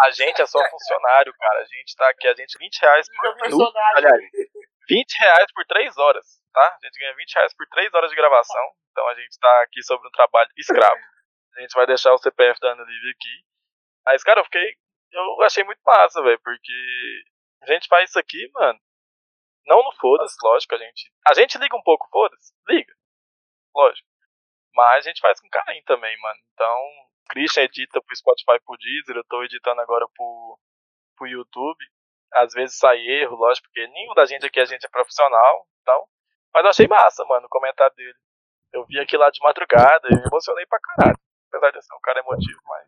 A 0.06 0.10
gente 0.12 0.42
é 0.42 0.46
só 0.48 0.60
funcionário, 0.70 1.32
cara. 1.38 1.60
A 1.60 1.66
gente 1.66 1.96
tá 1.96 2.10
aqui, 2.10 2.28
a 2.28 2.34
gente 2.34 2.58
20 2.58 2.80
reais 2.82 3.08
por 3.16 3.36
minuto. 3.44 3.72
Aliás, 3.96 4.22
20 4.89 5.13
reais 5.19 5.52
por 5.54 5.65
3 5.65 5.98
horas, 5.98 6.41
tá? 6.54 6.78
A 6.82 6.86
gente 6.86 7.00
ganha 7.00 7.15
20 7.15 7.34
reais 7.34 7.56
por 7.56 7.67
3 7.67 7.93
horas 7.93 8.10
de 8.10 8.15
gravação. 8.15 8.63
Então 8.91 9.08
a 9.08 9.15
gente 9.15 9.39
tá 9.39 9.62
aqui 9.63 9.82
sobre 9.84 10.08
um 10.08 10.12
trabalho 10.12 10.50
escravo. 10.58 11.02
A 11.56 11.62
gente 11.62 11.74
vai 11.74 11.86
deixar 11.86 12.13
o 12.13 12.17
CPF 12.17 12.60
da 12.60 12.72
Ana 12.72 12.84
Lívia 12.84 13.12
aqui. 13.12 13.46
Mas, 14.06 14.24
cara, 14.24 14.39
eu 14.39 14.46
fiquei. 14.46 14.76
Eu 15.12 15.41
achei 15.43 15.63
muito 15.63 15.82
massa, 15.86 16.22
velho, 16.24 16.39
porque 16.41 17.24
a 17.62 17.74
gente 17.74 17.88
faz 17.88 18.10
isso 18.10 18.19
aqui, 18.19 18.50
mano. 18.54 18.80
Não 19.65 19.84
no 19.84 19.91
foda-se, 19.93 20.36
lógico, 20.43 20.76
a 20.76 20.78
gente. 20.78 21.12
A 21.30 21.34
gente 21.34 21.58
liga 21.58 21.76
um 21.76 21.84
pouco, 21.84 22.08
foda-se. 22.12 22.54
Liga. 22.67 22.93
Lógico. 23.76 24.08
Mas 24.74 25.06
a 25.06 25.10
gente 25.10 25.22
faz 25.22 25.39
com 25.39 25.50
carinho 25.50 25.84
também, 25.86 26.19
mano. 26.19 26.39
Então, 26.54 26.78
Christian 27.30 27.63
edita 27.63 28.02
pro 28.02 28.15
Spotify 28.15 28.60
pro 28.65 28.78
Deezer, 28.78 29.15
eu 29.15 29.24
tô 29.26 29.43
editando 29.43 29.82
agora 29.82 30.06
pro, 30.15 30.60
pro 31.15 31.28
YouTube. 31.28 31.86
Às 32.34 32.54
vezes 32.54 32.78
sai 32.78 32.98
erro, 32.98 33.36
lógico, 33.36 33.67
porque 33.67 33.88
nenhum 33.88 34.13
da 34.13 34.26
gente 34.26 34.46
aqui 34.46 34.60
a 34.60 34.65
gente 34.65 34.86
é 34.86 34.89
profissional 34.89 35.67
então. 35.84 36.08
Mas 36.54 36.63
eu 36.63 36.69
achei 36.69 36.88
massa, 36.88 37.26
mano, 37.26 37.46
o 37.46 37.50
comentário 37.50 37.96
dele. 37.96 38.17
Eu 38.72 38.86
vi 38.86 39.00
aqui 39.00 39.17
lá 39.17 39.30
de 39.30 39.39
madrugada 39.41 40.08
e 40.10 40.15
me 40.15 40.26
emocionei 40.26 40.65
pra 40.65 40.80
caralho. 40.80 41.19
Apesar 41.50 41.69
de 41.72 41.86
ser 41.86 41.93
um 41.93 42.02
cara 42.02 42.19
emotivo, 42.19 42.60
mas. 42.65 42.88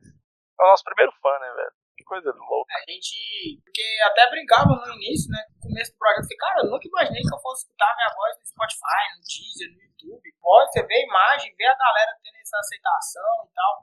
É 0.58 0.64
o 0.64 0.68
nosso 0.68 0.84
primeiro 0.84 1.12
fã, 1.22 1.38
né, 1.38 1.52
velho? 1.54 1.74
Que 1.98 2.04
coisa 2.04 2.32
louca. 2.32 2.74
A 2.74 2.92
gente. 2.92 3.62
Porque 3.64 3.84
até 4.06 4.30
brincava 4.30 4.70
no 4.70 4.94
início, 4.96 5.30
né? 5.30 5.44
No 5.54 5.70
começo 5.70 5.92
do 5.92 5.98
projeto, 5.98 6.20
eu 6.20 6.26
falei, 6.26 6.38
cara, 6.38 6.60
eu 6.62 6.70
nunca 6.72 6.88
imaginei 6.88 7.22
que 7.22 7.34
eu 7.34 7.40
fosse 7.40 7.66
escutar 7.66 7.94
minha 7.96 8.14
voz 8.16 8.38
no 8.40 8.46
Spotify, 8.46 9.04
no 9.14 9.22
Deezer, 9.22 9.70
no 9.70 9.82
YouTube. 9.84 10.28
Pode, 10.42 10.72
você 10.72 10.82
vê 10.86 10.96
a 10.96 11.06
imagem, 11.06 11.56
vê 11.56 11.66
a 11.66 11.78
galera 11.78 12.18
tendo 12.22 12.38
essa 12.38 12.58
aceitação 12.58 13.46
e 13.46 13.54
tal. 13.54 13.74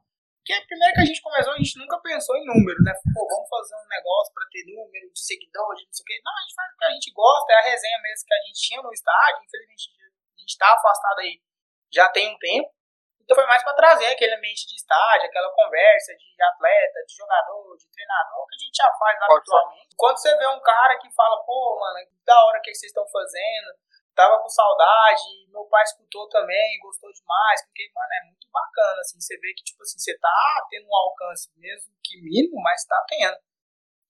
Porque 0.43 0.59
primeiro 0.67 0.95
que 0.95 1.03
a 1.03 1.07
gente 1.07 1.23
começou, 1.23 1.55
a 1.55 1.57
gente 1.57 1.79
nunca 1.79 2.03
pensou 2.03 2.35
em 2.35 2.43
número, 2.43 2.83
né? 2.83 2.91
Pô, 3.15 3.23
vamos 3.31 3.47
fazer 3.47 3.79
um 3.79 3.87
negócio 3.87 4.35
pra 4.35 4.43
ter 4.51 4.67
número 4.67 5.07
de 5.15 5.23
seguidores, 5.23 5.87
não 5.87 5.95
sei 5.95 6.03
o 6.03 6.07
quê. 6.11 6.19
Não, 6.19 6.35
a 6.35 6.43
gente 6.43 6.55
faz 6.59 6.67
o 6.67 6.79
que 6.79 6.85
a 6.85 6.91
gente 6.91 7.11
gosta, 7.15 7.53
é 7.53 7.57
a 7.63 7.69
resenha 7.71 7.99
mesmo 8.03 8.27
que 8.27 8.35
a 8.35 8.43
gente 8.51 8.59
tinha 8.59 8.83
no 8.83 8.93
estádio. 8.93 9.45
Infelizmente, 9.47 9.85
a 10.03 10.41
gente 10.43 10.59
tá 10.59 10.67
afastado 10.75 11.19
aí 11.23 11.39
já 11.95 12.09
tem 12.11 12.35
um 12.35 12.39
tempo. 12.43 12.75
Então 13.23 13.37
foi 13.39 13.47
mais 13.47 13.63
pra 13.63 13.73
trazer 13.75 14.07
aquele 14.11 14.35
ambiente 14.35 14.67
de 14.67 14.75
estádio, 14.75 15.31
aquela 15.31 15.49
conversa 15.55 16.13
de 16.19 16.43
atleta, 16.43 17.07
de 17.07 17.15
jogador, 17.15 17.77
de 17.79 17.87
treinador, 17.95 18.47
que 18.49 18.57
a 18.57 18.59
gente 18.59 18.77
já 18.77 18.91
faz 18.99 19.21
lá 19.21 19.27
Pode 19.27 19.39
habitualmente. 19.39 19.95
Quando 19.97 20.19
você 20.19 20.37
vê 20.37 20.47
um 20.49 20.61
cara 20.61 20.99
que 20.99 21.09
fala, 21.15 21.39
pô, 21.47 21.79
mano, 21.79 22.05
que 22.05 22.19
da 22.27 22.45
hora 22.47 22.61
que 22.61 22.75
vocês 22.75 22.91
estão 22.91 23.07
fazendo, 23.07 23.79
tava 24.15 24.39
com 24.43 24.49
saudade, 24.49 25.47
meu 25.49 25.65
pai 25.67 25.83
escutou 25.83 26.29
também, 26.29 26.79
gostou 26.81 27.11
demais, 27.13 27.65
porque, 27.67 27.91
mano, 27.95 28.13
é 28.21 28.27
muito 28.27 28.49
bacana, 28.53 29.01
assim, 29.01 29.21
você 29.21 29.37
vê 29.39 29.53
que, 29.55 29.65
tipo 29.65 29.83
assim, 29.83 29.99
você 29.99 30.17
tá 30.19 30.67
tendo 30.71 30.87
um 30.87 30.97
alcance 30.97 31.51
mesmo 31.57 31.93
que 32.05 32.21
mínimo, 32.21 32.61
mas 32.63 32.85
tá 32.85 33.05
tendo. 33.09 33.37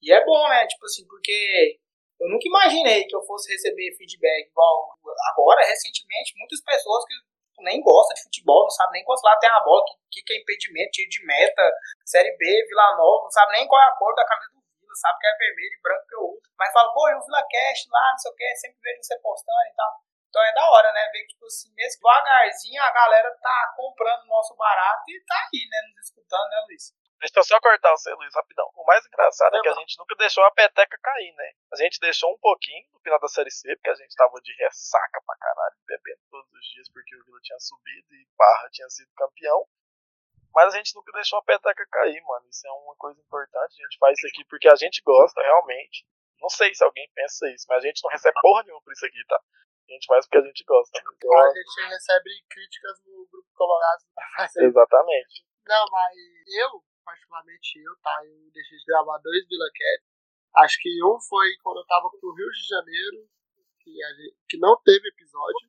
E 0.02 0.12
é 0.12 0.24
bom, 0.24 0.48
né, 0.48 0.66
tipo 0.66 0.84
assim, 0.84 1.06
porque 1.06 1.78
eu 2.20 2.28
nunca 2.28 2.46
imaginei 2.46 3.04
que 3.04 3.14
eu 3.14 3.22
fosse 3.22 3.52
receber 3.52 3.96
feedback 3.96 4.48
igual 4.48 4.94
agora, 5.30 5.66
recentemente, 5.66 6.34
muitas 6.36 6.60
pessoas 6.62 7.04
que 7.06 7.14
nem 7.62 7.80
gostam 7.80 8.14
de 8.14 8.22
futebol, 8.24 8.62
não 8.64 8.70
sabem 8.70 8.94
nem 8.94 9.04
quantos 9.04 9.22
lá 9.22 9.36
tem 9.38 9.50
a 9.50 9.60
bola, 9.60 9.82
o 9.82 9.84
que, 10.10 10.22
que 10.22 10.32
é 10.32 10.40
impedimento, 10.40 10.90
tiro 10.90 11.08
de 11.08 11.24
meta, 11.26 11.62
Série 12.04 12.36
B, 12.36 12.66
Vila 12.68 12.96
Nova, 12.96 13.24
não 13.24 13.30
sabe 13.30 13.52
nem 13.52 13.68
qual 13.68 13.80
é 13.80 13.84
a 13.84 13.96
cor 13.96 14.14
da 14.14 14.26
camisa 14.26 14.50
do 14.54 14.62
Sabe 14.96 15.18
que 15.18 15.26
é 15.26 15.37
vermelho 15.37 15.74
e 15.78 15.83
branco 15.83 16.07
que 16.07 16.14
eu 16.14 16.24
uso. 16.37 16.42
Mas 16.59 16.72
fala, 16.72 16.92
pô, 16.92 17.09
e 17.09 17.14
o 17.14 17.24
Vila 17.24 17.42
Cash 17.42 17.87
lá, 17.90 18.11
não 18.11 18.18
sei 18.18 18.31
o 18.31 18.35
que, 18.35 18.57
sempre 18.57 18.81
vejo 18.83 19.02
você 19.02 19.18
postando 19.20 19.68
e 19.70 19.74
tal. 19.74 19.92
Então 20.28 20.42
é 20.42 20.52
da 20.55 20.70
hora, 20.70 20.92
né? 20.92 21.11
Ver 21.12 21.20
que, 21.22 21.35
tipo 21.35 21.44
assim, 21.44 21.68
mesmo 21.74 22.00
devagarzinho 22.00 22.83
a 22.83 22.90
galera 22.90 23.31
tá 23.37 23.74
comprando 23.76 24.24
o 24.24 24.28
nosso 24.28 24.57
barato 24.57 25.05
e 25.09 25.20
tá 25.26 25.37
aí, 25.37 25.68
né? 25.68 25.78
Nos 25.88 26.09
escutando, 26.09 26.48
né, 26.48 26.57
Luiz? 26.68 26.94
Deixa 27.20 27.38
eu 27.38 27.44
só 27.44 27.61
cortar 27.61 27.90
você, 27.92 28.11
Luiz, 28.14 28.35
rapidão. 28.35 28.68
O 28.74 28.85
mais 28.85 29.07
engraçado 29.07 29.55
é 29.55 29.61
que 29.61 29.68
a 29.68 29.74
gente 29.74 29.96
nunca 29.96 30.16
deixou 30.16 30.42
a 30.42 30.50
peteca 30.50 30.98
cair, 31.00 31.33
né? 31.37 31.52
A 31.72 31.76
gente 31.76 32.00
deixou 32.00 32.33
um 32.33 32.38
pouquinho 32.38 32.85
no 32.92 32.98
final 32.98 33.20
da 33.20 33.28
Série 33.28 33.50
C, 33.50 33.76
porque 33.76 33.90
a 33.90 33.94
gente 33.94 34.16
tava 34.16 34.40
de 34.40 34.52
ressaca 34.57 35.22
pra 35.24 35.37
caralho, 35.37 35.76
bebendo 35.87 36.20
todos 36.31 36.50
os 36.50 36.66
dias 36.74 36.88
porque 36.90 37.14
o 37.14 37.24
Vila 37.24 37.38
tinha 37.42 37.61
subido 37.61 38.14
e 38.14 38.26
Barra 38.37 38.68
tinha 38.72 38.88
sido 38.90 39.12
campeão. 39.14 39.68
Mas 40.54 40.74
a 40.74 40.76
gente 40.76 40.94
nunca 40.94 41.12
deixou 41.12 41.38
a 41.38 41.42
peteca 41.42 41.86
cair, 41.90 42.22
mano. 42.22 42.46
Isso 42.48 42.66
é 42.66 42.72
uma 42.72 42.94
coisa 42.96 43.20
importante. 43.20 43.72
A 43.80 43.84
gente 43.84 43.98
faz 43.98 44.18
isso 44.18 44.28
aqui 44.28 44.44
porque 44.44 44.68
a 44.68 44.76
gente 44.76 45.02
gosta 45.02 45.40
realmente. 45.40 46.06
Não 46.40 46.48
sei 46.48 46.74
se 46.74 46.84
alguém 46.84 47.08
pensa 47.14 47.48
isso, 47.50 47.66
mas 47.68 47.84
a 47.84 47.86
gente 47.86 48.02
não 48.02 48.10
recebe 48.10 48.34
porra 48.42 48.62
nenhuma 48.64 48.82
por 48.82 48.92
isso 48.92 49.06
aqui, 49.06 49.24
tá? 49.28 49.40
A 49.88 49.92
gente 49.92 50.06
faz 50.06 50.26
porque 50.26 50.38
a 50.38 50.46
gente 50.46 50.64
gosta. 50.64 50.98
A 50.98 51.54
gente 51.54 51.88
recebe 51.88 52.30
críticas 52.48 53.00
no 53.06 53.26
grupo 53.30 53.48
Colorado 53.54 54.02
pra 54.14 54.26
fazer. 54.36 54.64
Exatamente. 54.64 55.46
Não, 55.66 55.84
mas 55.90 56.16
eu, 56.58 56.82
particularmente 57.04 57.78
eu, 57.78 57.96
tá? 58.02 58.20
Eu 58.24 58.50
deixei 58.52 58.78
de 58.78 58.84
gravar 58.84 59.18
dois 59.18 59.46
Vila 59.46 59.70
Cat. 59.72 60.02
Acho 60.56 60.76
que 60.80 60.90
um 61.04 61.18
foi 61.20 61.48
quando 61.62 61.78
eu 61.78 61.86
tava 61.86 62.10
pro 62.10 62.34
Rio 62.34 62.50
de 62.50 62.66
Janeiro, 62.68 63.28
que, 63.80 64.02
a 64.02 64.08
gente, 64.14 64.36
que 64.48 64.58
não 64.58 64.76
teve 64.82 65.08
episódio. 65.08 65.68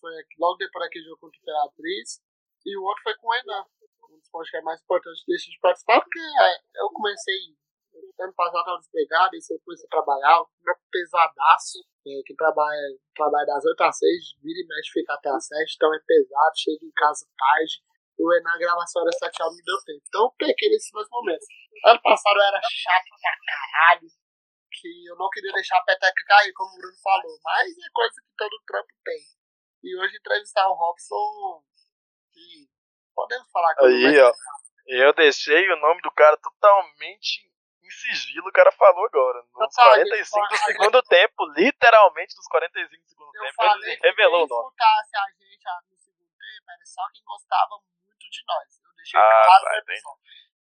Foi 0.00 0.12
logo 0.38 0.56
depois 0.56 0.84
daquele 0.84 1.04
jogo 1.04 1.20
contra 1.20 1.38
o 1.38 1.42
Imperatriz. 1.42 2.20
E 2.64 2.76
o 2.78 2.82
outro 2.82 3.02
foi 3.02 3.14
com 3.16 3.28
o 3.28 3.34
Enan. 3.34 3.64
Um 4.10 4.18
dos 4.18 4.28
podcasts 4.30 4.64
mais 4.64 4.80
eu 4.88 5.12
deixei 5.26 5.52
de 5.52 5.60
participar, 5.60 6.00
porque 6.00 6.18
é, 6.18 6.82
eu 6.82 6.88
comecei 6.90 7.54
ano 8.20 8.34
passado 8.34 8.58
eu 8.58 8.64
tava 8.64 8.78
despegado, 8.78 9.36
e 9.36 9.40
você 9.40 9.58
comecei 9.64 9.86
a 9.86 9.90
trabalhar, 9.90 10.42
um 10.42 10.46
pesadaço. 10.90 11.78
É, 12.06 12.20
que 12.26 12.36
trabalha, 12.36 13.00
trabalha 13.16 13.46
das 13.46 13.64
8 13.64 13.80
às 13.80 13.96
6, 13.96 14.36
vira 14.42 14.60
e 14.60 14.66
mexe, 14.68 14.92
fica 14.92 15.14
até 15.14 15.30
às 15.30 15.46
7, 15.46 15.72
então 15.74 15.88
é 15.94 15.98
pesado, 16.04 16.52
chega 16.52 16.84
em 16.84 16.92
casa 16.92 17.24
tarde. 17.32 17.80
E 18.18 18.22
o 18.22 18.30
Enan, 18.30 18.52
a 18.52 18.58
gravação 18.58 19.00
era 19.00 19.12
7 19.12 19.42
horas, 19.42 19.56
me 19.56 19.64
deu 19.64 19.78
tempo. 19.88 20.04
Então 20.06 20.24
eu 20.24 20.32
peguei 20.36 20.68
nesses 20.68 20.92
dois 20.92 21.08
momentos. 21.08 21.46
Ano 21.86 22.00
passado 22.02 22.36
eu 22.36 22.42
era 22.44 22.60
chato 22.60 23.08
pra 23.08 23.32
caralho, 23.40 24.08
que 24.68 25.08
eu 25.08 25.16
não 25.16 25.30
queria 25.30 25.52
deixar 25.52 25.78
a 25.78 25.84
peteca 25.84 26.24
cair, 26.28 26.52
como 26.52 26.74
o 26.74 26.76
Bruno 26.76 26.98
falou, 27.02 27.38
mas 27.42 27.72
é 27.72 27.88
coisa 27.90 28.20
que 28.20 28.36
todo 28.36 28.64
trampo 28.66 28.94
tem. 29.02 29.24
E 29.82 29.96
hoje 29.96 30.16
entrevistar 30.18 30.68
o 30.68 30.74
Robson, 30.74 31.64
que 32.32 32.68
podemos 33.14 33.50
falar 33.50 33.74
que 33.74 33.84
Aí, 33.84 34.20
ó. 34.20 34.32
Eu 34.86 35.12
deixei 35.14 35.70
o 35.70 35.76
nome 35.76 36.00
do 36.02 36.10
cara 36.10 36.36
totalmente 36.36 37.48
em 37.82 37.90
sigilo, 37.90 38.48
o 38.48 38.52
cara 38.52 38.72
falou 38.72 39.04
agora. 39.06 39.42
Nos 39.54 39.76
Rapaz, 39.76 39.96
45 40.08 40.48
do 40.48 40.56
segundo 40.56 41.02
tempo, 41.02 41.44
literalmente 41.56 42.36
nos 42.36 42.46
45 42.48 43.02
do 43.02 43.08
segundo 43.08 43.34
Eu 43.34 43.42
tempo, 43.42 43.62
ele 43.62 43.98
revelou 44.02 44.44
o 44.44 44.48
nome. 44.48 44.68
escutasse 44.68 45.16
a 45.16 45.26
gente 45.38 45.66
ah, 45.66 45.80
no 45.90 45.96
segundo 45.96 46.30
tempo 46.30 46.70
era 46.70 46.84
só 46.84 47.02
quem 47.12 47.24
gostava 47.24 47.80
muito 48.04 48.30
de 48.30 48.44
nós. 48.46 48.80
Eu 48.84 48.94
deixei 48.96 49.20
Ah, 49.20 49.44
claro 49.46 49.64
tá, 49.64 49.78
entendi. 49.78 50.02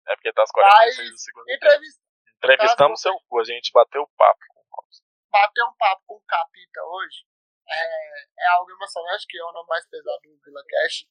É 0.08 0.16
porque 0.16 0.34
tá 0.34 0.42
aos 0.42 0.52
46 0.52 1.12
do 1.12 1.18
segundo 1.18 1.46
tempo. 1.46 1.66
Entrevista, 1.66 2.02
Entrevistamos 2.38 3.02
seu 3.02 3.20
cu, 3.28 3.40
a 3.40 3.44
gente 3.44 3.72
bateu 3.72 4.08
papo 4.18 4.40
com 4.50 4.60
o 4.60 4.66
Robson. 4.70 5.04
bater 5.32 5.64
um 5.64 5.74
papo 5.78 6.04
com 6.06 6.16
o 6.16 6.22
Capita 6.28 6.84
hoje 6.84 7.26
é, 7.68 8.44
é 8.44 8.48
algo 8.58 8.72
emocionante, 8.72 9.26
que 9.28 9.38
é 9.38 9.44
o 9.44 9.52
nome 9.52 9.68
mais 9.68 9.88
pesado 9.88 10.22
do 10.22 10.40
Vila 10.44 10.62
Cash. 10.68 11.06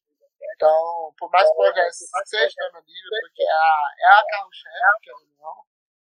Então, 0.55 1.13
por 1.19 1.31
mais 1.31 1.47
que 1.49 1.53
o 1.53 1.57
projeto 1.57 1.93
seja 2.25 2.55
dando 2.71 2.87
livre, 2.87 3.21
porque 3.27 3.43
é 3.43 3.51
a, 3.51 3.77
é 3.99 4.07
a 4.07 4.25
carro-chefe, 4.31 5.01
que 5.03 5.11
não, 5.37 5.67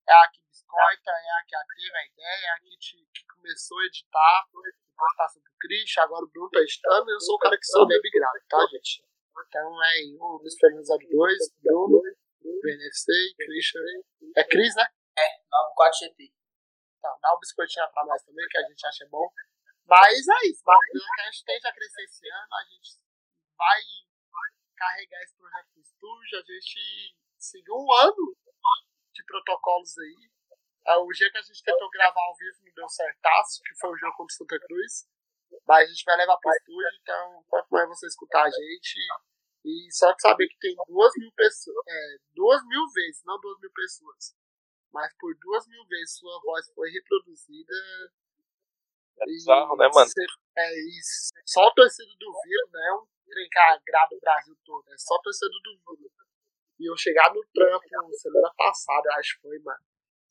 é 0.09 0.13
a 0.13 0.29
que 0.29 0.43
biscoita, 0.51 1.11
é 1.11 1.31
a 1.31 1.45
que 1.47 1.55
teve 1.79 1.97
a 1.97 2.07
ideia, 2.07 2.47
é 2.47 2.51
a 2.51 2.61
que, 2.61 2.77
te, 2.79 2.97
que 3.15 3.25
começou 3.27 3.79
a 3.79 3.85
editar, 3.87 4.45
depois 4.51 5.17
passou 5.17 5.43
pro 5.43 5.53
Christian, 5.61 6.03
agora 6.03 6.25
o 6.25 6.29
Bruno 6.29 6.51
tá 6.51 6.61
editando, 6.61 7.11
e 7.11 7.15
eu 7.15 7.21
sou 7.21 7.37
o 7.37 7.39
cara 7.39 7.57
que 7.57 7.67
sou 7.67 7.87
bem 7.87 8.01
grave, 8.03 8.41
tá, 8.49 8.59
gente? 8.67 9.05
Então 9.47 9.85
é 9.85 9.95
o 10.19 10.39
Luiz 10.43 10.55
Fernando 10.59 10.85
02, 10.85 11.39
Bruno, 11.63 12.03
BNFC, 12.43 13.13
Christian. 13.39 13.81
É 14.37 14.45
Cris, 14.45 14.75
né? 14.75 14.87
94 15.51 15.99
GT. 15.99 16.33
Então, 16.99 17.19
dá 17.21 17.35
um 17.35 17.39
biscoitinho 17.39 17.91
pra 17.93 18.05
nós 18.07 18.23
também, 18.23 18.47
que 18.49 18.59
a 18.59 18.63
gente 18.63 18.87
acha 18.87 19.07
bom. 19.11 19.29
Mas 19.87 20.29
é 20.29 20.47
isso, 20.47 20.63
que 20.65 21.21
a 21.21 21.25
gente 21.25 21.45
tende 21.45 21.67
a 21.67 21.73
crescer 21.73 22.05
esse 22.05 22.29
ano, 22.29 22.55
a 22.55 22.65
gente 22.65 22.91
vai 23.57 23.81
carregar 24.83 25.23
esse 25.23 25.37
projeto 25.37 25.69
no 25.77 25.83
estúdio, 25.83 26.39
a 26.39 26.43
gente 26.43 27.15
seguiu 27.39 27.75
um 27.75 27.93
ano 27.93 28.37
de 29.15 29.25
protocolos 29.25 29.97
aí. 29.99 30.31
É, 30.85 30.97
o 30.97 31.07
dia 31.09 31.31
que 31.31 31.39
a 31.39 31.43
gente 31.43 31.63
tentou 31.63 31.89
gravar 31.91 32.21
ao 32.21 32.37
vivo 32.37 32.59
não 32.65 32.73
deu 32.75 32.89
certaço, 32.89 33.63
que 33.63 33.75
foi 33.79 33.91
o 33.91 33.97
jogo 33.97 34.17
contra 34.17 34.35
Santa 34.35 34.59
Cruz. 34.59 35.07
Mas 35.67 35.87
a 35.87 35.93
gente 35.93 36.05
vai 36.05 36.17
levar 36.17 36.37
pro 36.39 36.51
estúdio, 36.51 36.99
então 37.01 37.45
quanto 37.47 37.69
mais 37.71 37.89
você 37.89 38.07
escutar 38.07 38.43
a 38.43 38.51
gente. 38.51 38.99
E 39.65 39.93
só 39.93 40.11
de 40.11 40.21
saber 40.21 40.49
que 40.49 40.59
tem 40.59 40.75
duas 40.89 41.13
mil 41.17 41.31
pessoas. 41.33 41.87
É, 41.87 42.17
duas 42.35 42.67
mil 42.67 42.85
vezes, 42.93 43.23
não 43.25 43.39
duas 43.41 43.61
mil 43.61 43.71
pessoas. 43.71 44.35
Mas 44.93 45.15
por 45.19 45.33
duas 45.39 45.69
mil 45.69 45.87
vezes 45.87 46.19
sua 46.19 46.41
voz 46.41 46.67
foi 46.75 46.91
reproduzida. 46.91 47.75
É 49.21 49.25
bizarro, 49.27 49.77
né, 49.77 49.89
mano? 49.93 50.11
É 50.57 50.81
isso. 50.99 51.31
Só 51.47 51.67
o 51.67 51.75
torcedor 51.75 52.15
do 52.19 52.33
Vila, 52.43 52.69
né? 52.73 52.93
Um 52.93 53.07
trem 53.27 53.49
que 53.49 53.59
agrada 53.59 54.15
o 54.17 54.21
Brasil 54.21 54.57
todo. 54.65 54.85
É 54.93 54.99
só 54.99 55.15
o 55.15 55.23
torcedor 55.23 55.61
do 55.63 55.97
Vila. 55.97 56.11
E 56.81 56.91
eu 56.91 56.97
chegar 56.97 57.33
no 57.33 57.41
trampo 57.55 57.85
semana 58.15 58.53
passada, 58.57 59.15
acho 59.19 59.37
que 59.37 59.43
foi, 59.43 59.59
mano. 59.61 59.85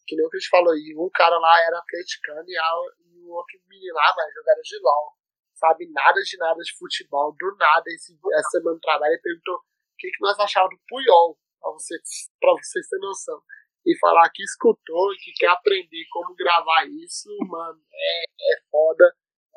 Que 0.05 0.15
nem 0.15 0.25
o 0.25 0.29
que 0.29 0.37
a 0.37 0.39
gente 0.39 0.49
falou 0.49 0.73
aí. 0.73 0.93
Um 0.97 1.09
cara 1.13 1.37
lá 1.39 1.59
era 1.61 1.79
atleticano 1.79 2.43
e, 2.47 2.57
a, 2.57 2.71
e 3.07 3.23
o 3.23 3.31
outro 3.31 3.59
menino 3.67 3.95
lá, 3.95 4.13
mano, 4.15 4.31
jogava 4.33 4.61
de 4.61 4.77
LOL. 4.81 5.15
Sabe 5.53 5.89
nada 5.91 6.19
de 6.21 6.37
nada 6.37 6.59
de 6.59 6.77
futebol. 6.77 7.35
Do 7.37 7.55
nada, 7.55 7.83
esse, 7.87 8.17
essa 8.33 8.49
semana 8.49 8.73
no 8.75 8.81
trabalho, 8.81 9.13
ele 9.13 9.21
perguntou 9.21 9.55
o 9.55 9.63
que, 9.97 10.09
que 10.09 10.21
nós 10.21 10.37
achávamos 10.39 10.75
do 10.75 10.83
Puyol. 10.87 11.37
Pra, 11.61 11.71
você, 11.71 11.95
pra 12.39 12.51
vocês 12.53 12.87
terem 12.89 13.05
noção. 13.05 13.41
E 13.85 13.97
falar 13.97 14.29
que 14.33 14.43
escutou 14.43 15.13
e 15.13 15.17
que 15.17 15.31
quer 15.33 15.49
aprender 15.49 16.05
como 16.11 16.35
gravar 16.35 16.85
isso, 16.85 17.29
mano, 17.47 17.81
é, 17.91 18.23
é 18.23 18.61
foda. 18.69 19.15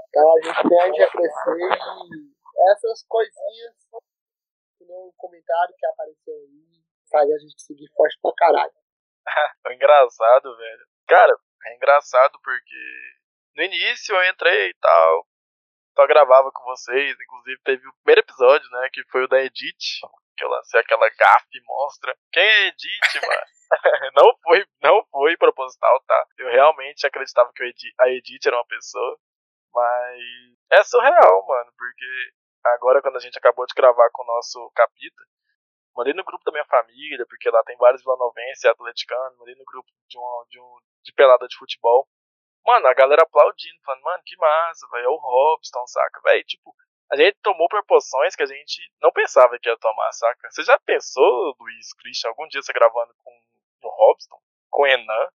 Então 0.09 0.37
a 0.37 0.41
gente 0.43 0.69
tende 0.69 1.03
a 1.03 1.11
crescer 1.11 1.59
e 2.15 2.35
essas 2.71 3.05
coisinhas, 3.09 3.75
um 4.81 5.13
comentário 5.17 5.75
que 5.77 5.87
apareceu 5.87 6.35
aí, 6.35 6.83
faz 7.11 7.31
a 7.31 7.39
gente 7.39 7.61
seguir 7.63 7.89
forte 7.95 8.19
pra 8.23 8.33
caralho. 8.37 8.73
é 9.67 9.75
engraçado, 9.75 10.57
velho. 10.57 10.87
Cara, 11.07 11.37
é 11.67 11.77
engraçado 11.77 12.39
porque 12.43 13.15
no 13.57 13.65
início 13.65 14.15
eu 14.15 14.31
entrei 14.31 14.71
e 14.71 14.75
tal, 14.75 15.27
só 15.95 16.07
gravava 16.07 16.51
com 16.53 16.65
vocês, 16.65 17.17
inclusive 17.21 17.61
teve 17.63 17.89
o 17.89 17.95
primeiro 18.03 18.21
episódio, 18.21 18.69
né, 18.71 18.89
que 18.93 19.03
foi 19.11 19.25
o 19.25 19.29
da 19.29 19.41
Edith, 19.41 20.01
que 20.37 20.45
eu 20.45 20.49
lancei 20.49 20.81
aquela 20.81 21.09
gafe 21.09 21.61
mostra. 21.65 22.17
Quem 22.33 22.43
é 22.43 22.67
Edith, 22.69 23.15
mano? 23.27 23.54
não 24.15 24.37
foi, 24.43 24.67
não 24.83 25.05
foi 25.11 25.37
proposital, 25.37 26.01
tá? 26.07 26.27
Eu 26.39 26.51
realmente 26.51 27.07
acreditava 27.07 27.53
que 27.55 27.63
a 28.01 28.09
Edith 28.09 28.47
era 28.47 28.57
uma 28.57 28.67
pessoa, 28.67 29.19
mas 29.73 30.21
é 30.71 30.83
surreal, 30.85 31.47
mano, 31.47 31.73
porque 31.77 32.31
agora 32.65 33.03
quando 33.03 33.17
a 33.17 33.21
gente 33.21 33.39
acabou 33.39 33.67
de 33.67 33.75
gravar 33.75 34.09
com 34.13 34.23
o 34.23 34.27
nosso 34.27 34.71
capítulo, 34.75 35.27
mandei 35.97 36.13
no 36.15 36.25
grupo 36.25 36.45
da 36.45 36.53
minha 36.53 36.65
família, 36.65 37.25
porque 37.29 37.51
lá 37.51 37.63
tem 37.65 37.77
vários 37.77 38.03
vilanovenses 38.03 38.65
e 38.65 38.69
atleticanos, 38.69 39.39
mandei 39.39 39.55
no 39.55 39.65
grupo 39.65 39.89
de, 40.09 40.19
um, 40.19 40.45
de, 40.49 40.61
um, 40.61 40.79
de 41.05 41.13
pelada 41.13 41.47
de 41.47 41.57
futebol. 41.57 42.07
Mano, 42.67 42.87
a 42.87 42.95
galera 42.95 43.23
aplaudindo, 43.23 43.79
falando, 43.85 44.03
mano, 44.03 44.23
que 44.25 44.37
massa, 44.37 44.89
velho, 44.91 45.05
é 45.05 45.09
o 45.09 45.17
Robson, 45.17 45.87
saca? 45.87 46.21
Velho, 46.23 46.45
tipo, 46.45 46.75
a 47.13 47.17
gente 47.17 47.37
tomou 47.43 47.69
proporções 47.69 48.35
que 48.35 48.43
a 48.43 48.47
gente 48.47 48.91
não 49.03 49.13
pensava 49.13 49.59
que 49.59 49.69
ia 49.69 49.77
tomar, 49.79 50.11
saca? 50.13 50.51
Você 50.51 50.63
já 50.63 50.79
pensou, 50.81 51.55
Luiz, 51.61 51.93
Christian, 51.95 52.31
algum 52.31 52.49
dia 52.49 52.63
você 52.63 52.73
gravando 52.73 53.15
com 53.23 53.31
o 53.89 53.91
Robson, 53.91 54.39
com 54.71 54.83
o 54.83 54.87
Enan, 54.87 55.29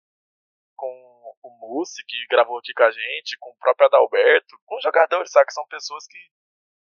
com 0.76 1.34
o 1.42 1.50
Mussi, 1.60 2.04
que 2.06 2.26
gravou 2.30 2.58
aqui 2.58 2.72
com 2.72 2.82
a 2.82 2.90
gente, 2.90 3.38
com 3.38 3.50
o 3.50 3.56
próprio 3.56 3.86
Adalberto, 3.86 4.58
com 4.64 4.80
jogadores, 4.80 5.30
saca? 5.30 5.50
São 5.50 5.66
pessoas 5.66 6.06
que 6.06 6.18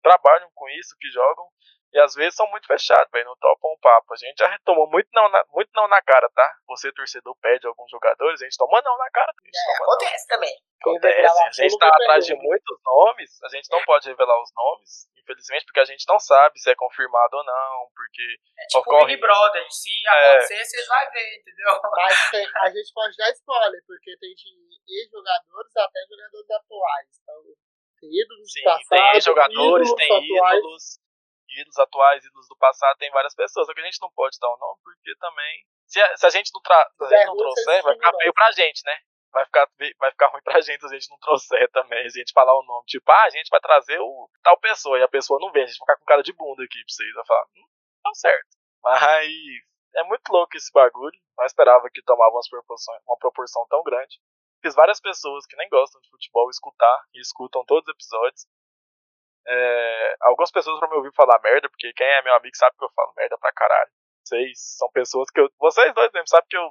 trabalham 0.02 0.50
com 0.54 0.68
isso, 0.70 0.96
que 1.00 1.10
jogam, 1.10 1.48
e 1.92 1.98
às 2.00 2.14
vezes 2.14 2.34
são 2.34 2.46
muito 2.50 2.66
fechados, 2.66 3.10
velho, 3.10 3.26
não 3.26 3.36
topam 3.36 3.72
um 3.72 3.78
papo. 3.80 4.12
A 4.12 4.16
gente 4.16 4.38
já 4.38 4.48
retomou 4.48 4.88
muito 4.90 5.08
não, 5.12 5.28
na, 5.30 5.44
muito 5.52 5.70
não 5.74 5.88
na 5.88 6.02
cara, 6.02 6.28
tá? 6.30 6.56
Você, 6.68 6.92
torcedor, 6.92 7.36
pede 7.40 7.66
alguns 7.66 7.90
jogadores, 7.90 8.42
a 8.42 8.44
gente 8.44 8.56
toma 8.56 8.82
não 8.82 8.96
na 8.98 9.10
cara. 9.10 9.32
É, 9.32 9.82
acontece 9.82 10.26
não. 10.28 10.36
também. 10.36 10.54
Acontece. 10.80 11.26
A 11.26 11.50
gente 11.52 11.78
tá 11.78 11.88
atrás 11.88 12.26
de 12.26 12.34
muitos 12.34 12.78
nomes, 12.84 13.42
a 13.42 13.48
gente 13.48 13.70
não 13.70 13.82
pode 13.84 14.08
revelar 14.08 14.40
os 14.42 14.52
nomes, 14.54 15.08
infelizmente, 15.16 15.64
porque 15.64 15.80
a 15.80 15.84
gente 15.84 16.04
não 16.08 16.18
sabe 16.18 16.58
se 16.58 16.70
é 16.70 16.74
confirmado 16.74 17.36
ou 17.36 17.44
não, 17.44 17.88
porque 17.94 18.22
é 18.58 18.66
tipo 18.66 18.78
ocorre... 18.80 19.06
Big 19.06 19.20
Brother, 19.20 19.66
se 19.70 19.90
é... 20.06 20.30
acontecer, 20.30 20.64
vocês 20.64 20.86
vão 20.86 21.10
ver, 21.10 21.38
entendeu? 21.38 21.80
Mas 21.96 22.30
tem, 22.30 22.46
a 22.62 22.70
gente 22.70 22.92
pode 22.92 23.16
dar 23.16 23.30
spoiler, 23.30 23.82
porque 23.86 24.16
tem 24.18 24.34
ex-jogadores 24.88 25.76
até 25.76 26.00
jogadores 26.08 26.50
atuais, 26.50 27.08
então 27.22 27.42
tem 28.00 28.10
ídolos 28.12 28.52
Sim, 28.52 28.62
passados, 28.62 29.12
tem 29.12 29.20
jogadores, 29.20 29.94
tem 29.94 30.06
atuais. 30.06 30.58
ídolos, 30.58 30.98
ídolos 31.48 31.78
atuais, 31.78 32.24
ídolos 32.24 32.48
do 32.48 32.56
passado, 32.56 32.96
tem 32.98 33.10
várias 33.10 33.34
pessoas. 33.34 33.66
Só 33.66 33.74
que 33.74 33.80
a 33.80 33.84
gente 33.84 34.00
não 34.00 34.10
pode 34.12 34.38
dar 34.40 34.48
o 34.48 34.54
um 34.54 34.58
nome, 34.58 34.80
porque 34.82 35.14
também. 35.16 35.64
Se 35.86 36.00
a, 36.00 36.16
se 36.16 36.26
a 36.26 36.30
gente 36.30 36.50
não, 36.52 36.60
tra 36.60 36.90
se 36.98 37.04
a 37.04 37.18
gente 37.18 37.26
não 37.26 37.36
trouxer, 37.36 37.82
vai 37.82 37.94
ficar 37.94 38.16
feio 38.16 38.34
pra 38.34 38.52
gente, 38.52 38.82
né? 38.84 38.98
Vai 39.32 39.44
ficar, 39.44 39.68
vai 39.98 40.10
ficar 40.10 40.28
ruim 40.28 40.42
pra 40.42 40.60
gente 40.60 40.80
se 40.80 40.86
a 40.86 40.98
gente 40.98 41.10
não 41.10 41.18
trouxer 41.18 41.70
também. 41.70 42.04
A 42.04 42.08
gente 42.08 42.32
falar 42.32 42.58
o 42.58 42.64
nome. 42.64 42.84
Tipo, 42.86 43.10
ah, 43.12 43.24
a 43.24 43.30
gente 43.30 43.48
vai 43.48 43.60
trazer 43.60 43.98
o 44.00 44.30
tal 44.42 44.58
pessoa. 44.58 44.98
E 44.98 45.02
a 45.02 45.08
pessoa 45.08 45.38
não 45.40 45.52
vem, 45.52 45.62
a 45.62 45.66
gente 45.66 45.78
vai 45.78 45.86
ficar 45.86 45.98
com 45.98 46.04
cara 46.04 46.22
de 46.22 46.32
bunda 46.32 46.64
aqui 46.64 46.78
pra 46.78 46.88
vocês. 46.88 47.14
Vai 47.14 47.26
falar, 47.26 47.44
hum, 47.54 47.68
tá 48.02 48.10
certo. 48.14 48.56
Mas 48.82 49.28
é 49.96 50.02
muito 50.04 50.28
louco 50.30 50.56
esse 50.56 50.72
bagulho. 50.72 51.18
Não 51.36 51.44
esperava 51.44 51.88
que 51.92 52.02
tomava 52.02 52.34
uma 52.34 52.40
proporção, 52.48 52.94
uma 53.06 53.18
proporção 53.18 53.66
tão 53.68 53.82
grande. 53.82 54.18
Fiz 54.62 54.74
várias 54.74 55.00
pessoas 55.00 55.46
que 55.46 55.56
nem 55.56 55.68
gostam 55.68 56.00
de 56.00 56.10
futebol 56.10 56.48
escutar 56.50 57.04
e 57.14 57.20
escutam 57.20 57.64
todos 57.66 57.86
os 57.88 57.94
episódios. 57.94 58.46
É, 59.48 60.16
algumas 60.22 60.50
pessoas 60.50 60.80
vão 60.80 60.90
me 60.90 60.96
ouvir 60.96 61.12
falar 61.14 61.40
merda, 61.42 61.68
porque 61.68 61.92
quem 61.92 62.06
é 62.06 62.22
meu 62.22 62.34
amigo 62.34 62.56
sabe 62.56 62.76
que 62.76 62.84
eu 62.84 62.90
falo 62.90 63.12
merda 63.16 63.38
pra 63.38 63.52
caralho. 63.52 63.90
Vocês 64.24 64.76
são 64.76 64.90
pessoas 64.90 65.30
que 65.30 65.40
eu. 65.40 65.48
Vocês 65.58 65.94
dois 65.94 66.10
mesmo 66.12 66.28
sabem 66.28 66.48
que 66.48 66.56
eu. 66.56 66.68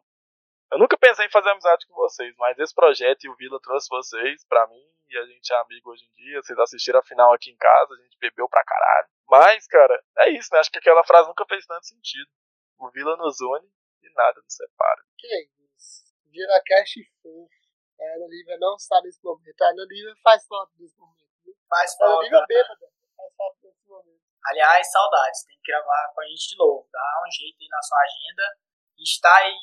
Eu 0.72 0.80
nunca 0.80 0.98
pensei 0.98 1.26
em 1.26 1.32
fazer 1.32 1.50
amizade 1.52 1.86
com 1.88 1.94
vocês, 1.94 2.36
mas 2.38 2.58
esse 2.60 2.74
projeto 2.74 3.24
e 3.24 3.30
o 3.30 3.36
Vila 3.36 3.60
trouxe 3.62 3.88
vocês 3.90 4.44
pra 4.48 4.68
mim 4.68 4.84
e 5.08 5.18
a 5.18 5.26
gente 5.26 5.54
é 5.54 5.56
amigo 5.58 5.92
hoje 5.92 6.04
em 6.04 6.14
dia. 6.16 6.42
Vocês 6.42 6.58
assistiram 6.60 7.00
a 7.00 7.04
final 7.04 7.34
aqui 7.34 7.52
em 7.52 7.56
casa, 7.56 7.94
a 7.94 7.98
gente 7.98 8.18
bebeu 8.20 8.50
pra 8.50 8.64
caralho. 8.64 9.08
Mas, 9.30 9.68
cara, 9.68 10.04
é 10.20 10.30
isso, 10.32 10.50
né? 10.52 10.60
Acho 10.60 10.72
que 10.72 10.80
aquela 10.80 11.04
frase 11.04 11.30
nunca 11.30 11.46
fez 11.46 11.66
tanto 11.66 11.86
sentido. 11.86 12.30
O 12.78 12.90
Vila 12.90 13.16
nos 13.18 13.40
une 13.40 13.68
e 14.04 14.14
nada 14.14 14.42
nos 14.42 14.54
separa. 14.54 15.02
Que 15.18 15.50
isso? 15.76 16.14
Vila 16.30 16.62
Cash 16.66 16.96
fofo. 17.22 17.66
A 18.00 18.16
Ana 18.16 18.28
Lívia 18.28 18.58
não 18.60 18.76
está 18.76 19.02
nesse 19.02 19.24
momento. 19.24 19.62
A 19.62 19.70
Ana 19.70 19.86
Lívia 19.88 20.14
faz 20.22 20.46
foto 20.46 20.72
desse 20.76 20.98
momento. 21.00 21.25
Faz 21.70 21.96
falta. 21.96 22.24
Lívia 22.24 22.46
bêbada. 22.48 22.88
Faz 23.18 23.36
falta 23.36 23.68
momento. 23.88 24.22
Aliás, 24.46 24.92
saudades. 24.92 25.44
Tem 25.46 25.58
que 25.58 25.72
gravar 25.72 26.12
com 26.14 26.22
a 26.22 26.26
gente 26.26 26.50
de 26.50 26.58
novo. 26.58 26.88
Dá 26.92 27.24
um 27.26 27.32
jeito 27.32 27.58
aí 27.62 27.68
na 27.68 27.82
sua 27.82 28.00
agenda. 28.00 28.58
Está 28.98 29.38
aí, 29.38 29.58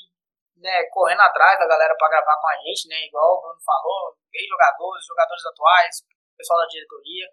né, 0.56 0.84
correndo 0.90 1.22
atrás 1.22 1.58
da 1.58 1.66
galera 1.66 1.94
para 1.96 2.10
gravar 2.10 2.36
com 2.40 2.48
a 2.48 2.56
gente, 2.56 2.88
né? 2.88 3.06
Igual 3.06 3.38
o 3.38 3.40
Bruno 3.40 3.60
falou. 3.64 4.16
Ex-jogadores, 4.32 5.06
jogadores 5.06 5.46
atuais, 5.46 6.06
pessoal 6.36 6.60
da 6.60 6.66
diretoria. 6.66 7.26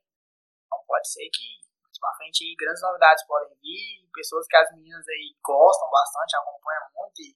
Então 0.65 0.83
pode 0.85 1.09
ser 1.09 1.27
que 1.33 1.59
pra 1.99 2.15
frente 2.15 2.45
aí 2.45 2.55
grandes 2.55 2.81
novidades 2.81 3.25
podem 3.27 3.53
vir. 3.59 4.07
Pessoas 4.13 4.47
que 4.47 4.55
as 4.55 4.71
meninas 4.71 5.05
aí 5.07 5.35
gostam 5.43 5.89
bastante, 5.91 6.35
acompanham 6.37 6.87
muito 6.95 7.19
e 7.21 7.35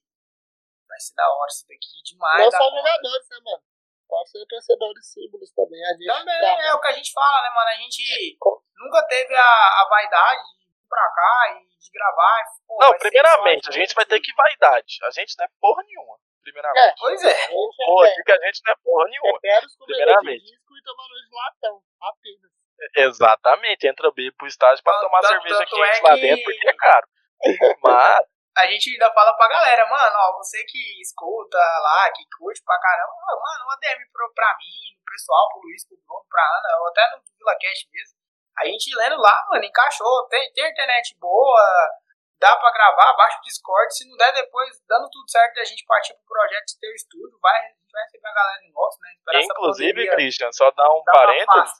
vai 0.88 0.98
ser 0.98 1.14
da 1.14 1.28
hora 1.28 1.48
isso 1.48 1.66
daqui 1.68 2.02
demais. 2.02 2.44
Não 2.44 2.50
só 2.50 2.70
jogadores, 2.70 3.28
né, 3.28 3.36
mano? 3.44 3.62
Pode 4.08 4.30
ser 4.30 4.46
torcedores 4.46 5.12
símbolos 5.12 5.50
também. 5.52 5.82
A 5.84 5.92
gente 5.94 6.06
também 6.06 6.40
tá, 6.40 6.62
é 6.68 6.74
o 6.74 6.80
que 6.80 6.88
a 6.88 6.92
gente 6.92 7.12
fala, 7.12 7.42
né, 7.42 7.50
mano? 7.54 7.68
A 7.68 7.74
gente 7.74 8.38
nunca 8.76 9.06
teve 9.06 9.34
a, 9.34 9.42
a 9.42 9.86
vaidade 9.88 10.42
de 10.58 10.64
ir 10.64 10.88
pra 10.88 11.10
cá 11.14 11.56
e 11.56 11.78
de 11.78 11.90
gravar. 11.90 12.44
Pô, 12.66 12.78
não, 12.80 12.98
primeiramente, 12.98 13.68
a 13.68 13.72
gente 13.72 13.94
vai 13.94 14.06
ter 14.06 14.20
que 14.20 14.32
vaidade. 14.34 14.98
A 15.04 15.10
gente 15.10 15.34
não 15.38 15.44
é 15.44 15.48
porra 15.60 15.82
nenhuma. 15.84 16.18
Primeiramente. 16.42 16.78
É, 16.78 16.94
pois 16.98 17.24
é. 17.24 17.48
Pô, 17.48 18.04
que 18.24 18.32
a 18.32 18.46
gente 18.46 18.60
não 18.66 18.72
é 18.72 18.76
porra 18.84 19.04
nenhuma. 19.08 19.38
primeiramente. 19.86 20.44
disco 20.44 20.76
e 20.76 20.82
tomando 20.82 21.14
de 21.14 21.34
latão, 21.34 21.82
apenas. 22.00 22.54
Exatamente, 22.96 23.86
entra 23.86 24.10
B 24.12 24.30
pro 24.36 24.46
estágio 24.46 24.84
pra 24.84 25.00
tomar 25.00 25.22
cerveja 25.22 25.64
quente 25.64 25.98
é 25.98 26.02
lá 26.02 26.16
dentro 26.16 26.44
porque 26.44 26.68
é 26.68 26.74
caro. 26.74 27.08
Mas 27.82 28.26
a 28.56 28.66
gente 28.66 28.90
ainda 28.90 29.12
fala 29.12 29.34
pra 29.36 29.48
galera, 29.48 29.86
mano, 29.88 30.16
ó, 30.16 30.36
você 30.38 30.62
que 30.64 31.00
escuta 31.00 31.58
lá, 31.58 32.10
que 32.12 32.22
curte 32.38 32.62
pra 32.64 32.78
caramba, 32.78 33.12
mano, 33.14 33.64
uma 33.64 33.76
DM 33.76 34.06
pro, 34.12 34.32
pra 34.32 34.56
mim, 34.58 34.94
pro 35.04 35.12
pessoal, 35.12 35.48
pro 35.50 35.62
Luiz, 35.62 35.86
pro 35.86 35.96
Bruno, 36.06 36.26
pra 36.30 36.42
Ana, 36.42 36.80
ou 36.80 36.88
até 36.88 37.10
no 37.10 37.22
VilaCast 37.38 37.88
mesmo. 37.92 38.16
A 38.56 38.66
gente 38.66 38.94
lendo 38.94 39.16
lá, 39.20 39.46
mano, 39.50 39.64
encaixou, 39.64 40.28
tem, 40.28 40.52
tem 40.52 40.70
internet 40.70 41.16
boa, 41.18 41.90
dá 42.38 42.56
pra 42.56 42.72
gravar, 42.72 43.16
baixa 43.16 43.38
o 43.38 43.42
Discord, 43.42 43.92
se 43.92 44.08
não 44.08 44.16
der 44.16 44.32
depois, 44.34 44.80
dando 44.86 45.10
tudo 45.10 45.28
certo, 45.28 45.58
a 45.58 45.64
gente 45.64 45.84
partir 45.84 46.14
pro 46.14 46.24
projeto 46.24 46.66
de 46.66 46.78
ter 46.78 46.88
o 46.88 46.94
estúdio, 46.94 47.38
vai, 47.42 47.58
a 47.58 47.68
gente 47.68 47.90
vai 47.90 48.02
receber 48.04 48.28
a 48.28 48.34
galera 48.34 48.64
em 48.64 48.72
volta, 48.72 48.96
né? 49.00 49.10
Esperar 49.14 49.42
Inclusive, 49.42 50.10
Christian, 50.10 50.52
só 50.52 50.70
dar 50.70 50.88
um 50.94 51.02
parênteses, 51.02 51.72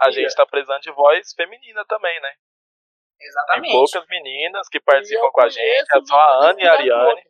a 0.00 0.10
gente 0.10 0.34
tá 0.34 0.46
precisando 0.46 0.82
de 0.82 0.92
voz 0.92 1.32
feminina 1.32 1.84
também, 1.86 2.20
né? 2.20 2.34
Exatamente. 3.20 3.70
Tem 3.70 3.72
poucas 3.72 4.06
meninas 4.08 4.68
que 4.68 4.80
participam 4.80 5.30
com 5.30 5.40
a 5.40 5.48
gente, 5.48 5.96
é 5.96 6.00
só 6.04 6.16
a 6.16 6.50
Ana 6.50 6.62
e 6.62 6.66
a 6.66 6.72
Ariane. 6.72 7.22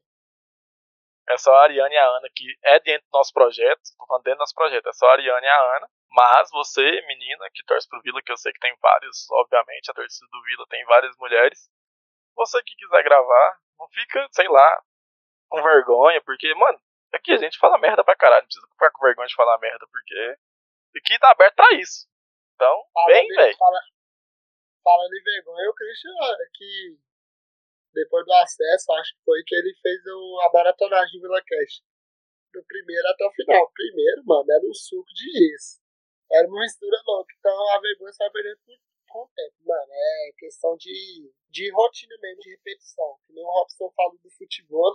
É 1.29 1.37
só 1.37 1.55
a 1.55 1.63
Ariane 1.63 1.95
e 1.95 1.99
a 1.99 2.07
Ana 2.07 2.29
que 2.35 2.45
é 2.65 2.81
dentro 2.81 3.07
do 3.11 3.19
nosso 3.19 3.33
projeto, 3.33 3.81
tô 3.99 4.07
falando 4.07 4.25
dentro 4.25 4.39
do 4.39 4.41
nosso 4.41 4.55
projeto, 4.55 4.89
é 4.89 4.93
só 4.93 5.07
a 5.07 5.13
Ariane 5.13 5.47
e 5.47 5.49
a 5.49 5.77
Ana. 5.77 5.89
Mas 6.11 6.51
você, 6.51 7.03
menina, 7.07 7.51
que 7.53 7.63
torce 7.65 7.87
pro 7.89 8.01
Vila, 8.01 8.23
que 8.23 8.33
eu 8.33 8.37
sei 8.37 8.51
que 8.53 8.61
tem 8.61 8.75
vários, 8.81 9.31
obviamente, 9.31 9.91
a 9.91 9.95
torcida 9.95 10.27
do 10.31 10.43
Vila 10.43 10.67
tem 10.69 10.85
várias 10.87 11.15
mulheres. 11.19 11.71
Você 12.35 12.63
que 12.63 12.75
quiser 12.77 13.03
gravar, 13.03 13.59
não 13.79 13.89
fica, 13.89 14.27
sei 14.33 14.49
lá, 14.49 14.83
com 15.51 15.63
vergonha, 15.63 16.23
porque, 16.23 16.55
mano, 16.55 16.81
Aqui 17.13 17.33
a 17.33 17.39
gente 17.39 17.59
fala 17.59 17.79
merda 17.79 18.05
pra 18.05 18.17
caralho, 18.17 18.43
não 18.43 18.47
precisa 18.47 18.67
ficar 18.69 18.91
com 18.91 19.07
vergonha 19.07 19.29
de 19.29 19.35
falar 19.35 19.59
merda, 19.59 19.87
porque 19.91 20.37
aqui 20.97 21.19
tá 21.19 21.31
aberto 21.31 21.55
pra 21.55 21.73
isso. 21.75 22.07
Então, 22.55 22.85
vem, 23.07 23.27
velho. 23.29 23.57
Fala, 23.57 23.81
falando 24.89 25.13
em 25.13 25.23
vergonha, 25.23 25.69
o 25.69 25.75
Christian, 25.75 26.13
que 26.55 26.97
depois 27.93 28.25
do 28.25 28.33
acesso, 28.33 28.93
acho 28.93 29.15
que 29.15 29.25
foi 29.25 29.43
que 29.45 29.55
ele 29.55 29.75
fez 29.83 30.01
o, 30.07 30.41
a 30.41 30.53
maratonagem 30.53 31.21
do 31.21 31.29
Vila 31.29 31.43
Cash. 31.45 31.85
Do 32.55 32.65
primeiro 32.65 33.07
até 33.09 33.27
o 33.27 33.33
final. 33.33 33.71
Primeiro, 33.75 34.25
mano, 34.25 34.51
era 34.51 34.65
um 34.65 34.73
suco 34.73 35.13
de 35.13 35.29
gesso. 35.31 35.83
Era 36.33 36.49
uma 36.49 36.61
mistura 36.61 36.97
louca. 37.07 37.35
Então 37.39 37.53
a 37.73 37.81
vergonha 37.81 38.13
vai 38.19 38.31
perdendo 38.31 38.61
com 39.09 39.19
o 39.25 39.31
tempo, 39.37 39.57
mano. 39.67 39.93
É 39.93 40.33
questão 40.39 40.75
de, 40.77 41.31
de 41.51 41.71
rotina 41.73 42.17
mesmo, 42.23 42.41
de 42.41 42.51
repetição. 42.51 43.19
Que 43.27 43.35
nem 43.35 43.45
o 43.45 43.51
Robson 43.51 43.93
falou 43.95 44.19
do 44.23 44.31
futebol, 44.31 44.93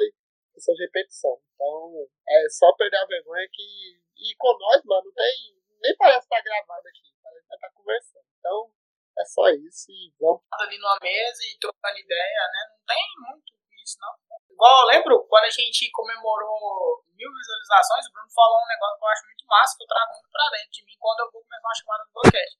questão 0.53 0.73
de 0.73 0.83
repetição. 0.85 1.39
Então, 1.53 2.09
é 2.27 2.49
só 2.49 2.73
perder 2.73 2.97
a 2.97 3.05
vergonha 3.05 3.47
que. 3.51 4.01
E 4.17 4.35
com 4.37 4.57
nós, 4.57 4.81
mano, 4.85 5.05
não 5.05 5.13
tem. 5.13 5.61
Nem 5.81 5.95
parece 5.97 6.25
estar 6.25 6.37
tá 6.37 6.43
gravando 6.43 6.87
aqui. 6.87 7.13
Parece 7.21 7.47
que 7.47 7.59
tá 7.59 7.71
conversando. 7.75 8.25
Então, 8.39 8.71
é 9.17 9.25
só 9.25 9.49
isso 9.49 9.91
e 9.91 10.13
vamos. 10.19 10.41
Ali 10.53 10.77
numa 10.77 10.97
mesa 11.01 11.41
e 11.43 11.57
trocando 11.59 11.97
ideia, 11.97 12.43
né? 12.51 12.61
Não 12.71 12.85
tem 12.85 13.05
muito 13.29 13.53
isso, 13.83 13.97
não. 13.99 14.13
Igual 14.49 14.81
eu 14.81 14.87
lembro 14.87 15.25
quando 15.27 15.45
a 15.45 15.49
gente 15.49 15.89
comemorou 15.91 17.03
mil 17.13 17.31
visualizações, 17.31 18.07
o 18.07 18.13
Bruno 18.13 18.29
falou 18.31 18.59
um 18.61 18.67
negócio 18.67 18.97
que 18.97 19.03
eu 19.03 19.09
acho 19.09 19.25
muito 19.25 19.45
massa, 19.45 19.77
que 19.77 19.83
eu 19.83 19.87
trago 19.87 20.11
muito 20.13 20.29
pra 20.29 20.49
dentro 20.51 20.71
de 20.71 20.85
mim 20.85 20.97
quando 20.99 21.19
eu 21.21 21.31
vou 21.31 21.41
começar 21.41 21.67
uma 21.67 21.75
chamada 21.75 22.03
do 22.05 22.11
podcast. 22.11 22.53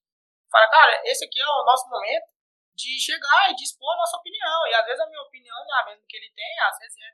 Fala, 0.52 0.70
cara, 0.70 1.02
esse 1.06 1.26
aqui 1.26 1.42
é 1.42 1.46
o 1.46 1.66
nosso 1.66 1.90
momento 1.90 2.30
de 2.76 3.00
chegar 3.00 3.50
e 3.50 3.56
de 3.56 3.64
expor 3.64 3.94
a 3.94 3.98
nossa 3.98 4.18
opinião. 4.18 4.68
E 4.68 4.74
às 4.74 4.86
vezes 4.86 5.00
a 5.00 5.08
minha 5.08 5.22
opinião 5.22 5.58
não 5.66 5.78
é 5.78 5.82
a 5.82 5.86
mesma 5.86 6.06
que 6.08 6.18
ele 6.18 6.32
tem, 6.34 6.60
às 6.62 6.78
vezes 6.78 6.98
é 6.98 7.10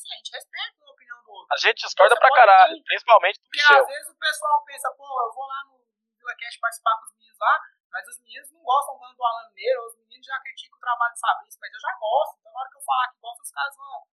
assim, 0.00 0.12
a 0.12 0.16
gente 0.16 0.32
respeita 0.32 0.84
a 0.84 0.90
opinião 0.90 1.22
do 1.22 1.30
outro. 1.30 1.48
A 1.52 1.56
gente 1.56 1.84
discorda 1.84 2.14
então, 2.14 2.28
pra 2.28 2.36
caralho, 2.36 2.74
ter, 2.74 2.84
principalmente 2.84 3.38
do 3.38 3.44
Porque 3.44 3.60
Michel. 3.60 3.80
às 3.80 3.86
vezes 3.86 4.08
o 4.08 4.18
pessoal 4.18 4.64
pensa, 4.64 4.90
pô, 4.96 5.04
eu 5.04 5.32
vou 5.34 5.46
lá 5.46 5.64
no 5.68 5.84
VilaCast 6.16 6.60
participar 6.60 6.96
com 6.96 7.04
os 7.04 7.12
meninos 7.12 7.38
lá, 7.38 7.60
mas 7.90 8.06
os 8.06 8.18
meninos 8.20 8.50
não 8.52 8.62
gostam 8.62 8.98
tanto 8.98 9.16
do 9.16 9.24
Alan 9.24 9.48
Mineiro, 9.48 9.86
os 9.86 9.96
meninos 9.98 10.26
já 10.26 10.38
criticam 10.40 10.78
o 10.78 10.80
trabalho 10.80 11.14
do 11.14 11.20
Fabrício, 11.20 11.60
mas 11.60 11.72
eu 11.72 11.80
já 11.80 11.96
gosto. 11.98 12.38
Então 12.38 12.52
na 12.52 12.60
hora 12.60 12.70
que 12.70 12.78
eu 12.78 12.82
falar 12.82 13.08
que 13.10 13.20
gosto, 13.20 13.42
os 13.42 13.52
caras 13.52 13.76
vão. 13.76 14.06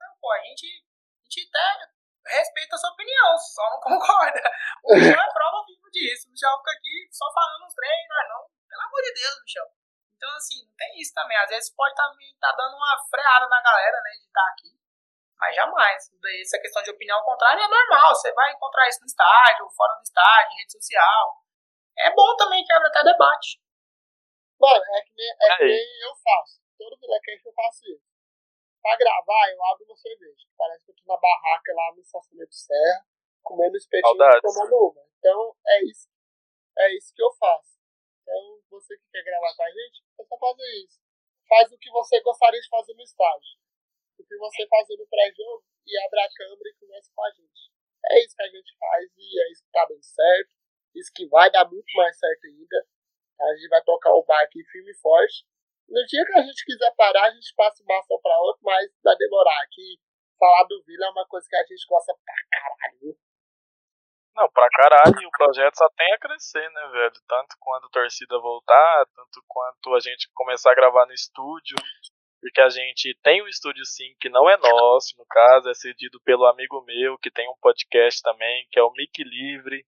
Não, 0.00 0.16
pô, 0.20 0.32
a 0.32 0.40
gente, 0.40 0.66
a 0.66 1.24
gente 1.24 1.48
até 1.48 1.90
respeita 2.26 2.74
a 2.74 2.78
sua 2.78 2.90
opinião, 2.90 3.38
só 3.38 3.70
não 3.70 3.80
concorda. 3.80 4.42
O 4.84 4.94
Michel 4.94 5.20
é 5.20 5.32
prova 5.32 5.64
viva 5.66 5.90
disso. 5.90 6.28
O 6.28 6.30
Michel 6.32 6.58
fica 6.58 6.72
aqui 6.72 7.08
só 7.10 7.32
falando 7.32 7.66
uns 7.66 7.74
treinos, 7.74 8.28
não. 8.28 8.44
Pelo 8.68 8.82
amor 8.82 9.02
de 9.02 9.14
Deus, 9.14 9.42
Michel. 9.42 9.66
Então, 10.16 10.30
assim, 10.36 10.66
não 10.66 10.74
tem 10.76 11.00
isso 11.00 11.14
também. 11.14 11.36
Às 11.38 11.48
vezes 11.48 11.74
pode 11.74 11.92
estar 11.92 12.04
tá, 12.04 12.50
tá 12.50 12.56
dando 12.56 12.76
uma 12.76 12.98
freada 13.08 13.48
na 13.48 13.62
galera, 13.62 14.00
né, 14.02 14.10
de 14.10 14.26
estar 14.26 14.44
tá 14.44 14.50
aqui. 14.52 14.80
Mas 15.40 15.56
jamais. 15.56 16.10
Essa 16.42 16.58
questão 16.60 16.82
de 16.82 16.90
opinião 16.90 17.22
contrária 17.22 17.64
é 17.64 17.68
normal. 17.68 18.14
Você 18.14 18.30
vai 18.32 18.52
encontrar 18.52 18.86
isso 18.88 19.00
no 19.00 19.06
estádio, 19.06 19.70
fora 19.70 19.94
do 19.94 20.02
estádio, 20.02 20.52
em 20.52 20.56
rede 20.58 20.72
social. 20.72 21.40
É 22.06 22.14
bom 22.14 22.36
também 22.36 22.64
que 22.64 22.72
abre 22.72 22.88
até 22.88 23.04
debate. 23.04 23.60
Mano, 24.60 24.82
é 24.96 25.00
que 25.02 25.12
nem, 25.16 25.30
é 25.30 25.56
que 25.56 25.64
nem 25.64 26.00
eu 26.02 26.14
faço. 26.16 26.60
Todo 26.78 26.96
videocast 26.96 27.46
eu 27.46 27.52
faço 27.52 27.84
isso. 27.92 28.04
Pra 28.82 28.96
gravar, 28.96 29.50
eu 29.50 29.64
abro 29.64 29.84
uma 29.84 29.96
cerveja. 29.96 30.46
Parece 30.56 30.84
que 30.84 30.90
eu 30.90 30.96
tô 30.96 31.02
na 31.06 31.20
barraca 31.20 31.72
lá 31.74 31.92
no 31.94 32.00
estacionamento 32.00 32.54
Serra, 32.54 33.06
comendo 33.42 33.76
espetinho 33.76 34.14
e 34.14 34.40
tomando 34.40 34.76
uma. 34.76 35.02
Então, 35.18 35.56
é 35.66 35.84
isso. 35.84 36.08
É 36.78 36.96
isso 36.96 37.14
que 37.14 37.22
eu 37.22 37.32
faço. 37.34 37.78
Então, 38.22 38.60
você 38.70 38.96
que 38.96 39.04
quer 39.10 39.24
gravar 39.24 39.54
com 39.56 39.62
a 39.62 39.70
gente, 39.70 40.04
é 40.18 40.24
só 40.24 40.38
fazer 40.38 40.84
isso. 40.84 41.00
Faz 41.48 41.72
o 41.72 41.78
que 41.78 41.90
você 41.90 42.20
gostaria 42.20 42.60
de 42.60 42.68
fazer 42.68 42.94
no 42.94 43.02
estádio 43.02 43.60
o 44.20 44.26
que 44.26 44.36
você 44.36 44.66
fazer 44.68 44.96
no 44.96 45.06
pré-jogo 45.06 45.64
e 45.86 45.98
abre 46.04 46.20
a 46.20 46.28
câmera 46.36 46.68
e 46.68 46.74
conversa 46.78 47.10
com 47.14 47.24
a 47.24 47.30
gente. 47.30 47.72
É 48.10 48.20
isso 48.20 48.36
que 48.36 48.42
a 48.42 48.48
gente 48.48 48.76
faz 48.78 49.10
e 49.16 49.40
é 49.40 49.52
isso 49.52 49.64
que 49.64 49.70
tá 49.72 49.84
dando 49.86 50.04
certo. 50.04 50.59
Isso 50.94 51.10
que 51.14 51.26
vai 51.28 51.50
dar 51.50 51.68
muito 51.68 51.90
mais 51.94 52.18
certo 52.18 52.44
ainda. 52.46 52.86
A 53.40 53.56
gente 53.56 53.68
vai 53.68 53.82
tocar 53.82 54.10
o 54.10 54.24
bar 54.24 54.42
aqui 54.42 54.62
firme 54.64 54.90
e 54.90 55.00
forte. 55.00 55.44
No 55.88 56.04
dia 56.06 56.24
que 56.24 56.38
a 56.38 56.42
gente 56.42 56.64
quiser 56.64 56.94
parar, 56.96 57.24
a 57.24 57.30
gente 57.30 57.54
passa 57.56 57.82
o 57.82 57.86
bastão 57.86 58.18
pra 58.22 58.38
outro, 58.38 58.62
mas 58.62 58.90
vai 59.02 59.16
demorar. 59.16 59.62
Aqui, 59.64 59.98
falar 60.38 60.64
do 60.64 60.82
Vila 60.84 61.06
é 61.06 61.10
uma 61.10 61.26
coisa 61.26 61.46
que 61.48 61.56
a 61.56 61.66
gente 61.66 61.86
gosta 61.88 62.14
pra 62.24 62.34
caralho. 62.50 63.16
Não, 64.36 64.48
pra 64.50 64.68
caralho, 64.68 65.28
o 65.28 65.30
projeto 65.32 65.76
só 65.76 65.88
tem 65.90 66.12
a 66.12 66.18
crescer, 66.18 66.70
né, 66.70 66.88
velho? 66.92 67.12
Tanto 67.26 67.56
quando 67.58 67.86
a 67.86 67.90
torcida 67.90 68.38
voltar, 68.38 69.06
tanto 69.14 69.42
quanto 69.48 69.94
a 69.94 70.00
gente 70.00 70.30
começar 70.32 70.70
a 70.70 70.74
gravar 70.74 71.06
no 71.06 71.12
estúdio, 71.12 71.76
porque 72.40 72.60
a 72.60 72.68
gente 72.68 73.18
tem 73.22 73.42
um 73.42 73.48
estúdio 73.48 73.84
sim 73.84 74.14
que 74.20 74.28
não 74.28 74.48
é 74.48 74.56
nosso, 74.56 75.18
no 75.18 75.26
caso, 75.26 75.68
é 75.68 75.74
cedido 75.74 76.20
pelo 76.24 76.46
amigo 76.46 76.82
meu, 76.82 77.18
que 77.18 77.30
tem 77.30 77.48
um 77.50 77.56
podcast 77.60 78.22
também, 78.22 78.66
que 78.70 78.78
é 78.78 78.82
o 78.82 78.92
Mic 78.92 79.22
Livre, 79.22 79.84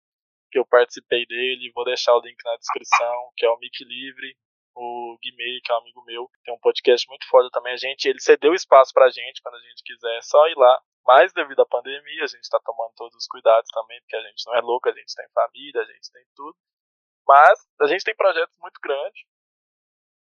que 0.53 0.59
eu 0.59 0.67
participei 0.67 1.25
dele, 1.27 1.73
vou 1.75 1.85
deixar 1.85 2.15
o 2.15 2.21
link 2.21 2.37
na 2.45 2.57
descrição, 2.57 3.33
que 3.37 3.47
é 3.47 3.51
o 3.51 3.59
Mic 3.59 3.83
Livre, 3.83 4.37
o 4.77 5.19
Guimê, 5.23 5.61
que 5.65 5.73
é 5.73 5.75
um 5.75 5.79
amigo 5.79 6.05
meu, 6.05 6.31
tem 6.45 6.55
um 6.55 6.61
podcast 6.61 7.09
muito 7.09 7.27
foda 7.29 7.49
também, 7.51 7.73
a 7.73 7.77
gente, 7.77 8.07
ele 8.07 8.21
cedeu 8.21 8.55
espaço 8.55 8.93
pra 8.93 9.11
gente, 9.11 9.41
quando 9.43 9.57
a 9.57 9.61
gente 9.61 9.83
quiser, 9.83 10.23
só 10.23 10.47
ir 10.49 10.57
lá, 10.57 10.81
mas 11.07 11.33
devido 11.33 11.61
à 11.61 11.67
pandemia, 11.67 12.25
a 12.25 12.27
gente 12.27 12.49
tá 12.49 12.61
tomando 12.65 12.93
todos 12.95 13.17
os 13.17 13.27
cuidados 13.27 13.71
também, 13.73 13.99
porque 14.03 14.17
a 14.17 14.23
gente 14.23 14.47
não 14.47 14.55
é 14.55 14.61
louco, 14.61 14.89
a 14.89 14.93
gente 14.93 15.15
tem 15.15 15.27
família, 15.35 15.81
a 15.81 15.87
gente 15.87 16.13
tem 16.13 16.25
tudo, 16.37 16.57
mas 17.27 17.59
a 17.81 17.87
gente 17.87 18.05
tem 18.05 18.15
projetos 18.15 18.57
muito 18.61 18.79
grandes, 18.81 19.25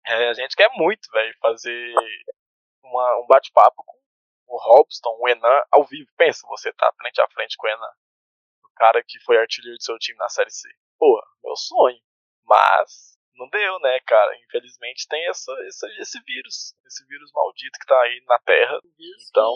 é, 0.07 0.29
a 0.29 0.35
gente 0.35 0.55
quer 0.55 0.71
muito, 0.75 1.11
velho, 1.11 1.35
fazer 1.41 1.95
uma, 2.85 3.21
um 3.21 3.27
bate-papo 3.27 3.83
com 3.85 4.01
o 4.49 4.57
Robson, 4.59 5.16
o 5.18 5.29
Enan, 5.29 5.62
ao 5.71 5.85
vivo. 5.85 6.11
Pensa, 6.16 6.47
você 6.49 6.73
tá 6.73 6.93
frente 6.99 7.21
a 7.21 7.29
frente 7.29 7.57
com 7.57 7.66
o 7.66 7.71
Enan. 7.71 7.93
Cara 8.81 9.05
que 9.05 9.20
foi 9.20 9.37
artilheiro 9.37 9.76
do 9.76 9.85
seu 9.85 9.99
time 9.99 10.16
na 10.16 10.31
Série 10.31 10.49
C. 10.49 10.66
Pô, 10.97 11.20
meu 11.45 11.55
sonho. 11.55 12.01
Mas 12.49 13.20
não 13.37 13.47
deu, 13.51 13.78
né, 13.81 14.01
cara? 14.09 14.35
Infelizmente 14.41 15.07
tem 15.07 15.20
essa, 15.28 15.53
essa, 15.68 15.87
esse 16.01 16.18
vírus. 16.24 16.72
Esse 16.87 17.05
vírus 17.05 17.31
maldito 17.31 17.78
que 17.78 17.85
tá 17.85 18.01
aí 18.01 18.24
na 18.24 18.39
Terra. 18.39 18.81
Então. 19.28 19.53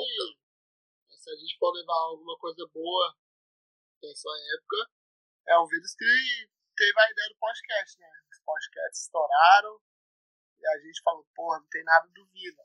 Que, 1.09 1.17
se 1.17 1.31
a 1.31 1.37
gente 1.37 1.57
for 1.59 1.73
levar 1.73 1.97
alguma 2.13 2.37
coisa 2.37 2.69
boa 2.69 3.17
dessa 4.03 4.29
época, 4.59 4.93
é 5.49 5.59
um 5.59 5.67
vírus 5.69 5.95
que 5.95 6.05
teve 6.77 7.01
a 7.01 7.11
ideia 7.11 7.29
do 7.31 7.39
podcast, 7.41 7.99
né? 7.99 8.11
Os 8.31 8.41
podcasts 8.45 9.05
estouraram, 9.05 9.81
e 10.61 10.67
a 10.67 10.79
gente 10.85 11.01
falou, 11.03 11.27
porra, 11.35 11.61
não 11.61 11.69
tem 11.69 11.83
nada 11.83 12.07
do 12.09 12.27
Vila. 12.27 12.63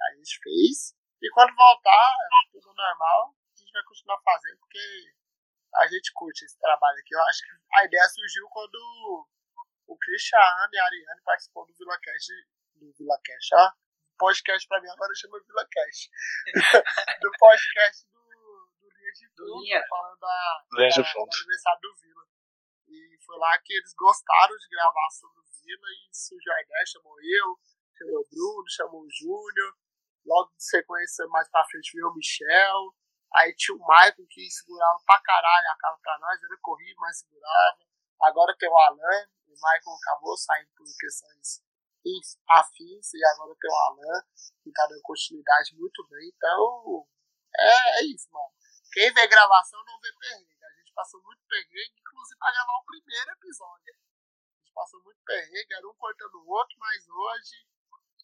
Aí 0.00 0.14
a 0.14 0.16
gente 0.18 0.38
fez. 0.40 0.94
E 1.20 1.30
quando 1.30 1.54
voltar, 1.56 2.14
tudo 2.52 2.72
normal, 2.74 3.34
a 3.34 3.58
gente 3.58 3.72
vai 3.72 3.82
continuar 3.82 4.20
fazendo, 4.22 4.58
porque 4.58 4.78
a 5.76 5.86
gente 5.86 6.12
curte 6.14 6.44
esse 6.44 6.58
trabalho 6.58 6.98
aqui. 6.98 7.14
Eu 7.14 7.22
acho 7.22 7.40
que 7.42 7.76
a 7.78 7.84
ideia 7.84 8.08
surgiu 8.08 8.48
quando 8.48 9.28
o 9.86 9.96
Cristiano 9.98 10.70
e 10.72 10.78
a 10.78 10.84
Ariane 10.84 11.22
participou 11.24 11.66
do 11.66 11.74
VilaCast. 11.74 12.32
Do 12.74 12.92
VilaCast, 12.98 13.54
ó. 13.54 13.72
Podcast 14.18 14.68
pra 14.68 14.80
mim 14.80 14.88
agora 14.88 15.14
chama 15.14 15.40
VilaCast. 15.40 16.10
do 17.20 17.30
podcast 17.38 18.06
do, 18.08 18.20
do 18.80 18.88
Linha 18.96 19.12
de 19.12 19.26
Fundo, 19.28 19.88
falando 19.88 20.18
da, 20.18 20.64
da, 20.72 20.88
da, 20.88 21.12
do 21.12 21.36
aniversário 21.36 21.80
do 21.80 21.96
Vila. 21.96 22.24
E 22.88 23.18
foi 23.24 23.38
lá 23.38 23.58
que 23.64 23.72
eles 23.72 23.94
gostaram 23.94 24.56
de 24.56 24.68
gravar 24.68 25.10
sobre 25.10 25.40
Vila 25.64 25.88
e 25.88 26.14
surgiu 26.14 26.52
a 26.52 26.62
ideia, 26.62 26.86
chamou 26.86 27.16
eu, 27.22 27.58
chamou 27.96 28.20
o 28.20 28.28
Bruno, 28.28 28.64
chamou 28.68 29.02
o 29.02 29.10
Júnior. 29.10 29.76
Logo 30.26 30.52
de 30.54 30.64
sequência, 30.64 31.26
mais 31.28 31.48
pra 31.48 31.64
frente, 31.64 31.92
veio 31.94 32.08
o 32.08 32.14
Michel. 32.14 32.94
Aí 33.34 33.54
tinha 33.56 33.76
o 33.76 33.80
Michael 33.80 34.26
que 34.28 34.50
segurava 34.50 34.98
pra 35.06 35.20
caralho 35.22 35.68
a 35.68 35.76
cara 35.76 35.96
pra 36.02 36.18
nós, 36.18 36.42
ele 36.42 36.56
corria, 36.60 36.94
mas 36.98 37.18
segurava. 37.18 37.78
Agora 38.22 38.56
tem 38.58 38.68
o 38.68 38.76
Alan, 38.76 39.26
o 39.46 39.52
Michael 39.52 39.96
acabou 40.02 40.36
saindo 40.36 40.70
por 40.76 40.86
questões 40.98 41.62
afins, 42.48 43.12
e 43.14 43.24
agora 43.24 43.54
tem 43.60 43.70
o 43.70 43.74
Alan, 43.74 44.22
que 44.62 44.72
tá 44.72 44.86
dando 44.88 45.02
continuidade 45.02 45.76
muito 45.76 46.06
bem. 46.08 46.32
Então, 46.34 47.06
é, 47.56 48.00
é 48.00 48.04
isso, 48.04 48.28
mano. 48.32 48.52
Quem 48.92 49.12
vê 49.12 49.26
gravação 49.26 49.84
não 49.84 50.00
vê 50.00 50.10
perrengue. 50.18 50.64
A 50.64 50.78
gente 50.78 50.92
passou 50.92 51.22
muito 51.22 51.42
perrengue, 51.46 52.00
inclusive 52.00 52.38
pra 52.38 52.52
gravar 52.52 52.78
o 52.78 52.84
primeiro 52.84 53.30
episódio 53.32 53.94
passou 54.80 55.02
muito 55.02 55.20
perrengue, 55.24 55.74
era 55.74 55.86
um 55.86 55.94
cortando 55.94 56.34
o 56.36 56.48
outro, 56.48 56.76
mas 56.78 57.06
hoje 57.06 57.66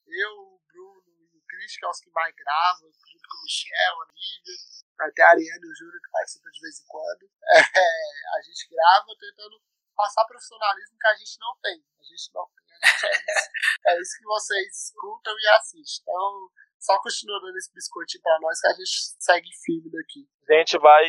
eu, 0.07 0.33
o 0.39 0.61
Bruno 0.67 1.16
Cris, 1.57 1.79
que 1.79 1.87
é 1.87 1.89
os 1.89 2.01
que 2.01 2.11
mais 2.13 2.35
gravam, 2.37 2.93
junto 2.93 3.27
com 3.33 3.39
o 3.41 3.43
Michel, 3.43 3.97
a 3.97 4.07
Lívia, 4.13 4.57
até 5.01 5.23
a 5.23 5.29
Ariane 5.31 5.65
e 5.65 5.71
o 5.71 5.75
Júnior 5.75 6.01
que 6.05 6.11
participa 6.13 6.51
de 6.53 6.61
vez 6.61 6.81
em 6.81 6.87
quando, 6.87 7.25
é, 7.25 8.37
a 8.37 8.41
gente 8.45 8.69
grava 8.69 9.09
tentando 9.19 9.57
passar 9.97 10.25
profissionalismo 10.27 10.99
que 10.99 11.07
a 11.07 11.15
gente 11.17 11.37
não 11.41 11.57
tem. 11.63 11.81
A 11.81 12.05
gente 12.05 12.35
não 12.35 12.47
tem, 12.53 12.65
a 12.69 12.85
gente 12.85 13.07
é 13.07 13.13
isso. 13.17 13.51
é 13.89 14.01
isso 14.01 14.19
que 14.19 14.25
vocês 14.25 14.69
escutam 14.85 15.35
e 15.39 15.49
assistem. 15.49 16.05
Então, 16.05 16.51
só 16.79 17.01
continua 17.01 17.41
dando 17.41 17.57
esse 17.57 17.73
biscoitinho 17.73 18.23
pra 18.23 18.39
nós 18.41 18.61
que 18.61 18.67
a 18.69 18.75
gente 18.75 19.17
segue 19.19 19.49
firme 19.65 19.91
daqui. 19.91 20.29
A 20.49 20.53
gente 20.61 20.79
vai 20.79 21.09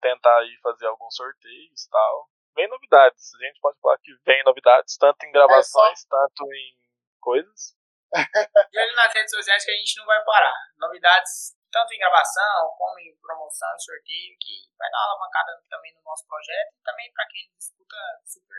tentar 0.00 0.38
aí 0.38 0.56
fazer 0.62 0.86
alguns 0.86 1.14
sorteios 1.16 1.84
e 1.84 1.90
tal 1.90 2.30
vem 2.54 2.68
novidades. 2.68 3.32
A 3.34 3.46
gente 3.46 3.60
pode 3.60 3.78
falar 3.78 3.98
que 3.98 4.12
vem 4.26 4.42
novidades, 4.44 4.96
tanto 4.96 5.24
em 5.24 5.30
gravações, 5.30 6.00
é 6.00 6.02
só... 6.02 6.08
tanto 6.08 6.44
em 6.52 6.76
coisas. 7.20 7.77
e 8.72 8.78
ali 8.78 8.94
nas 8.94 9.12
redes 9.12 9.30
sociais 9.30 9.64
que 9.64 9.70
a 9.70 9.76
gente 9.76 9.98
não 9.98 10.06
vai 10.06 10.22
parar. 10.24 10.54
Novidades 10.76 11.58
tanto 11.70 11.92
em 11.92 11.98
gravação, 11.98 12.74
como 12.76 12.98
em 12.98 13.14
promoção 13.20 13.68
e 13.76 13.82
sorteio, 13.82 14.36
que 14.40 14.72
vai 14.78 14.90
dar 14.90 14.98
uma 14.98 15.12
alavancada 15.12 15.52
também 15.68 15.94
no 15.94 16.02
nosso 16.02 16.26
projeto 16.26 16.74
e 16.76 16.82
também 16.82 17.12
para 17.12 17.26
quem 17.28 17.52
escuta, 17.58 17.96
super 18.24 18.56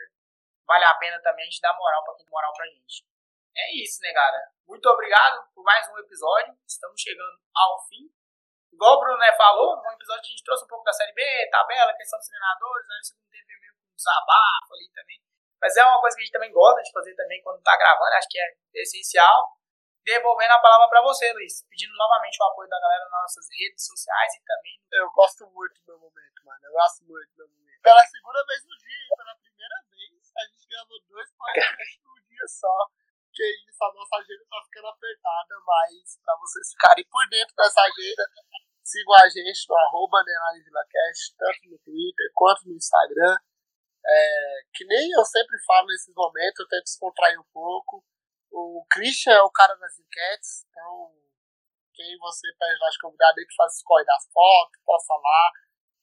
vale 0.66 0.84
a 0.84 0.94
pena 0.94 1.20
também 1.20 1.42
a 1.42 1.50
gente 1.50 1.60
dar 1.60 1.76
moral 1.76 2.04
para 2.04 2.14
quem 2.14 2.26
moral 2.30 2.52
pra 2.54 2.66
gente. 2.66 3.04
É 3.56 3.74
isso, 3.82 4.00
negada. 4.02 4.38
Muito 4.68 4.86
obrigado 4.86 5.42
por 5.52 5.64
mais 5.64 5.88
um 5.88 5.98
episódio. 5.98 6.54
Estamos 6.64 7.00
chegando 7.00 7.42
ao 7.52 7.84
fim. 7.88 8.06
Igual 8.72 8.96
o 8.96 9.00
Bruno 9.00 9.18
né, 9.18 9.32
falou, 9.36 9.76
um 9.76 9.92
episódio 9.92 10.22
que 10.22 10.28
a 10.28 10.30
gente 10.30 10.44
trouxe 10.44 10.64
um 10.64 10.68
pouco 10.68 10.84
da 10.84 10.92
Série 10.92 11.12
B, 11.12 11.22
tabela, 11.50 11.96
questão 11.96 12.18
dos 12.20 12.28
treinadores, 12.28 12.86
aí 12.88 13.02
você 13.02 13.14
não 13.16 13.28
teve 13.28 13.60
meio 13.60 13.74
um 13.74 13.96
desabafo 13.96 14.74
ali 14.74 14.88
também. 14.94 15.20
Mas 15.60 15.76
é 15.76 15.84
uma 15.84 16.00
coisa 16.00 16.16
que 16.16 16.22
a 16.22 16.24
gente 16.24 16.32
também 16.32 16.52
gosta 16.52 16.82
de 16.82 16.90
fazer 16.90 17.14
também 17.14 17.42
quando 17.42 17.62
tá 17.62 17.76
gravando, 17.76 18.16
acho 18.16 18.28
que 18.28 18.40
é 18.40 18.54
essencial. 18.74 19.60
Devolvendo 20.02 20.52
a 20.52 20.58
palavra 20.58 20.88
para 20.88 21.02
você, 21.02 21.30
Luiz, 21.34 21.62
pedindo 21.68 21.92
novamente 21.92 22.40
o 22.40 22.46
apoio 22.46 22.68
da 22.70 22.80
galera 22.80 23.04
nas 23.04 23.20
nossas 23.20 23.46
redes 23.52 23.84
sociais 23.84 24.32
e 24.34 24.44
também. 24.44 24.80
Eu 24.92 25.10
gosto 25.12 25.46
muito 25.52 25.76
do 25.84 25.92
meu 25.92 25.98
momento, 26.08 26.40
mano. 26.44 26.60
Eu 26.64 26.72
gosto 26.72 27.04
muito 27.04 27.28
do 27.36 27.36
meu 27.36 27.48
momento. 27.48 27.82
Pela 27.82 28.04
segunda 28.04 28.44
vez 28.46 28.64
no 28.64 28.76
dia, 28.80 29.16
pela 29.16 29.34
primeira 29.36 29.76
vez, 29.90 30.32
a 30.36 30.42
gente 30.48 30.68
gravou 30.68 30.98
dois 31.04 31.30
podcasts 31.36 32.00
num 32.02 32.16
dia 32.28 32.46
só. 32.48 32.76
Que 33.32 33.44
isso, 33.68 33.84
a 33.84 33.92
nossa 33.92 34.16
agenda 34.16 34.44
tá 34.48 34.56
ficando 34.64 34.88
apertada, 34.88 35.54
mas 35.66 36.18
pra 36.24 36.36
vocês 36.40 36.72
ficarem 36.72 37.04
por 37.04 37.28
dentro 37.28 37.54
dessa 37.54 37.80
agenda, 37.82 38.24
sigam 38.82 39.14
a 39.14 39.28
gente 39.28 39.68
no 39.68 39.76
arroba 39.76 40.24
VilaCast, 40.24 41.36
tanto 41.36 41.70
no 41.70 41.78
Twitter 41.78 42.30
quanto 42.34 42.66
no 42.66 42.74
Instagram. 42.74 43.36
É, 44.10 44.62
que 44.74 44.84
nem 44.86 45.08
eu 45.12 45.24
sempre 45.24 45.56
falo 45.64 45.86
nesses 45.86 46.12
momentos, 46.12 46.58
eu 46.58 46.68
tento 46.68 46.82
descontrair 46.82 47.40
um 47.40 47.46
pouco. 47.52 48.04
O 48.50 48.84
Christian 48.90 49.34
é 49.34 49.42
o 49.42 49.50
cara 49.52 49.74
das 49.76 49.96
enquetes, 50.00 50.66
então 50.66 51.14
quem 51.94 52.18
você 52.18 52.48
pede 52.58 52.78
lá 52.80 52.90
de 52.90 52.98
convidado 52.98 53.38
aí 53.38 53.46
que 53.46 53.54
faz 53.54 53.76
escolha 53.76 54.04
das 54.04 54.26
fotos, 54.32 54.82
possa 54.84 55.14
lá. 55.14 55.52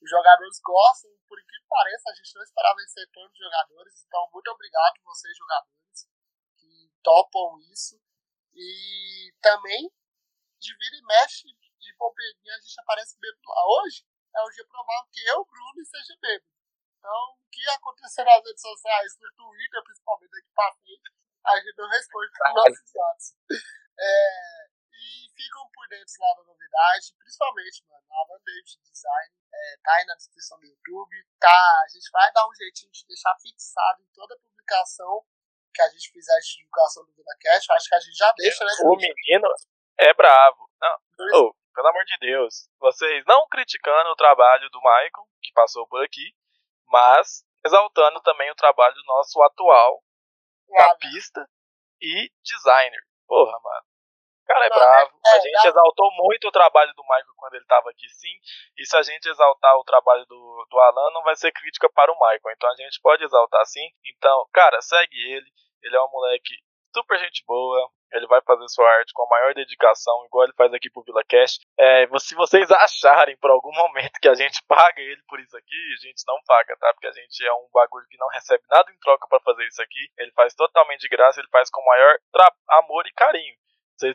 Os 0.02 0.10
jogadores 0.10 0.60
gostam, 0.64 1.12
por 1.28 1.38
incrível 1.38 1.64
que 1.64 1.68
pareça, 1.68 2.10
a 2.10 2.16
gente 2.16 2.36
não 2.36 2.44
esperava 2.44 2.76
vencer 2.78 3.10
todos 3.12 3.32
os 3.32 3.38
jogadores, 3.38 4.06
então 4.08 4.30
muito 4.32 4.48
obrigado 4.52 5.04
vocês 5.04 5.36
jogadores 5.36 6.08
que 6.56 6.92
topam 7.04 7.60
isso. 7.74 8.00
E 8.54 9.34
também, 9.42 9.92
de 10.60 10.78
vira 10.78 10.96
e 10.96 11.06
mexe, 11.06 11.48
de 11.48 11.96
bombeirinha, 11.98 12.56
a 12.56 12.62
gente 12.62 12.80
aparece 12.80 13.20
bêbado 13.20 13.42
lá. 13.48 13.62
Hoje 13.82 14.06
é 14.34 14.42
um 14.44 14.50
dia 14.50 14.66
provável 14.66 15.10
que 15.12 15.22
eu, 15.28 15.46
Bruno, 15.46 15.82
esteja 15.82 16.16
bêbado. 16.22 16.57
Então, 16.98 17.22
o 17.38 17.50
que 17.52 17.70
acontecer 17.70 18.24
nas 18.24 18.44
redes 18.44 18.62
sociais, 18.62 19.18
no 19.22 19.32
Twitter, 19.34 19.84
principalmente 19.84 20.36
aqui 20.38 20.52
pra 20.54 20.74
frente, 20.74 21.12
a 21.46 21.56
gente 21.60 21.78
não 21.78 21.90
responde 21.90 22.32
para 22.38 22.54
nossos 22.54 22.92
dados. 22.92 23.26
É, 24.00 24.68
e 24.94 25.30
ficam 25.34 25.70
por 25.74 25.88
dentro 25.88 26.14
lá 26.20 26.34
da 26.36 26.44
novidade, 26.44 27.14
principalmente, 27.18 27.86
mano, 27.88 28.06
Alan 28.12 28.42
David 28.44 28.78
Design, 28.82 29.34
é, 29.54 29.78
tá 29.84 29.94
aí 29.94 30.06
na 30.06 30.16
descrição 30.16 30.60
do 30.60 30.66
YouTube, 30.66 31.16
tá, 31.40 31.82
a 31.84 31.88
gente 31.88 32.10
vai 32.12 32.32
dar 32.34 32.48
um 32.48 32.54
jeitinho 32.56 32.92
de 32.92 33.06
deixar 33.08 33.36
fixado 33.42 34.02
em 34.02 34.12
toda 34.14 34.38
publicação 34.38 35.26
que 35.74 35.82
a 35.82 35.90
gente 35.90 36.12
fizer 36.12 36.40
de 36.42 36.58
divulgação 36.58 37.06
do 37.06 37.14
VidaCast, 37.14 37.72
acho 37.72 37.90
que 37.90 37.96
a 37.96 38.00
gente 38.00 38.18
já 38.18 38.32
deixa, 38.36 38.66
né? 38.66 38.72
O 38.84 38.96
menino 38.96 39.48
é 40.00 40.14
bravo. 40.14 40.70
Não, 40.82 40.98
oh, 41.34 41.56
pelo 41.74 41.88
amor 41.88 42.04
de 42.06 42.18
Deus, 42.20 42.70
vocês 42.80 43.24
não 43.28 43.48
criticando 43.48 44.10
o 44.10 44.16
trabalho 44.16 44.70
do 44.70 44.80
Michael, 44.80 45.30
que 45.42 45.54
passou 45.54 45.88
por 45.88 46.04
aqui, 46.04 46.34
mas 46.88 47.44
exaltando 47.66 48.22
também 48.22 48.50
o 48.52 48.56
trabalho 48.56 48.96
do 48.96 49.04
nosso 49.06 49.42
atual 49.42 50.02
capista 50.76 51.48
e 52.02 52.30
designer. 52.44 53.02
Porra, 53.28 53.60
mano. 53.62 53.86
O 54.44 54.48
cara 54.48 54.66
é 54.66 54.70
bravo. 54.70 55.20
é, 55.26 55.30
a 55.30 55.40
gente 55.40 55.68
exaltou 55.68 56.10
muito 56.16 56.48
o 56.48 56.52
trabalho 56.52 56.94
do 56.94 57.04
Michael 57.04 57.36
quando 57.36 57.56
ele 57.56 57.66
tava 57.66 57.90
aqui, 57.90 58.08
sim. 58.08 58.40
E 58.78 58.86
se 58.86 58.96
a 58.96 59.02
gente 59.02 59.28
exaltar 59.28 59.76
o 59.76 59.84
trabalho 59.84 60.26
do, 60.26 60.68
do 60.70 60.80
Alan, 60.80 61.12
não 61.12 61.22
vai 61.24 61.36
ser 61.36 61.52
crítica 61.52 61.90
para 61.90 62.12
o 62.12 62.16
Michael. 62.16 62.56
Então 62.56 62.70
a 62.70 62.76
gente 62.76 63.02
pode 63.02 63.24
exaltar 63.26 63.66
sim. 63.66 63.86
Então, 64.06 64.48
cara, 64.54 64.82
segue 64.82 65.18
ele. 65.34 65.52
Ele 65.84 65.96
é 65.96 66.02
um 66.02 66.10
moleque 66.10 66.56
super 67.00 67.20
gente 67.20 67.44
boa. 67.46 67.90
Ele 68.14 68.26
vai 68.28 68.40
fazer 68.42 68.68
sua 68.70 68.90
arte 68.90 69.12
com 69.14 69.24
a 69.24 69.30
maior 69.30 69.54
dedicação, 69.54 70.26
igual 70.26 70.46
ele 70.46 70.54
faz 70.54 70.74
aqui 70.74 70.90
pro 70.90 71.04
VilaCast. 71.04 71.60
É, 71.78 72.08
vo- 72.08 72.20
se 72.20 72.34
vocês 72.36 72.70
acharem 72.72 73.36
por 73.38 73.52
algum 73.52 73.72
momento 73.74 74.20
que 74.22 74.30
a 74.30 74.34
gente 74.34 74.62
paga 74.68 75.02
ele 75.02 75.22
por 75.28 75.40
isso 75.40 75.56
aqui, 75.58 75.76
a 76.00 76.08
gente 76.08 76.24
não 76.26 76.40
paga, 76.46 76.76
tá? 76.78 76.94
Porque 76.94 77.08
a 77.08 77.12
gente 77.12 77.46
é 77.46 77.54
um 77.54 77.68
bagulho 77.74 78.06
que 78.10 78.18
não 78.18 78.28
recebe 78.30 78.64
nada 78.70 78.90
em 78.92 78.98
troca 79.00 79.28
pra 79.28 79.40
fazer 79.42 79.68
isso 79.68 79.82
aqui. 79.82 80.10
Ele 80.18 80.32
faz 80.32 80.54
totalmente 80.56 81.02
de 81.02 81.10
graça, 81.10 81.40
ele 81.42 81.50
faz 81.50 81.70
com 81.70 81.82
o 81.82 81.86
maior 81.86 82.18
amor 82.70 83.06
e 83.08 83.12
carinho. 83.14 83.56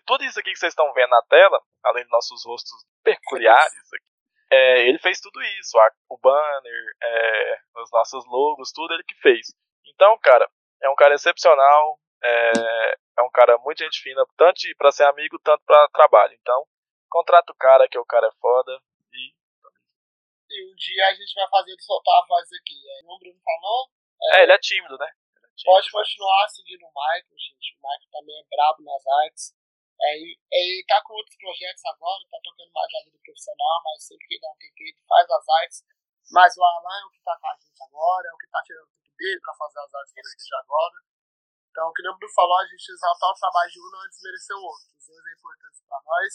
Tudo 0.07 0.24
isso 0.24 0.39
aqui 0.41 0.53
que 0.53 0.59
vocês 0.59 0.72
estão 0.72 0.93
vendo 0.95 1.11
na 1.11 1.22
tela, 1.22 1.61
além 1.85 2.03
dos 2.05 2.12
nossos 2.12 2.47
rostos 2.47 2.72
peculiares 3.05 3.93
aqui, 3.93 4.05
é, 4.51 4.89
ele 4.89 4.99
fez 4.99 5.20
tudo 5.20 5.41
isso. 5.61 5.78
a- 5.78 5.91
o 6.09 6.18
banner, 6.18 6.85
é, 7.03 7.59
os 7.76 7.91
nossos 7.93 8.24
logos, 8.26 8.72
tudo 8.72 8.95
ele 8.95 9.03
que 9.05 9.14
fez. 9.16 9.49
Então, 9.87 10.16
cara, 10.22 10.49
é 10.83 10.89
um 10.89 10.95
cara 10.95 11.14
excepcional, 11.14 11.99
é, 12.25 12.95
é 13.18 13.23
um 13.23 13.31
cara 13.31 13.59
muito 13.59 13.83
gente 13.83 14.01
fina, 14.01 14.25
tanto 14.37 14.61
pra 14.79 14.93
ser 14.93 15.05
amigo, 15.05 15.39
tanto 15.43 15.62
pra 15.64 15.89
trabalho. 15.89 16.35
Então, 16.41 16.66
contrata 17.11 17.53
o 17.53 17.57
cara, 17.57 17.89
que 17.89 17.99
o 17.99 18.05
cara 18.07 18.27
é 18.29 18.37
foda. 18.41 18.73
E 19.12 19.33
E 20.51 20.73
um 20.73 20.75
dia 20.77 21.07
a 21.09 21.14
gente 21.14 21.35
vai 21.35 21.49
fazer 21.49 21.70
ele 21.73 21.83
soltar 21.83 22.14
a 22.23 22.27
voz 22.27 22.47
aqui. 22.53 22.77
Aí 22.77 23.03
o 23.05 23.18
Bruno 23.18 23.41
falou, 23.45 23.89
é, 24.35 24.43
ele 24.45 24.53
é 24.53 24.59
tímido, 24.59 24.97
né? 24.99 25.07
É 25.09 25.49
tímido, 25.57 25.64
pode 25.64 25.89
mas- 25.93 26.09
continuar 26.09 26.49
seguindo 26.49 26.85
o 26.85 26.93
Michael, 26.93 27.39
gente. 27.39 27.77
O 27.77 27.81
Michael 27.81 28.11
também 28.12 28.37
é 28.41 28.45
brabo 28.55 28.83
nas 28.85 29.07
artes. 29.25 29.55
É, 30.03 30.18
e- 30.18 30.39
ele 30.51 30.85
tá 30.87 31.01
com 31.05 31.14
outros 31.14 31.37
projetos 31.37 31.85
agora, 31.87 32.20
tá 32.31 32.39
tocando 32.43 32.73
mais 32.73 32.91
a 32.95 33.05
vida 33.05 33.18
profissional, 33.25 33.81
mas 33.85 34.05
sempre 34.05 34.27
que 34.27 34.41
dá 34.41 34.49
um 34.51 34.57
tempinho, 34.57 34.97
faz 35.09 35.31
as 35.31 35.49
artes. 35.49 35.85
Mas 36.33 36.57
o 36.57 36.62
Alan 36.64 37.01
é 37.01 37.05
o 37.07 37.11
que 37.11 37.20
tá 37.23 37.39
com 37.39 37.47
a 37.49 37.55
gente 37.57 37.83
agora, 37.83 38.29
é 38.29 38.33
o 38.33 38.39
que 38.39 38.49
tá 38.49 38.62
tirando 38.64 38.85
o 38.89 38.93
tempo 38.99 39.16
dele 39.16 39.41
pra 39.41 39.55
fazer 39.55 39.79
as 39.81 39.95
artes 39.95 40.12
que 40.12 40.20
ele 40.20 40.37
de 40.37 40.55
agora. 40.57 40.97
Então, 41.73 41.89
o 41.89 41.93
que 41.97 42.05
o 42.05 42.12
Bruno 42.12 42.33
falou, 42.37 42.59
a 42.61 42.66
gente 42.68 42.85
exaltar 42.93 43.31
o 43.33 43.41
trabalho 43.41 43.70
de 43.73 43.81
um 43.81 43.89
não 43.89 44.05
desmerecer 44.05 44.57
o 44.57 44.61
outro. 44.61 44.93
Os 44.93 45.07
dois 45.09 45.25
é 45.25 45.33
importante 45.33 45.81
pra 45.89 45.99
nós. 46.05 46.33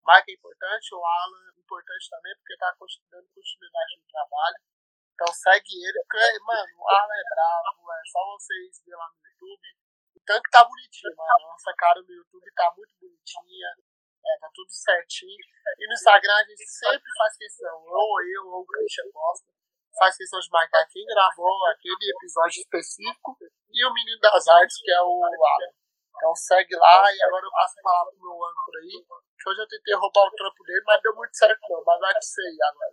Mike 0.00 0.32
é 0.32 0.34
importante, 0.40 0.94
o 0.96 1.04
Alan 1.04 1.52
é 1.52 1.60
importante 1.60 2.04
também, 2.08 2.32
porque 2.40 2.56
tá 2.56 2.72
continu- 2.80 3.04
dando 3.12 3.28
continuidade 3.28 3.92
no 4.00 4.06
trabalho. 4.08 4.58
Então 5.12 5.28
segue 5.36 5.76
ele, 5.84 6.00
porque, 6.08 6.38
mano, 6.40 6.72
o 6.80 6.88
Alan 6.88 7.12
é 7.12 7.26
bravo, 7.28 7.92
é 7.92 8.02
só 8.08 8.20
vocês 8.32 8.80
verem 8.80 8.96
lá 8.96 9.06
no 9.12 9.20
YouTube. 9.20 9.68
O 10.16 10.20
tanque 10.24 10.48
tá 10.50 10.64
bonitinho, 10.64 11.12
mano. 11.14 11.44
Nossa 11.52 11.72
cara 11.76 12.00
no 12.00 12.12
YouTube 12.12 12.48
tá 12.56 12.72
muito 12.74 12.94
bonitinha. 12.96 13.68
É, 14.24 14.38
tá 14.40 14.48
tudo 14.54 14.70
certinho. 14.72 15.44
E 15.76 15.86
no 15.86 15.92
Instagram 15.92 16.36
a 16.40 16.44
gente 16.44 16.64
sempre 16.66 17.10
faz 17.18 17.36
questão, 17.36 17.84
ou 17.84 18.22
eu 18.24 18.48
ou 18.48 18.62
o 18.62 18.66
Christian 18.66 19.10
Costa, 19.12 19.52
faz 19.98 20.16
questão 20.16 20.40
de 20.40 20.48
marcar 20.50 20.86
quem 20.88 21.04
gravou 21.04 21.66
aquele 21.68 22.10
episódio 22.16 22.60
específico 22.60 23.36
e 23.72 23.86
o 23.86 23.94
menino 23.94 24.20
das 24.20 24.46
artes, 24.48 24.76
que 24.82 24.90
é 24.90 25.00
o 25.00 25.24
Alan. 25.24 25.72
Então 26.16 26.34
segue 26.34 26.76
lá 26.76 27.08
e 27.08 27.22
agora 27.22 27.44
eu 27.46 27.50
passo 27.50 27.78
a 27.78 27.82
palavra 27.82 28.12
pro 28.12 28.20
meu 28.20 28.44
âncora 28.44 28.78
aí. 28.82 28.96
Que 29.40 29.48
hoje 29.48 29.60
eu 29.62 29.68
tentei 29.68 29.94
roubar 29.94 30.26
o 30.26 30.36
trampo 30.36 30.62
dele, 30.64 30.84
mas 30.84 31.00
deu 31.00 31.14
muito 31.16 31.34
certo 31.36 31.60
não. 31.70 31.82
Mas 31.86 32.00
vai 32.00 32.12
que 32.18 32.24
sei 32.24 32.56
agora. 32.60 32.92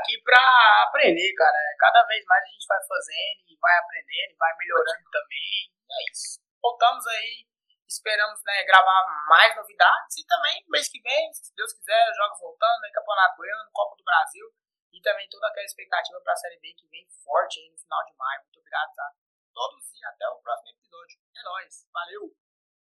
aqui 0.00 0.16
pra 0.24 0.84
aprender, 0.88 1.34
cara. 1.34 1.58
Cada 1.78 2.02
vez 2.06 2.24
mais 2.24 2.42
a 2.42 2.46
gente 2.46 2.66
vai 2.66 2.80
fazendo 2.88 3.40
e 3.44 3.56
vai 3.60 3.76
aprendendo, 3.78 4.32
e 4.32 4.36
vai 4.38 4.56
melhorando 4.56 5.10
também. 5.12 5.68
É 5.90 6.00
isso. 6.10 6.40
Voltamos 6.62 7.06
aí, 7.06 7.44
esperamos 7.86 8.40
né, 8.46 8.64
gravar 8.64 9.04
mais 9.28 9.56
novidades 9.56 10.16
e 10.16 10.26
também 10.26 10.64
mês 10.68 10.88
que 10.88 11.00
vem, 11.02 11.32
se 11.32 11.54
Deus 11.54 11.72
quiser, 11.72 12.12
jogos 12.14 12.40
voltando, 12.40 12.84
aí, 12.84 12.92
Campeonato 12.92 13.36
Goiano, 13.36 13.70
Copa 13.72 13.96
do 13.96 14.04
Brasil 14.04 14.46
e 14.92 15.00
também 15.02 15.28
toda 15.28 15.48
aquela 15.48 15.64
expectativa 15.64 16.20
pra 16.20 16.36
Série 16.36 16.60
B 16.60 16.72
que 16.74 16.86
vem 16.88 17.06
forte 17.24 17.60
aí 17.60 17.70
no 17.70 17.78
final 17.78 18.04
de 18.04 18.14
maio. 18.16 18.42
Muito 18.42 18.60
obrigado 18.60 18.90
a 18.98 19.12
todos 19.52 19.84
e 19.94 20.04
até 20.04 20.26
o 20.28 20.40
próximo 20.42 20.70
episódio. 20.70 21.18
É 21.36 21.42
nóis, 21.42 21.86
valeu! 21.92 22.22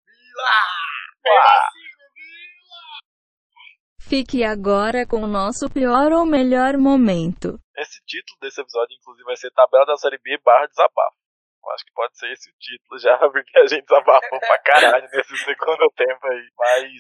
Vila! 0.07 0.83
Fique 4.01 4.45
agora 4.45 5.07
com 5.07 5.23
o 5.23 5.27
nosso 5.27 5.71
pior 5.71 6.13
ou 6.13 6.27
melhor 6.27 6.77
momento. 6.77 7.59
Esse 7.77 7.99
título 8.05 8.39
desse 8.43 8.61
episódio, 8.61 8.95
inclusive, 8.95 9.25
vai 9.25 9.37
ser 9.37 9.51
Tabela 9.53 9.87
da 9.87 9.97
Série 9.97 10.19
B 10.19 10.39
barra 10.45 10.67
desabafo. 10.67 11.17
Eu 11.65 11.71
acho 11.71 11.85
que 11.85 11.93
pode 11.95 12.19
ser 12.19 12.31
esse 12.33 12.51
o 12.51 12.55
título 12.59 12.99
já, 12.99 13.17
porque 13.31 13.59
a 13.59 13.67
gente 13.67 13.87
desabafou 13.87 14.41
pra 14.41 14.59
caralho 14.59 15.09
nesse 15.15 15.37
segundo 15.39 15.91
tempo 15.97 16.27
aí. 16.27 16.51
Mas 16.59 16.93